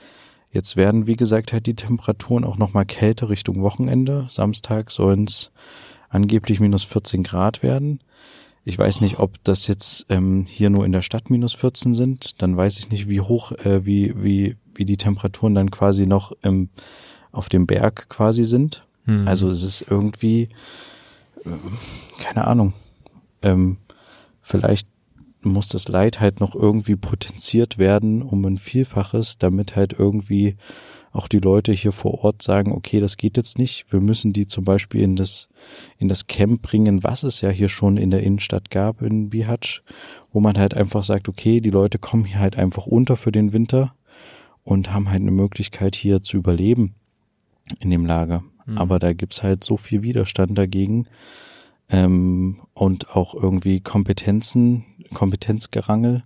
Jetzt 0.52 0.76
werden, 0.76 1.06
wie 1.06 1.16
gesagt, 1.16 1.52
halt 1.52 1.66
die 1.66 1.74
Temperaturen 1.74 2.44
auch 2.44 2.58
nochmal 2.58 2.84
kälter 2.84 3.28
Richtung 3.28 3.62
Wochenende. 3.62 4.26
Samstag 4.28 4.90
sollen 4.90 5.24
es 5.24 5.52
angeblich 6.08 6.58
minus 6.58 6.82
14 6.82 7.22
Grad 7.22 7.62
werden. 7.62 8.00
Ich 8.64 8.76
weiß 8.76 9.00
nicht, 9.00 9.20
ob 9.20 9.42
das 9.44 9.68
jetzt 9.68 10.06
ähm, 10.11 10.44
hier 10.48 10.68
nur 10.68 10.84
in 10.84 10.92
der 10.92 11.02
Stadt 11.02 11.30
minus 11.30 11.54
14 11.54 11.94
sind. 11.94 12.42
Dann 12.42 12.56
weiß 12.56 12.78
ich 12.78 12.90
nicht, 12.90 13.08
wie 13.08 13.20
hoch, 13.20 13.52
äh, 13.52 13.86
wie, 13.86 14.12
wie, 14.16 14.56
wie 14.80 14.86
die 14.86 14.96
Temperaturen 14.96 15.54
dann 15.54 15.70
quasi 15.70 16.06
noch 16.06 16.32
ähm, 16.42 16.70
auf 17.32 17.50
dem 17.50 17.66
Berg 17.66 18.08
quasi 18.08 18.44
sind. 18.44 18.86
Hm. 19.04 19.28
Also 19.28 19.50
es 19.50 19.62
ist 19.62 19.84
irgendwie, 19.90 20.48
äh, 21.44 21.50
keine 22.18 22.46
Ahnung. 22.46 22.72
Ähm, 23.42 23.76
vielleicht 24.40 24.88
muss 25.42 25.68
das 25.68 25.88
Leid 25.88 26.18
halt 26.18 26.40
noch 26.40 26.54
irgendwie 26.54 26.96
potenziert 26.96 27.76
werden 27.76 28.22
um 28.22 28.42
ein 28.46 28.56
Vielfaches, 28.56 29.36
damit 29.36 29.76
halt 29.76 29.92
irgendwie 29.98 30.56
auch 31.12 31.28
die 31.28 31.40
Leute 31.40 31.72
hier 31.72 31.92
vor 31.92 32.24
Ort 32.24 32.40
sagen, 32.40 32.72
okay, 32.72 33.00
das 33.00 33.18
geht 33.18 33.36
jetzt 33.36 33.58
nicht. 33.58 33.84
Wir 33.90 34.00
müssen 34.00 34.32
die 34.32 34.46
zum 34.46 34.64
Beispiel 34.64 35.02
in 35.02 35.14
das, 35.14 35.48
in 35.98 36.08
das 36.08 36.26
Camp 36.26 36.62
bringen, 36.62 37.04
was 37.04 37.22
es 37.22 37.42
ja 37.42 37.50
hier 37.50 37.68
schon 37.68 37.98
in 37.98 38.10
der 38.10 38.22
Innenstadt 38.22 38.70
gab 38.70 39.02
in 39.02 39.28
Bihać, 39.28 39.82
wo 40.32 40.40
man 40.40 40.56
halt 40.56 40.72
einfach 40.72 41.04
sagt, 41.04 41.28
okay, 41.28 41.60
die 41.60 41.70
Leute 41.70 41.98
kommen 41.98 42.24
hier 42.24 42.38
halt 42.38 42.56
einfach 42.56 42.86
unter 42.86 43.16
für 43.16 43.32
den 43.32 43.52
Winter 43.52 43.92
und 44.70 44.92
haben 44.92 45.08
halt 45.08 45.20
eine 45.20 45.32
Möglichkeit 45.32 45.96
hier 45.96 46.22
zu 46.22 46.36
überleben 46.36 46.94
in 47.80 47.90
dem 47.90 48.06
Lager. 48.06 48.44
Mhm. 48.66 48.78
Aber 48.78 48.98
da 48.98 49.12
gibt's 49.12 49.42
halt 49.42 49.64
so 49.64 49.76
viel 49.76 50.02
Widerstand 50.02 50.56
dagegen, 50.56 51.06
ähm, 51.90 52.60
und 52.72 53.16
auch 53.16 53.34
irgendwie 53.34 53.80
Kompetenzen, 53.80 54.84
Kompetenzgerangel, 55.12 56.22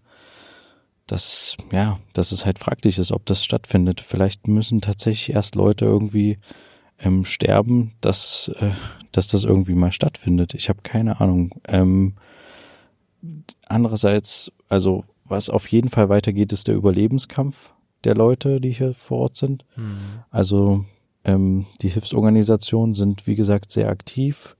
dass, 1.07 1.57
ja, 1.73 1.99
dass 2.13 2.33
es 2.33 2.45
halt 2.45 2.59
fraglich 2.59 2.99
ist, 2.99 3.13
ob 3.13 3.25
das 3.27 3.45
stattfindet. 3.45 4.01
Vielleicht 4.01 4.47
müssen 4.47 4.81
tatsächlich 4.81 5.35
erst 5.35 5.55
Leute 5.55 5.87
irgendwie 5.87 6.39
ähm, 6.99 7.25
sterben, 7.25 7.93
dass, 8.01 8.51
äh, 8.61 8.71
dass 9.13 9.29
das 9.29 9.45
irgendwie 9.45 9.75
mal 9.75 9.93
stattfindet. 9.93 10.55
Ich 10.55 10.69
habe 10.69 10.83
keine 10.83 11.21
Ahnung. 11.21 11.51
Ähm, 11.67 12.15
andererseits, 13.67 14.53
also 14.69 15.05
was 15.25 15.49
auf 15.49 15.67
jeden 15.69 15.89
Fall 15.89 16.11
weitergeht, 16.11 16.53
ist 16.53 16.69
der 16.69 16.75
Überlebenskampf 16.75 17.74
der 18.05 18.15
Leute, 18.15 18.61
die 18.61 18.71
hier 18.71 18.95
vor 18.95 19.19
Ort 19.19 19.37
sind. 19.37 19.65
Mhm. 19.77 19.97
Also 20.31 20.85
ähm, 21.25 21.67
die 21.81 21.89
Hilfsorganisationen 21.89 22.95
sind, 22.95 23.27
wie 23.27 23.37
gesagt, 23.37 23.73
sehr 23.73 23.89
aktiv. 23.89 24.57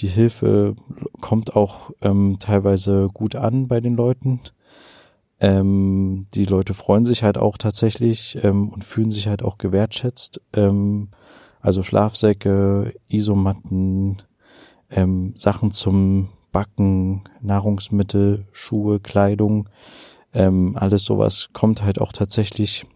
Die 0.00 0.08
Hilfe 0.08 0.76
kommt 1.20 1.56
auch 1.56 1.90
ähm, 2.02 2.36
teilweise 2.38 3.08
gut 3.12 3.34
an 3.34 3.66
bei 3.66 3.80
den 3.80 3.94
Leuten. 3.94 4.40
Ähm, 5.40 6.26
die 6.34 6.44
Leute 6.44 6.74
freuen 6.74 7.04
sich 7.04 7.22
halt 7.22 7.38
auch 7.38 7.58
tatsächlich 7.58 8.38
ähm, 8.42 8.68
und 8.70 8.84
fühlen 8.84 9.10
sich 9.10 9.28
halt 9.28 9.42
auch 9.42 9.58
gewertschätzt. 9.58 10.40
Ähm, 10.54 11.08
also 11.60 11.82
Schlafsäcke, 11.82 12.92
Isomatten, 13.08 14.22
ähm, 14.90 15.34
Sachen 15.36 15.72
zum 15.72 16.28
Backen, 16.52 17.24
Nahrungsmittel, 17.40 18.46
Schuhe, 18.52 19.00
Kleidung, 19.00 19.68
ähm, 20.36 20.76
alles 20.78 21.04
sowas 21.04 21.48
kommt 21.54 21.82
halt 21.82 22.00
auch 22.00 22.12
tatsächlich 22.12 22.86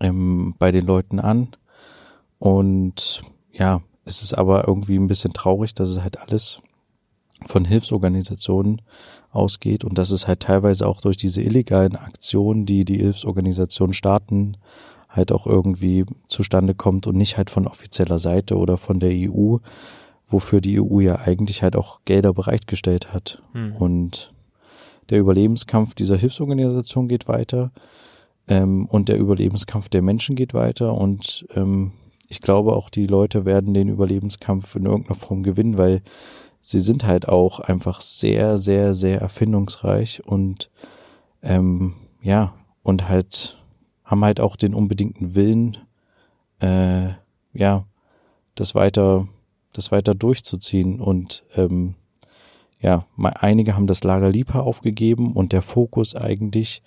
ähm, 0.00 0.54
bei 0.58 0.72
den 0.72 0.84
Leuten 0.84 1.20
an. 1.20 1.48
Und 2.38 3.22
ja, 3.52 3.82
es 4.04 4.22
ist 4.22 4.34
aber 4.34 4.66
irgendwie 4.66 4.96
ein 4.96 5.06
bisschen 5.06 5.32
traurig, 5.32 5.74
dass 5.74 5.88
es 5.88 6.02
halt 6.02 6.18
alles 6.18 6.60
von 7.46 7.64
Hilfsorganisationen 7.64 8.82
ausgeht 9.30 9.84
und 9.84 9.96
dass 9.96 10.10
es 10.10 10.26
halt 10.26 10.40
teilweise 10.40 10.88
auch 10.88 11.00
durch 11.00 11.16
diese 11.16 11.40
illegalen 11.40 11.94
Aktionen, 11.94 12.66
die 12.66 12.84
die 12.84 12.98
Hilfsorganisationen 12.98 13.94
starten, 13.94 14.56
halt 15.08 15.30
auch 15.30 15.46
irgendwie 15.46 16.04
zustande 16.26 16.74
kommt 16.74 17.06
und 17.06 17.16
nicht 17.16 17.36
halt 17.36 17.48
von 17.48 17.68
offizieller 17.68 18.18
Seite 18.18 18.56
oder 18.56 18.76
von 18.76 18.98
der 18.98 19.12
EU, 19.12 19.58
wofür 20.26 20.60
die 20.60 20.80
EU 20.80 20.98
ja 20.98 21.16
eigentlich 21.20 21.62
halt 21.62 21.76
auch 21.76 22.00
Gelder 22.04 22.32
bereitgestellt 22.32 23.12
hat. 23.12 23.40
Hm. 23.52 23.76
Und 23.76 24.32
der 25.10 25.20
Überlebenskampf 25.20 25.94
dieser 25.94 26.16
Hilfsorganisation 26.16 27.08
geht 27.08 27.28
weiter 27.28 27.72
ähm, 28.48 28.86
und 28.86 29.08
der 29.08 29.18
Überlebenskampf 29.18 29.88
der 29.88 30.02
Menschen 30.02 30.36
geht 30.36 30.54
weiter 30.54 30.94
und 30.94 31.46
ähm, 31.54 31.92
ich 32.28 32.40
glaube 32.40 32.74
auch, 32.76 32.90
die 32.90 33.06
Leute 33.06 33.44
werden 33.44 33.74
den 33.74 33.88
Überlebenskampf 33.88 34.76
in 34.76 34.86
irgendeiner 34.86 35.16
Form 35.16 35.42
gewinnen, 35.42 35.78
weil 35.78 36.00
sie 36.60 36.78
sind 36.78 37.04
halt 37.04 37.28
auch 37.28 37.58
einfach 37.58 38.00
sehr, 38.00 38.56
sehr, 38.56 38.94
sehr 38.94 39.20
erfindungsreich 39.20 40.22
und 40.24 40.70
ähm, 41.42 41.94
ja, 42.22 42.54
und 42.82 43.08
halt 43.08 43.58
haben 44.04 44.24
halt 44.24 44.40
auch 44.40 44.56
den 44.56 44.74
unbedingten 44.74 45.34
Willen, 45.34 45.78
äh, 46.60 47.10
ja, 47.52 47.86
das 48.54 48.74
weiter, 48.74 49.28
das 49.72 49.92
weiter 49.92 50.14
durchzuziehen. 50.14 51.00
Und 51.00 51.44
ähm, 51.54 51.94
ja, 52.80 53.06
einige 53.18 53.76
haben 53.76 53.86
das 53.86 54.04
Lager 54.04 54.30
Lipa 54.30 54.60
aufgegeben 54.60 55.32
und 55.34 55.52
der 55.52 55.62
Fokus 55.62 56.14
eigentlich 56.14 56.82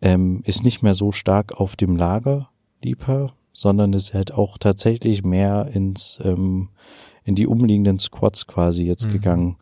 ähm, 0.00 0.42
ist 0.44 0.64
nicht 0.64 0.82
mehr 0.82 0.94
so 0.94 1.12
stark 1.12 1.60
auf 1.60 1.76
dem 1.76 1.96
Lager 1.96 2.50
Lipa, 2.82 3.32
sondern 3.52 3.92
ist 3.92 4.14
halt 4.14 4.34
auch 4.34 4.58
tatsächlich 4.58 5.22
mehr 5.22 5.68
ins 5.72 6.18
ähm, 6.24 6.70
in 7.24 7.36
die 7.36 7.46
umliegenden 7.46 8.00
Squads 8.00 8.48
quasi 8.48 8.84
jetzt 8.84 9.06
mhm. 9.06 9.12
gegangen. 9.12 9.56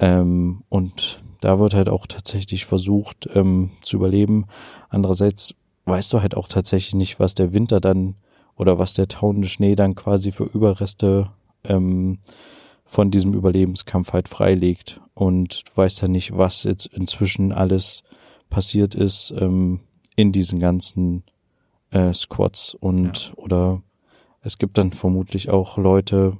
Ähm, 0.00 0.64
und 0.68 1.22
da 1.40 1.60
wird 1.60 1.74
halt 1.74 1.88
auch 1.88 2.08
tatsächlich 2.08 2.66
versucht 2.66 3.28
ähm, 3.34 3.70
zu 3.82 3.98
überleben. 3.98 4.46
Andererseits 4.88 5.54
weißt 5.84 6.12
du 6.12 6.20
halt 6.20 6.36
auch 6.36 6.48
tatsächlich 6.48 6.94
nicht, 6.94 7.20
was 7.20 7.34
der 7.34 7.52
Winter 7.52 7.80
dann 7.80 8.16
oder 8.56 8.78
was 8.80 8.94
der 8.94 9.06
tauende 9.06 9.48
Schnee 9.48 9.76
dann 9.76 9.94
quasi 9.94 10.32
für 10.32 10.44
Überreste 10.44 11.30
ähm, 11.62 12.18
von 12.86 13.10
diesem 13.10 13.34
Überlebenskampf 13.34 14.12
halt 14.12 14.28
freilegt. 14.28 15.00
Und 15.14 15.64
du 15.68 15.76
weißt 15.76 16.02
ja 16.02 16.08
nicht, 16.08 16.36
was 16.36 16.64
jetzt 16.64 16.86
inzwischen 16.86 17.52
alles 17.52 18.02
passiert 18.48 18.94
ist 18.94 19.34
ähm, 19.38 19.80
in 20.14 20.32
diesen 20.32 20.60
ganzen 20.60 21.24
äh, 21.90 22.12
Squads 22.12 22.74
und 22.74 23.28
ja. 23.28 23.42
oder 23.42 23.82
es 24.40 24.58
gibt 24.58 24.78
dann 24.78 24.92
vermutlich 24.92 25.50
auch 25.50 25.76
Leute, 25.76 26.36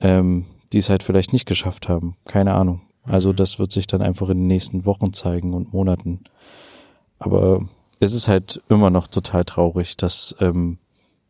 ähm, 0.00 0.46
die 0.72 0.78
es 0.78 0.90
halt 0.90 1.02
vielleicht 1.02 1.32
nicht 1.32 1.46
geschafft 1.46 1.88
haben. 1.88 2.16
Keine 2.24 2.54
Ahnung. 2.54 2.82
Also 3.04 3.30
mhm. 3.30 3.36
das 3.36 3.58
wird 3.58 3.72
sich 3.72 3.86
dann 3.86 4.02
einfach 4.02 4.28
in 4.28 4.38
den 4.38 4.46
nächsten 4.48 4.84
Wochen 4.84 5.12
zeigen 5.12 5.54
und 5.54 5.72
Monaten. 5.72 6.24
Aber 7.18 7.68
es 8.00 8.14
ist 8.14 8.28
halt 8.28 8.62
immer 8.68 8.90
noch 8.90 9.06
total 9.06 9.44
traurig, 9.44 9.96
dass, 9.96 10.34
ähm, 10.40 10.78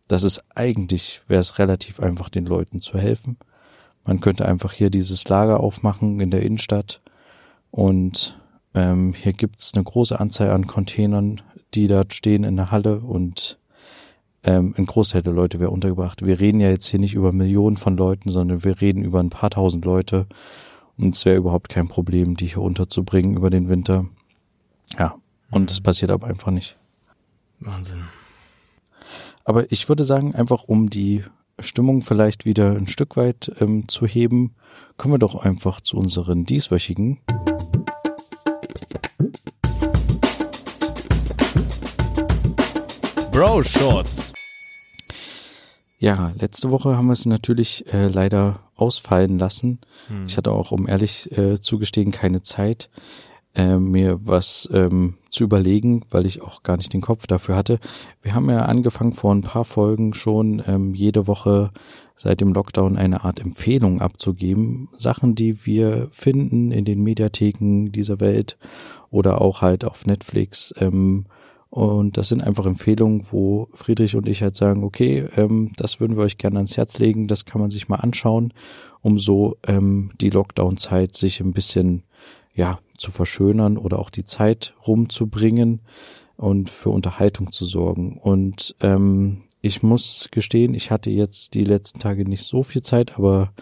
dass 0.09 0.23
es 0.23 0.43
eigentlich 0.55 1.21
wäre 1.29 1.41
es 1.41 1.59
relativ 1.59 2.01
einfach, 2.01 2.31
den 2.31 2.47
Leuten 2.47 2.81
zu 2.81 2.99
helfen. 2.99 3.37
Man 4.05 4.21
könnte 4.21 4.47
einfach 4.47 4.73
hier 4.73 4.91
dieses 4.91 5.29
Lager 5.29 5.61
aufmachen 5.61 6.21
in 6.21 6.31
der 6.31 6.43
Innenstadt 6.43 7.01
und 7.71 8.39
ähm, 8.75 9.13
hier 9.15 9.33
gibt's 9.33 9.75
eine 9.75 9.85
große 9.85 10.19
Anzahl 10.19 10.51
an 10.51 10.67
Containern, 10.67 11.41
die 11.75 11.87
dort 11.87 12.15
stehen 12.15 12.45
in 12.45 12.57
der 12.57 12.71
Halle 12.71 13.01
und 13.01 13.59
ähm, 14.43 14.75
ein 14.79 14.87
Großteil 14.87 15.23
der 15.23 15.33
Leute 15.33 15.61
wäre 15.61 15.71
untergebracht. 15.71 16.25
Wir 16.25 16.41
reden 16.41 16.61
ja 16.61 16.71
jetzt 16.71 16.87
hier 16.87 17.01
nicht 17.01 17.15
über 17.15 17.33
Millionen 17.33 17.77
von 17.77 17.97
Leuten, 17.97 18.31
sondern 18.31 18.65
wir 18.65 18.81
reden 18.81 19.05
über 19.05 19.21
ein 19.21 19.31
paar 19.31 19.51
tausend 19.51 19.85
Leute 19.85 20.27
und 20.97 21.15
es 21.15 21.25
wäre 21.25 21.37
überhaupt 21.37 21.69
kein 21.69 21.89
Problem, 21.89 22.37
die 22.37 22.47
hier 22.47 22.63
unterzubringen 22.63 23.37
über 23.37 23.51
den 23.51 23.69
Winter. 23.69 24.07
Ja, 24.99 25.15
und 25.51 25.71
es 25.71 25.81
mhm. 25.81 25.85
passiert 25.85 26.11
aber 26.11 26.27
einfach 26.27 26.51
nicht. 26.51 26.77
Wahnsinn. 27.61 28.05
Aber 29.45 29.71
ich 29.71 29.89
würde 29.89 30.05
sagen, 30.05 30.35
einfach 30.35 30.65
um 30.65 30.91
die 30.91 31.25
Stimmung 31.63 32.03
vielleicht 32.03 32.45
wieder 32.45 32.73
ein 32.73 32.89
Stück 32.89 33.17
weit 33.17 33.53
ähm, 33.61 33.89
zu 33.89 34.07
heben, 34.07 34.55
kommen 34.97 35.15
wir 35.15 35.19
doch 35.19 35.35
einfach 35.35 35.81
zu 35.81 35.97
unseren 35.97 36.45
dieswöchigen 36.45 37.19
Bro 43.33 43.63
Shorts. 43.63 44.33
Ja, 45.99 46.33
letzte 46.39 46.71
Woche 46.71 46.97
haben 46.97 47.07
wir 47.07 47.13
es 47.13 47.27
natürlich 47.27 47.85
äh, 47.93 48.09
leider 48.09 48.61
ausfallen 48.75 49.39
lassen. 49.39 49.81
Hm. 50.09 50.27
Ich 50.27 50.37
hatte 50.37 50.51
auch, 50.51 50.73
um 50.73 50.89
ehrlich 50.89 51.31
äh, 51.37 51.61
zugestehen, 51.61 52.11
keine 52.11 52.43
Zeit 52.43 52.91
äh, 53.55 53.77
mir 53.77 54.19
was 54.27 54.69
ähm, 54.73 55.15
zu 55.31 55.45
überlegen, 55.45 56.05
weil 56.11 56.27
ich 56.27 56.43
auch 56.43 56.63
gar 56.63 56.77
nicht 56.77 56.93
den 56.93 57.01
Kopf 57.01 57.27
dafür 57.27 57.57
hatte. 57.57 57.79
Wir 58.23 58.35
haben 58.35 58.49
ja 58.51 58.63
angefangen 58.63 59.13
vor 59.13 59.35
ein 59.35 59.43
paar 59.43 59.65
Folgen 59.65 60.15
schon 60.15 60.63
ähm, 60.67 60.95
jede 60.95 61.27
Woche 61.27 61.71
seit 62.17 62.41
dem 62.41 62.53
Lockdown 62.53 62.97
eine 62.97 63.25
Art 63.25 63.41
Empfehlung 63.41 64.01
abzugeben. 64.01 64.89
Sachen, 64.97 65.35
die 65.35 65.65
wir 65.65 66.09
finden 66.11 66.71
in 66.71 66.85
den 66.85 67.03
Mediatheken 67.03 67.91
dieser 67.91 68.21
Welt 68.21 68.59
oder 69.11 69.41
auch 69.41 69.63
halt 69.63 69.85
auf 69.85 70.07
Netflix. 70.07 70.75
Ähm, 70.79 71.27
und 71.71 72.17
das 72.17 72.29
sind 72.29 72.43
einfach 72.43 72.67
Empfehlungen, 72.67 73.23
wo 73.31 73.69
Friedrich 73.73 74.17
und 74.17 74.29
ich 74.29 74.43
halt 74.43 74.57
sagen, 74.57 74.83
okay, 74.83 75.27
ähm, 75.37 75.73
das 75.77 76.01
würden 76.01 76.17
wir 76.17 76.25
euch 76.25 76.37
gerne 76.37 76.57
ans 76.57 76.77
Herz 76.77 76.99
legen, 76.99 77.29
das 77.29 77.45
kann 77.45 77.61
man 77.61 77.71
sich 77.71 77.89
mal 77.89 77.97
anschauen, 77.97 78.53
um 79.03 79.19
so 79.19 79.57
ähm, 79.67 80.11
die 80.21 80.31
Lockdown-Zeit 80.31 81.17
sich 81.17 81.41
ein 81.41 81.53
bisschen 81.53 82.03
ja 82.55 82.81
zu 83.01 83.11
verschönern 83.11 83.79
oder 83.79 83.99
auch 83.99 84.11
die 84.11 84.25
Zeit 84.25 84.75
rumzubringen 84.87 85.81
und 86.37 86.71
für 86.71 86.91
Unterhaltung 86.91 87.53
zu 87.53 87.65
sorgen. 87.65 88.19
Und 88.19 88.75
ähm, 88.81 89.43
ich 89.61 89.83
muss 89.83 90.29
gestehen, 90.31 90.75
ich 90.75 90.91
hatte 90.91 91.11
jetzt 91.11 91.55
die 91.55 91.65
letzten 91.65 91.99
Tage 91.99 92.29
nicht 92.29 92.45
so 92.45 92.63
viel 92.63 92.83
Zeit, 92.83 93.17
aber 93.19 93.53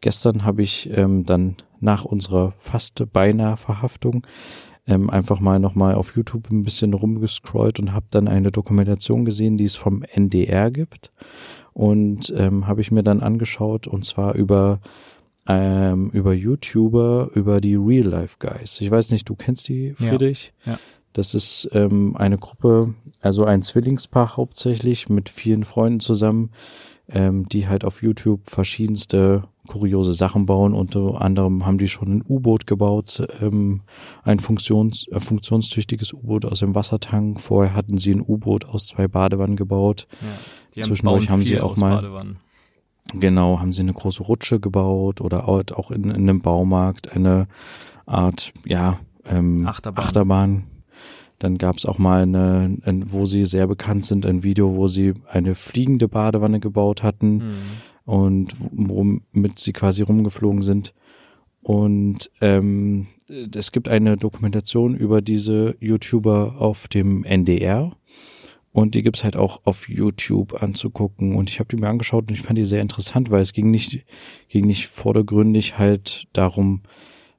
gestern 0.00 0.44
habe 0.44 0.62
ich 0.62 0.90
ähm, 0.96 1.24
dann 1.24 1.56
nach 1.80 2.04
unserer 2.04 2.54
fast 2.58 3.04
beinahe 3.12 3.56
Verhaftung 3.56 4.26
ähm, 4.86 5.10
einfach 5.10 5.40
mal 5.40 5.58
nochmal 5.58 5.94
auf 5.94 6.16
YouTube 6.16 6.50
ein 6.50 6.62
bisschen 6.62 6.94
rumgescrollt 6.94 7.78
und 7.78 7.92
habe 7.92 8.06
dann 8.10 8.28
eine 8.28 8.50
Dokumentation 8.50 9.24
gesehen, 9.24 9.56
die 9.56 9.64
es 9.64 9.76
vom 9.76 10.02
NDR 10.02 10.70
gibt. 10.70 11.12
Und 11.72 12.32
ähm, 12.36 12.66
habe 12.66 12.80
ich 12.80 12.90
mir 12.90 13.02
dann 13.02 13.20
angeschaut 13.20 13.86
und 13.86 14.04
zwar 14.04 14.34
über 14.34 14.80
ähm, 15.48 16.10
über 16.10 16.32
YouTuber, 16.32 17.30
über 17.34 17.60
die 17.60 17.76
Real 17.76 18.06
Life 18.06 18.36
Guys. 18.38 18.80
Ich 18.80 18.90
weiß 18.90 19.10
nicht, 19.10 19.28
du 19.28 19.34
kennst 19.34 19.68
die, 19.68 19.94
Friedrich? 19.94 20.52
Ja. 20.64 20.72
ja. 20.72 20.78
Das 21.12 21.32
ist 21.32 21.70
ähm, 21.72 22.14
eine 22.16 22.36
Gruppe, 22.36 22.94
also 23.22 23.46
ein 23.46 23.62
Zwillingspaar 23.62 24.36
hauptsächlich 24.36 25.08
mit 25.08 25.30
vielen 25.30 25.64
Freunden 25.64 26.00
zusammen, 26.00 26.50
ähm, 27.08 27.48
die 27.48 27.68
halt 27.68 27.84
auf 27.86 28.02
YouTube 28.02 28.50
verschiedenste 28.50 29.44
kuriose 29.66 30.12
Sachen 30.12 30.44
bauen. 30.44 30.74
Unter 30.74 31.20
anderem 31.20 31.64
haben 31.64 31.78
die 31.78 31.88
schon 31.88 32.18
ein 32.18 32.24
U-Boot 32.28 32.66
gebaut, 32.66 33.26
ähm, 33.40 33.80
ein 34.24 34.40
funktions 34.40 35.08
äh, 35.08 35.18
funktionstüchtiges 35.18 36.12
U-Boot 36.12 36.44
aus 36.44 36.58
dem 36.58 36.74
Wassertank. 36.74 37.40
Vorher 37.40 37.74
hatten 37.74 37.96
sie 37.96 38.12
ein 38.12 38.20
U-Boot 38.20 38.66
aus 38.66 38.88
zwei 38.88 39.08
Badewannen 39.08 39.56
gebaut. 39.56 40.06
Ja, 40.74 40.82
Zwischendurch 40.82 41.30
haben 41.30 41.44
sie 41.44 41.60
auch 41.60 41.78
mal 41.78 41.96
Badewannen. 41.96 42.40
Genau, 43.14 43.60
haben 43.60 43.72
sie 43.72 43.82
eine 43.82 43.92
große 43.92 44.22
Rutsche 44.22 44.60
gebaut 44.60 45.20
oder 45.20 45.48
auch 45.48 45.90
in, 45.90 46.04
in 46.04 46.28
einem 46.28 46.40
Baumarkt 46.40 47.12
eine 47.12 47.46
Art, 48.04 48.52
ja, 48.64 48.98
ähm, 49.24 49.66
Achterbahn. 49.66 50.04
Achterbahn. 50.04 50.64
Dann 51.38 51.58
gab 51.58 51.76
es 51.76 51.84
auch 51.84 51.98
mal 51.98 52.22
eine, 52.22 52.78
ein, 52.84 53.12
wo 53.12 53.26
sie 53.26 53.44
sehr 53.44 53.66
bekannt 53.66 54.06
sind, 54.06 54.24
ein 54.24 54.42
Video, 54.42 54.74
wo 54.74 54.88
sie 54.88 55.14
eine 55.28 55.54
fliegende 55.54 56.08
Badewanne 56.08 56.60
gebaut 56.60 57.02
hatten. 57.02 57.36
Mhm 57.36 57.56
und 58.06 58.54
womit 58.58 59.58
sie 59.58 59.72
quasi 59.72 60.02
rumgeflogen 60.02 60.62
sind. 60.62 60.94
Und 61.60 62.30
ähm, 62.40 63.08
es 63.54 63.72
gibt 63.72 63.88
eine 63.88 64.16
Dokumentation 64.16 64.94
über 64.94 65.20
diese 65.20 65.76
YouTuber 65.80 66.54
auf 66.60 66.86
dem 66.86 67.24
NDR. 67.24 67.90
Und 68.76 68.94
die 68.94 69.02
gibt's 69.02 69.24
halt 69.24 69.36
auch 69.36 69.62
auf 69.64 69.88
YouTube 69.88 70.62
anzugucken. 70.62 71.34
Und 71.34 71.48
ich 71.48 71.60
habe 71.60 71.68
die 71.70 71.80
mir 71.80 71.88
angeschaut 71.88 72.28
und 72.28 72.34
ich 72.34 72.42
fand 72.42 72.58
die 72.58 72.66
sehr 72.66 72.82
interessant, 72.82 73.30
weil 73.30 73.40
es 73.40 73.54
ging 73.54 73.70
nicht, 73.70 74.04
ging 74.50 74.66
nicht 74.66 74.88
vordergründig 74.88 75.78
halt 75.78 76.26
darum, 76.34 76.82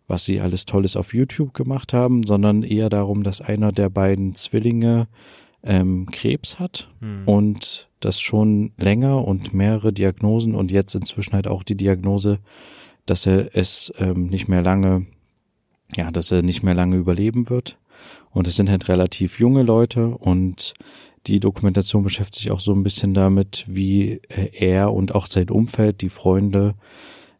was 0.07 0.25
sie 0.25 0.41
alles 0.41 0.65
Tolles 0.65 0.95
auf 0.95 1.13
YouTube 1.13 1.53
gemacht 1.53 1.93
haben, 1.93 2.23
sondern 2.23 2.63
eher 2.63 2.89
darum, 2.89 3.21
dass 3.21 3.39
einer 3.39 3.71
der 3.71 3.91
beiden 3.91 4.33
Zwillinge 4.33 5.07
ähm, 5.61 6.07
Krebs 6.11 6.57
hat 6.57 6.89
hm. 7.01 7.27
und 7.27 7.87
das 7.99 8.19
schon 8.19 8.71
länger 8.75 9.23
und 9.23 9.53
mehrere 9.53 9.93
Diagnosen 9.93 10.55
und 10.55 10.71
jetzt 10.71 10.95
inzwischen 10.95 11.33
halt 11.33 11.45
auch 11.45 11.61
die 11.61 11.77
Diagnose, 11.77 12.39
dass 13.05 13.27
er 13.27 13.55
es 13.55 13.93
ähm, 13.99 14.25
nicht 14.25 14.47
mehr 14.47 14.63
lange, 14.63 15.05
ja, 15.95 16.09
dass 16.09 16.31
er 16.31 16.41
nicht 16.41 16.63
mehr 16.63 16.73
lange 16.73 16.95
überleben 16.95 17.51
wird. 17.51 17.77
Und 18.31 18.47
es 18.47 18.55
sind 18.55 18.71
halt 18.71 18.89
relativ 18.89 19.39
junge 19.39 19.61
Leute 19.61 20.07
und 20.07 20.73
die 21.27 21.39
Dokumentation 21.39 22.03
beschäftigt 22.03 22.43
sich 22.43 22.51
auch 22.51 22.59
so 22.59 22.73
ein 22.73 22.83
bisschen 22.83 23.13
damit, 23.13 23.65
wie 23.67 24.21
äh, 24.29 24.49
er 24.53 24.93
und 24.93 25.15
auch 25.15 25.27
sein 25.27 25.49
Umfeld, 25.49 26.01
die 26.01 26.09
Freunde, 26.09 26.75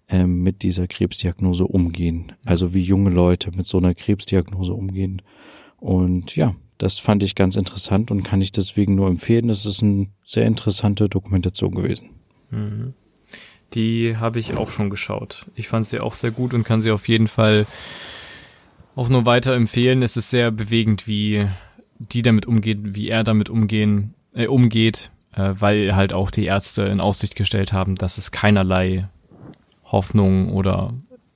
ähm, 0.09 0.41
mit 0.41 0.63
dieser 0.63 0.87
Krebsdiagnose 0.87 1.65
umgehen. 1.65 2.33
Also 2.45 2.73
wie 2.73 2.83
junge 2.83 3.09
Leute 3.09 3.51
mit 3.51 3.67
so 3.67 3.77
einer 3.77 3.93
Krebsdiagnose 3.93 4.73
umgehen. 4.73 5.21
Und 5.77 6.35
ja, 6.35 6.55
das 6.77 6.99
fand 6.99 7.23
ich 7.23 7.35
ganz 7.35 7.55
interessant 7.55 8.11
und 8.11 8.23
kann 8.23 8.41
ich 8.41 8.51
deswegen 8.51 8.95
nur 8.95 9.07
empfehlen. 9.07 9.47
Das 9.47 9.65
ist 9.65 9.81
eine 9.81 10.07
sehr 10.23 10.45
interessante 10.45 11.09
Dokumentation 11.09 11.75
gewesen. 11.75 12.09
Mhm. 12.51 12.93
Die 13.73 14.15
habe 14.15 14.39
ich 14.39 14.55
auch 14.55 14.71
schon 14.71 14.89
geschaut. 14.89 15.45
Ich 15.55 15.67
fand 15.67 15.85
sie 15.85 15.99
auch 15.99 16.15
sehr 16.15 16.31
gut 16.31 16.53
und 16.53 16.63
kann 16.63 16.81
sie 16.81 16.91
auf 16.91 17.07
jeden 17.07 17.27
Fall 17.27 17.65
auch 18.95 19.09
nur 19.09 19.25
weiter 19.25 19.53
empfehlen. 19.53 20.01
Es 20.01 20.15
ist 20.15 20.29
sehr 20.29 20.51
bewegend, 20.51 21.05
wie 21.07 21.47
die 21.99 22.21
damit 22.21 22.45
umgeht, 22.45 22.95
wie 22.95 23.09
er 23.09 23.23
damit 23.23 23.49
umgehen, 23.49 24.13
äh, 24.33 24.47
umgeht, 24.47 25.11
äh, 25.33 25.53
weil 25.53 25.95
halt 25.95 26.13
auch 26.13 26.31
die 26.31 26.45
Ärzte 26.45 26.83
in 26.83 26.99
Aussicht 26.99 27.35
gestellt 27.35 27.73
haben, 27.73 27.95
dass 27.95 28.17
es 28.17 28.31
keinerlei 28.31 29.07
Hoffnung 29.85 30.51
oder 30.51 30.93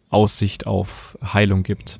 Aussicht 0.09 0.68
auf 0.68 1.18
Heilung 1.24 1.64
gibt. 1.64 1.99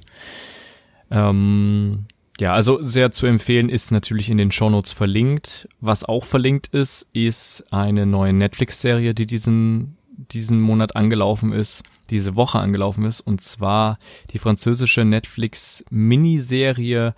Ähm, 1.10 2.06
ja, 2.40 2.54
also 2.54 2.84
sehr 2.84 3.12
zu 3.12 3.26
empfehlen 3.28 3.70
ist 3.70 3.92
natürlich 3.92 4.30
in 4.30 4.38
den 4.38 4.52
Shownotes 4.52 4.94
verlinkt. 4.94 5.68
Was 5.80 6.04
auch 6.04 6.26
verlinkt 6.26 6.68
ist, 6.68 7.08
ist 7.14 7.66
eine 7.72 8.06
neue 8.06 8.34
Netflix-Serie, 8.34 9.14
die 9.14 9.28
diesen, 9.28 9.98
diesen 10.18 10.60
Monat 10.60 10.96
angelaufen 10.96 11.54
ist, 11.54 11.84
diese 12.10 12.36
Woche 12.36 12.60
angelaufen 12.60 13.06
ist, 13.06 13.22
und 13.22 13.42
zwar 13.42 14.00
die 14.34 14.40
französische 14.40 15.06
Netflix-Miniserie 15.06 17.14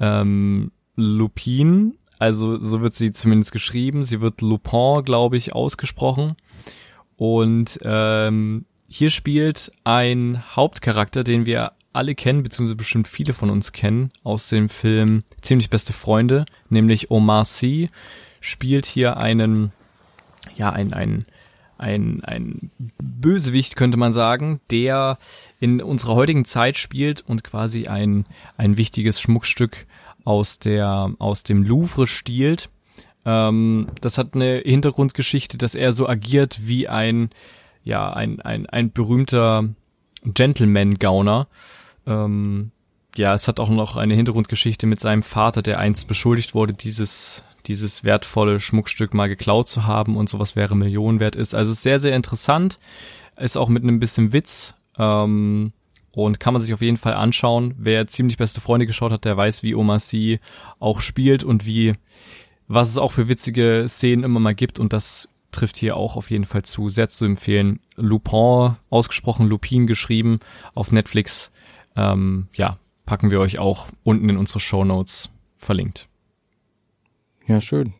ähm, 0.00 0.72
Lupin. 0.96 1.96
Also 2.18 2.60
so 2.60 2.80
wird 2.80 2.94
sie 2.94 3.12
zumindest 3.12 3.52
geschrieben. 3.52 4.04
Sie 4.04 4.20
wird 4.20 4.40
Lupin, 4.40 5.04
glaube 5.04 5.36
ich, 5.36 5.54
ausgesprochen. 5.54 6.36
Und 7.16 7.78
ähm, 7.84 8.64
hier 8.88 9.10
spielt 9.10 9.72
ein 9.84 10.42
Hauptcharakter, 10.54 11.24
den 11.24 11.46
wir 11.46 11.72
alle 11.92 12.14
kennen, 12.14 12.42
beziehungsweise 12.42 12.76
bestimmt 12.76 13.08
viele 13.08 13.32
von 13.32 13.50
uns 13.50 13.72
kennen, 13.72 14.10
aus 14.24 14.48
dem 14.48 14.68
Film 14.68 15.22
Ziemlich 15.40 15.70
beste 15.70 15.92
Freunde, 15.92 16.44
nämlich 16.68 17.10
Omar 17.10 17.44
Sy 17.44 17.88
spielt 18.40 18.84
hier 18.84 19.16
einen, 19.16 19.72
ja, 20.56 20.70
ein, 20.70 20.92
ein, 20.92 21.24
ein, 21.78 22.22
ein 22.24 22.70
Bösewicht, 22.98 23.76
könnte 23.76 23.96
man 23.96 24.12
sagen, 24.12 24.60
der 24.70 25.18
in 25.60 25.82
unserer 25.82 26.14
heutigen 26.14 26.44
Zeit 26.44 26.78
spielt 26.78 27.22
und 27.22 27.44
quasi 27.44 27.86
ein, 27.86 28.26
ein 28.56 28.76
wichtiges 28.76 29.20
Schmuckstück 29.20 29.86
aus 30.24 30.58
der, 30.58 31.12
aus 31.18 31.42
dem 31.42 31.62
Louvre 31.62 32.06
stiehlt. 32.06 32.70
Ähm, 33.24 33.88
das 34.00 34.18
hat 34.18 34.34
eine 34.34 34.58
Hintergrundgeschichte, 34.64 35.58
dass 35.58 35.74
er 35.74 35.92
so 35.92 36.08
agiert 36.08 36.66
wie 36.66 36.88
ein, 36.88 37.30
ja, 37.82 38.12
ein, 38.12 38.40
ein, 38.40 38.66
ein 38.66 38.92
berühmter 38.92 39.68
Gentleman-Gauner 40.24 41.48
ähm, 42.06 42.70
ja, 43.16 43.34
es 43.34 43.48
hat 43.48 43.60
auch 43.60 43.68
noch 43.68 43.96
eine 43.96 44.14
Hintergrundgeschichte 44.14 44.86
mit 44.86 45.00
seinem 45.00 45.22
Vater, 45.22 45.62
der 45.62 45.78
einst 45.78 46.08
beschuldigt 46.08 46.54
wurde, 46.54 46.72
dieses 46.72 47.44
dieses 47.66 48.04
wertvolle 48.04 48.60
Schmuckstück 48.60 49.14
mal 49.14 49.28
geklaut 49.28 49.68
zu 49.68 49.84
haben 49.84 50.16
und 50.16 50.28
sowas 50.28 50.56
wäre 50.56 50.76
Millionen 50.76 51.20
wert 51.20 51.36
ist. 51.36 51.54
Also 51.54 51.72
sehr, 51.72 51.98
sehr 51.98 52.14
interessant. 52.14 52.78
Ist 53.36 53.56
auch 53.56 53.68
mit 53.68 53.82
einem 53.82 54.00
bisschen 54.00 54.32
Witz. 54.32 54.74
Ähm, 54.98 55.72
und 56.12 56.38
kann 56.38 56.54
man 56.54 56.62
sich 56.62 56.72
auf 56.72 56.80
jeden 56.80 56.96
Fall 56.96 57.14
anschauen. 57.14 57.74
Wer 57.76 58.06
ziemlich 58.06 58.36
beste 58.36 58.60
Freunde 58.60 58.86
geschaut 58.86 59.10
hat, 59.10 59.24
der 59.24 59.36
weiß, 59.36 59.62
wie 59.62 59.74
Oma 59.74 59.98
C 59.98 60.38
auch 60.78 61.00
spielt 61.00 61.42
und 61.42 61.66
wie, 61.66 61.94
was 62.68 62.90
es 62.90 62.98
auch 62.98 63.10
für 63.10 63.28
witzige 63.28 63.86
Szenen 63.88 64.22
immer 64.22 64.38
mal 64.38 64.54
gibt. 64.54 64.78
Und 64.78 64.92
das 64.92 65.28
trifft 65.50 65.76
hier 65.76 65.96
auch 65.96 66.16
auf 66.16 66.30
jeden 66.30 66.44
Fall 66.44 66.62
zu. 66.62 66.88
Sehr 66.88 67.08
zu 67.08 67.24
empfehlen. 67.24 67.80
Lupin, 67.96 68.76
ausgesprochen 68.90 69.48
Lupin 69.48 69.86
geschrieben, 69.86 70.38
auf 70.74 70.92
Netflix 70.92 71.50
ähm, 71.96 72.48
ja, 72.54 72.78
packen 73.06 73.30
wir 73.30 73.40
euch 73.40 73.58
auch 73.58 73.86
unten 74.02 74.28
in 74.28 74.36
unsere 74.36 74.60
Show 74.60 74.84
Notes 74.84 75.30
verlinkt. 75.56 76.08
Ja, 77.46 77.60
schön. 77.60 77.92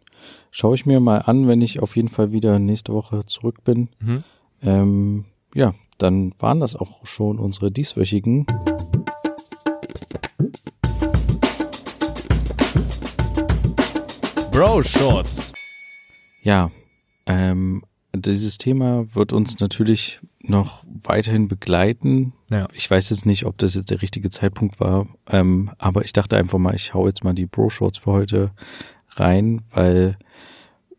Schaue 0.50 0.74
ich 0.74 0.86
mir 0.86 1.00
mal 1.00 1.18
an, 1.18 1.46
wenn 1.48 1.60
ich 1.60 1.80
auf 1.80 1.96
jeden 1.96 2.08
Fall 2.08 2.32
wieder 2.32 2.58
nächste 2.58 2.94
Woche 2.94 3.26
zurück 3.26 3.62
bin. 3.62 3.90
Mhm. 4.00 4.24
Ähm, 4.62 5.24
ja, 5.54 5.74
dann 5.98 6.32
waren 6.38 6.60
das 6.60 6.74
auch 6.74 7.04
schon 7.04 7.38
unsere 7.38 7.70
dieswöchigen. 7.70 8.46
Bro 14.50 14.82
Shorts. 14.82 15.52
Ja, 16.42 16.70
ähm, 17.26 17.84
dieses 18.16 18.56
Thema 18.56 19.14
wird 19.14 19.34
uns 19.34 19.60
natürlich 19.60 20.20
noch 20.40 20.84
weiterhin 20.86 21.48
begleiten. 21.48 22.32
Ja. 22.50 22.66
Ich 22.72 22.90
weiß 22.90 23.10
jetzt 23.10 23.26
nicht, 23.26 23.44
ob 23.44 23.58
das 23.58 23.74
jetzt 23.74 23.90
der 23.90 24.00
richtige 24.00 24.30
Zeitpunkt 24.30 24.80
war, 24.80 25.06
ähm, 25.28 25.70
aber 25.78 26.02
ich 26.04 26.14
dachte 26.14 26.36
einfach 26.38 26.58
mal, 26.58 26.74
ich 26.74 26.94
hau 26.94 27.06
jetzt 27.06 27.24
mal 27.24 27.34
die 27.34 27.46
Bro 27.46 27.68
Shorts 27.70 27.98
für 27.98 28.12
heute 28.12 28.52
rein, 29.16 29.62
weil 29.70 30.16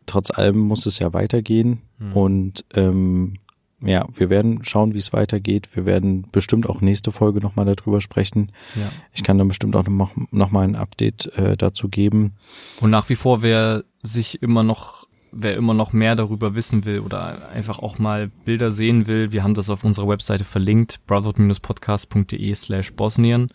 trotz 0.06 0.30
allem 0.30 0.58
muss 0.58 0.86
es 0.86 0.98
ja 0.98 1.12
weitergehen 1.12 1.82
Hm. 1.98 2.12
und 2.12 2.64
ähm, 2.74 3.38
ja, 3.80 4.06
wir 4.14 4.30
werden 4.30 4.64
schauen, 4.64 4.94
wie 4.94 4.98
es 4.98 5.12
weitergeht. 5.12 5.68
Wir 5.74 5.84
werden 5.84 6.26
bestimmt 6.32 6.68
auch 6.68 6.80
nächste 6.80 7.12
Folge 7.12 7.40
nochmal 7.40 7.66
darüber 7.66 8.00
sprechen. 8.00 8.50
Ja. 8.74 8.90
Ich 9.12 9.22
kann 9.22 9.36
dann 9.38 9.48
bestimmt 9.48 9.76
auch 9.76 9.86
noch, 9.86 10.12
noch 10.30 10.50
mal 10.50 10.62
ein 10.62 10.76
Update 10.76 11.26
äh, 11.36 11.56
dazu 11.56 11.88
geben. 11.88 12.34
Und 12.80 12.90
nach 12.90 13.08
wie 13.10 13.16
vor, 13.16 13.42
wer 13.42 13.84
sich 14.02 14.42
immer 14.42 14.62
noch, 14.62 15.06
wer 15.30 15.56
immer 15.56 15.74
noch 15.74 15.92
mehr 15.92 16.16
darüber 16.16 16.54
wissen 16.54 16.86
will 16.86 17.00
oder 17.00 17.50
einfach 17.54 17.78
auch 17.78 17.98
mal 17.98 18.30
Bilder 18.46 18.72
sehen 18.72 19.06
will, 19.06 19.32
wir 19.32 19.42
haben 19.42 19.54
das 19.54 19.68
auf 19.68 19.84
unserer 19.84 20.08
Webseite 20.08 20.44
verlinkt, 20.44 21.00
brotherhood-podcast.de 21.06 22.54
slash 22.54 22.92
Bosnien. 22.94 23.50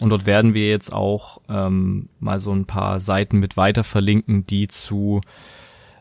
Und 0.00 0.10
dort 0.10 0.26
werden 0.26 0.54
wir 0.54 0.68
jetzt 0.68 0.92
auch 0.92 1.40
ähm, 1.48 2.08
mal 2.18 2.38
so 2.38 2.52
ein 2.52 2.66
paar 2.66 3.00
Seiten 3.00 3.38
mit 3.38 3.56
weiter 3.56 3.84
verlinken, 3.84 4.46
die 4.46 4.66
zu 4.68 5.20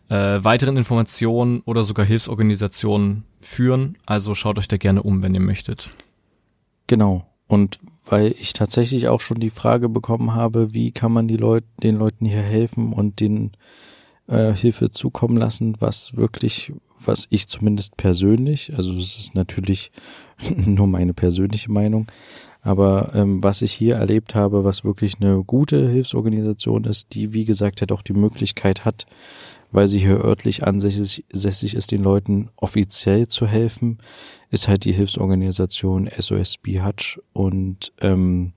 äh, 0.09 0.43
weiteren 0.43 0.77
Informationen 0.77 1.61
oder 1.61 1.83
sogar 1.83 2.05
Hilfsorganisationen 2.05 3.23
führen. 3.39 3.97
Also 4.05 4.35
schaut 4.35 4.57
euch 4.57 4.67
da 4.67 4.77
gerne 4.77 5.03
um, 5.03 5.21
wenn 5.21 5.35
ihr 5.35 5.41
möchtet. 5.41 5.91
Genau. 6.87 7.25
Und 7.47 7.79
weil 8.05 8.33
ich 8.39 8.53
tatsächlich 8.53 9.07
auch 9.07 9.21
schon 9.21 9.39
die 9.39 9.49
Frage 9.49 9.89
bekommen 9.89 10.33
habe, 10.33 10.73
wie 10.73 10.91
kann 10.91 11.11
man 11.11 11.27
die 11.27 11.37
Leute, 11.37 11.67
den 11.83 11.97
Leuten 11.97 12.25
hier 12.25 12.41
helfen 12.41 12.93
und 12.93 13.19
den 13.19 13.51
äh, 14.27 14.53
Hilfe 14.53 14.89
zukommen 14.89 15.37
lassen, 15.37 15.75
was 15.79 16.15
wirklich, 16.17 16.73
was 16.99 17.27
ich 17.29 17.47
zumindest 17.47 17.95
persönlich, 17.97 18.73
also 18.75 18.93
es 18.93 19.17
ist 19.17 19.35
natürlich 19.35 19.91
nur 20.55 20.87
meine 20.87 21.13
persönliche 21.13 21.71
Meinung, 21.71 22.07
aber 22.64 23.11
ähm, 23.14 23.43
was 23.43 23.61
ich 23.61 23.74
hier 23.74 23.95
erlebt 23.95 24.36
habe, 24.36 24.64
was 24.64 24.86
wirklich 24.86 25.18
eine 25.20 25.43
gute 25.43 25.88
Hilfsorganisation 25.88 26.86
ist, 26.86 27.14
die 27.14 27.34
wie 27.34 27.45
gesagt 27.45 27.82
halt 27.82 27.91
auch 27.91 28.01
die 28.01 28.14
Möglichkeit 28.14 28.86
hat, 28.86 29.05
weil 29.72 29.88
sie 29.89 29.99
hier 29.99 30.24
örtlich 30.24 30.64
ansässig 30.64 31.26
sässig 31.32 31.76
ist, 31.76 31.91
den 31.91 32.01
Leuten 32.01 32.49
offiziell 32.55 33.28
zu 33.28 33.45
helfen, 33.45 33.99
ist 34.49 34.70
halt 34.70 34.86
die 34.86 34.93
Hilfsorganisation 34.93 36.09
SOS 36.18 36.57
Bihatch 36.57 37.20
und 37.34 37.91
ähm, 38.01 38.53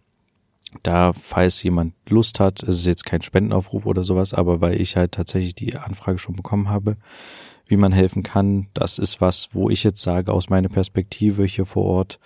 da, 0.82 1.12
falls 1.12 1.62
jemand 1.62 1.94
Lust 2.08 2.38
hat, 2.38 2.62
es 2.62 2.76
ist 2.80 2.86
jetzt 2.86 3.06
kein 3.06 3.22
Spendenaufruf 3.22 3.86
oder 3.86 4.04
sowas, 4.04 4.34
aber 4.34 4.60
weil 4.60 4.80
ich 4.80 4.96
halt 4.96 5.12
tatsächlich 5.12 5.54
die 5.54 5.74
Anfrage 5.76 6.18
schon 6.18 6.36
bekommen 6.36 6.68
habe, 6.68 6.96
wie 7.66 7.76
man 7.76 7.92
helfen 7.92 8.22
kann, 8.22 8.68
das 8.74 8.98
ist 8.98 9.20
was, 9.20 9.48
wo 9.52 9.70
ich 9.70 9.82
jetzt 9.82 10.02
sage, 10.02 10.32
aus 10.32 10.48
meiner 10.48 10.68
Perspektive 10.68 11.44
hier 11.44 11.66
vor 11.66 11.84
Ort, 11.84 12.20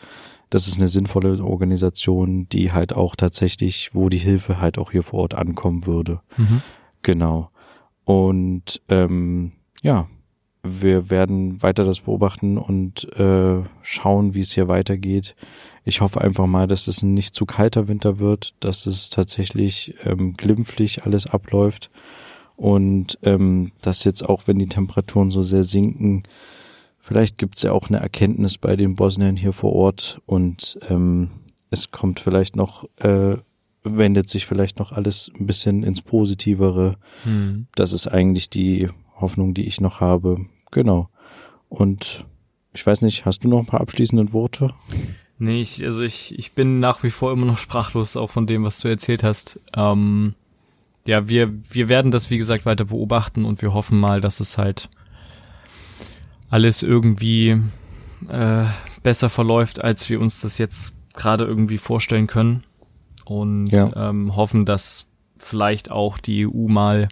das 0.51 0.67
ist 0.67 0.79
eine 0.79 0.89
sinnvolle 0.89 1.43
Organisation, 1.43 2.49
die 2.49 2.73
halt 2.73 2.93
auch 2.93 3.17
tatsächlich, 3.17 3.91
wo 3.95 4.09
die 4.09 4.19
Hilfe 4.19 4.61
halt 4.61 4.79
auch 4.79 4.91
hier 4.91 5.03
vor 5.03 5.21
Ort 5.21 5.35
ankommen 5.35 5.87
würde. 5.87 6.21
Mhm. 6.37 6.63
Genau. 7.03 7.51
Und 8.05 8.83
ähm, 8.89 9.53
ja, 9.83 10.09
wir 10.63 11.09
werden 11.09 11.63
weiter 11.63 11.85
das 11.85 12.01
beobachten 12.01 12.59
und 12.59 13.05
äh, 13.19 13.63
schauen, 13.83 14.35
wie 14.35 14.41
es 14.41 14.53
hier 14.53 14.69
weitergeht. 14.69 15.35
Ich 15.85 16.01
hoffe 16.01 16.21
einfach 16.21 16.47
mal, 16.47 16.67
dass 16.67 16.87
es 16.87 17.03
ein 17.03 17.15
nicht 17.15 17.35
zu 17.35 17.47
kalter 17.47 17.89
Winter 17.89 18.19
wird, 18.19 18.55
dass 18.61 18.87
es 18.87 19.09
tatsächlich 19.09 19.95
ähm, 20.05 20.35
glimpflich 20.37 21.05
alles 21.05 21.27
abläuft 21.27 21.91
und 22.57 23.19
ähm, 23.23 23.73
dass 23.81 24.05
jetzt 24.05 24.29
auch, 24.29 24.43
wenn 24.47 24.59
die 24.59 24.69
Temperaturen 24.69 25.31
so 25.31 25.43
sehr 25.43 25.65
sinken, 25.65 26.25
vielleicht 27.11 27.39
gibt 27.39 27.57
es 27.57 27.65
ja 27.65 27.73
auch 27.73 27.89
eine 27.89 27.99
Erkenntnis 27.99 28.57
bei 28.57 28.77
den 28.77 28.95
Bosniern 28.95 29.37
hier 29.37 29.53
vor 29.53 29.73
Ort 29.73 30.23
und 30.27 30.79
ähm, 30.89 31.29
es 31.69 31.91
kommt 31.91 32.21
vielleicht 32.21 32.55
noch, 32.55 32.85
äh, 32.99 33.37
wendet 33.83 34.29
sich 34.29 34.47
vielleicht 34.47 34.79
noch 34.79 34.93
alles 34.93 35.29
ein 35.35 35.45
bisschen 35.45 35.83
ins 35.83 36.03
Positivere. 36.03 36.99
Hm. 37.25 37.67
Das 37.75 37.93
ist 37.93 38.07
eigentlich 38.07 38.49
die 38.49 38.89
Hoffnung, 39.17 39.55
die 39.55 39.67
ich 39.67 39.81
noch 39.81 39.99
habe. 39.99 40.47
Genau. 40.71 41.09
Und 41.69 42.27
ich 42.73 42.87
weiß 42.87 43.03
nicht, 43.03 43.25
hast 43.25 43.43
du 43.43 43.49
noch 43.49 43.59
ein 43.59 43.67
paar 43.67 43.81
abschließende 43.81 44.33
Worte? 44.33 44.73
Nee, 45.41 45.63
ich, 45.63 45.83
also 45.83 46.03
ich, 46.03 46.39
ich 46.39 46.53
bin 46.53 46.79
nach 46.79 47.03
wie 47.03 47.11
vor 47.11 47.33
immer 47.33 47.47
noch 47.47 47.59
sprachlos, 47.59 48.17
auch 48.17 48.31
von 48.31 48.47
dem, 48.47 48.63
was 48.63 48.79
du 48.79 48.87
erzählt 48.87 49.25
hast. 49.25 49.59
Ähm, 49.75 50.35
ja, 51.09 51.27
wir, 51.27 51.53
wir 51.69 51.89
werden 51.89 52.13
das, 52.13 52.31
wie 52.31 52.39
gesagt, 52.39 52.67
weiter 52.67 52.85
beobachten 52.85 53.45
und 53.45 53.63
wir 53.63 53.75
hoffen 53.75 53.99
mal, 53.99 54.21
dass 54.21 54.39
es 54.39 54.59
halt 54.59 54.89
alles 56.51 56.83
irgendwie 56.83 57.61
äh, 58.29 58.65
besser 59.03 59.31
verläuft, 59.31 59.83
als 59.83 60.09
wir 60.11 60.21
uns 60.21 60.41
das 60.43 60.59
jetzt 60.59 60.93
gerade 61.15 61.45
irgendwie 61.45 61.79
vorstellen 61.79 62.27
können. 62.27 62.65
Und 63.25 63.69
Ja. 63.69 64.11
ähm, 64.11 64.35
hoffen, 64.37 64.67
dass 64.67 65.07
vielleicht 65.39 65.91
auch 65.91 66.19
die 66.19 66.47
EU 66.47 66.69
mal 66.69 67.09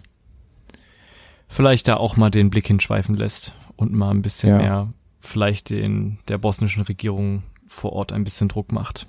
vielleicht 1.47 1.87
da 1.87 1.95
auch 1.97 2.17
mal 2.17 2.29
den 2.29 2.49
Blick 2.49 2.67
hinschweifen 2.67 3.15
lässt 3.15 3.53
und 3.75 3.93
mal 3.93 4.11
ein 4.11 4.21
bisschen 4.21 4.49
Ja. 4.49 4.57
mehr 4.57 4.93
vielleicht 5.21 5.69
den 5.69 6.19
der 6.27 6.37
bosnischen 6.37 6.83
Regierung 6.83 7.43
vor 7.67 7.93
Ort 7.93 8.11
ein 8.11 8.23
bisschen 8.23 8.47
Druck 8.49 8.71
macht. 8.71 9.07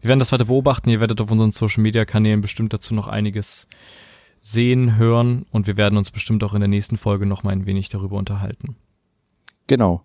Wir 0.00 0.08
werden 0.08 0.18
das 0.20 0.32
weiter 0.32 0.44
beobachten. 0.46 0.90
Ihr 0.90 1.00
werdet 1.00 1.20
auf 1.20 1.30
unseren 1.30 1.52
Social 1.52 1.82
Media 1.82 2.04
Kanälen 2.04 2.40
bestimmt 2.40 2.72
dazu 2.72 2.94
noch 2.94 3.08
einiges 3.08 3.66
sehen, 4.40 4.96
hören 4.96 5.46
und 5.50 5.66
wir 5.66 5.76
werden 5.76 5.96
uns 5.96 6.10
bestimmt 6.10 6.44
auch 6.44 6.54
in 6.54 6.60
der 6.60 6.68
nächsten 6.68 6.96
Folge 6.96 7.26
noch 7.26 7.42
mal 7.42 7.50
ein 7.50 7.66
wenig 7.66 7.88
darüber 7.88 8.16
unterhalten. 8.16 8.76
Genau. 9.66 10.02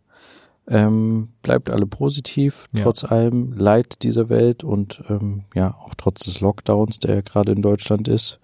Ähm, 0.68 1.30
bleibt 1.42 1.70
alle 1.70 1.88
positiv, 1.88 2.68
Ja. 2.74 2.84
trotz 2.84 3.04
allem 3.04 3.54
Leid 3.54 4.04
dieser 4.04 4.30
Welt 4.30 4.64
und 4.64 5.04
ähm, 5.10 5.46
ja, 5.56 5.74
auch 5.74 5.96
trotz 5.98 6.26
des 6.26 6.42
Lockdowns, 6.42 7.00
der 7.00 7.24
gerade 7.24 7.52
in 7.54 7.62
Deutschland 7.64 8.08
ist. 8.08 8.40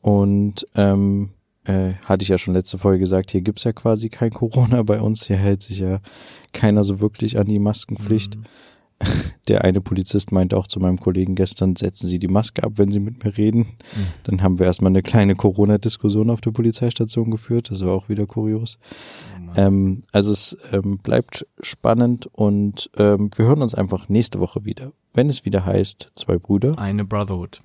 Und 0.00 0.64
ähm, 0.76 1.30
äh, 1.64 1.94
hatte 2.04 2.22
ich 2.22 2.28
ja 2.28 2.38
schon 2.38 2.54
letzte 2.54 2.78
Folge 2.78 3.00
gesagt, 3.00 3.32
hier 3.32 3.40
gibt's 3.40 3.64
ja 3.64 3.72
quasi 3.72 4.08
kein 4.08 4.30
Corona 4.30 4.82
bei 4.84 5.00
uns. 5.00 5.26
Hier 5.26 5.36
hält 5.36 5.62
sich 5.62 5.80
ja 5.80 5.98
keiner 6.52 6.84
so 6.84 7.00
wirklich 7.00 7.38
an 7.38 7.46
die 7.46 7.58
Maskenpflicht. 7.58 8.36
Mhm. 8.36 8.44
Der 9.48 9.64
eine 9.64 9.80
Polizist 9.80 10.32
meinte 10.32 10.56
auch 10.56 10.66
zu 10.66 10.80
meinem 10.80 10.98
Kollegen 10.98 11.34
gestern, 11.36 11.76
setzen 11.76 12.08
Sie 12.08 12.18
die 12.18 12.26
Maske 12.28 12.64
ab, 12.64 12.72
wenn 12.76 12.90
Sie 12.90 12.98
mit 12.98 13.24
mir 13.24 13.36
reden. 13.36 13.60
Mhm. 13.60 14.06
Dann 14.24 14.42
haben 14.42 14.58
wir 14.58 14.66
erstmal 14.66 14.90
eine 14.90 15.02
kleine 15.02 15.36
Corona-Diskussion 15.36 16.30
auf 16.30 16.40
der 16.40 16.50
Polizeistation 16.50 17.30
geführt. 17.30 17.70
Das 17.70 17.80
war 17.84 17.92
auch 17.92 18.08
wieder 18.08 18.26
kurios. 18.26 18.78
Ähm, 19.56 20.02
also 20.12 20.32
es 20.32 20.56
ähm, 20.72 20.98
bleibt 20.98 21.46
spannend 21.60 22.28
und 22.32 22.90
ähm, 22.96 23.30
wir 23.36 23.46
hören 23.46 23.62
uns 23.62 23.74
einfach 23.74 24.08
nächste 24.08 24.40
Woche 24.40 24.64
wieder, 24.64 24.92
wenn 25.14 25.28
es 25.28 25.44
wieder 25.44 25.64
heißt, 25.64 26.12
zwei 26.14 26.38
Brüder. 26.38 26.78
Eine 26.78 27.04
Brotherhood. 27.04 27.62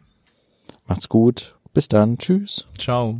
Macht's 0.87 1.09
gut. 1.09 1.55
Bis 1.73 1.87
dann. 1.87 2.17
Tschüss. 2.17 2.67
Ciao. 2.77 3.19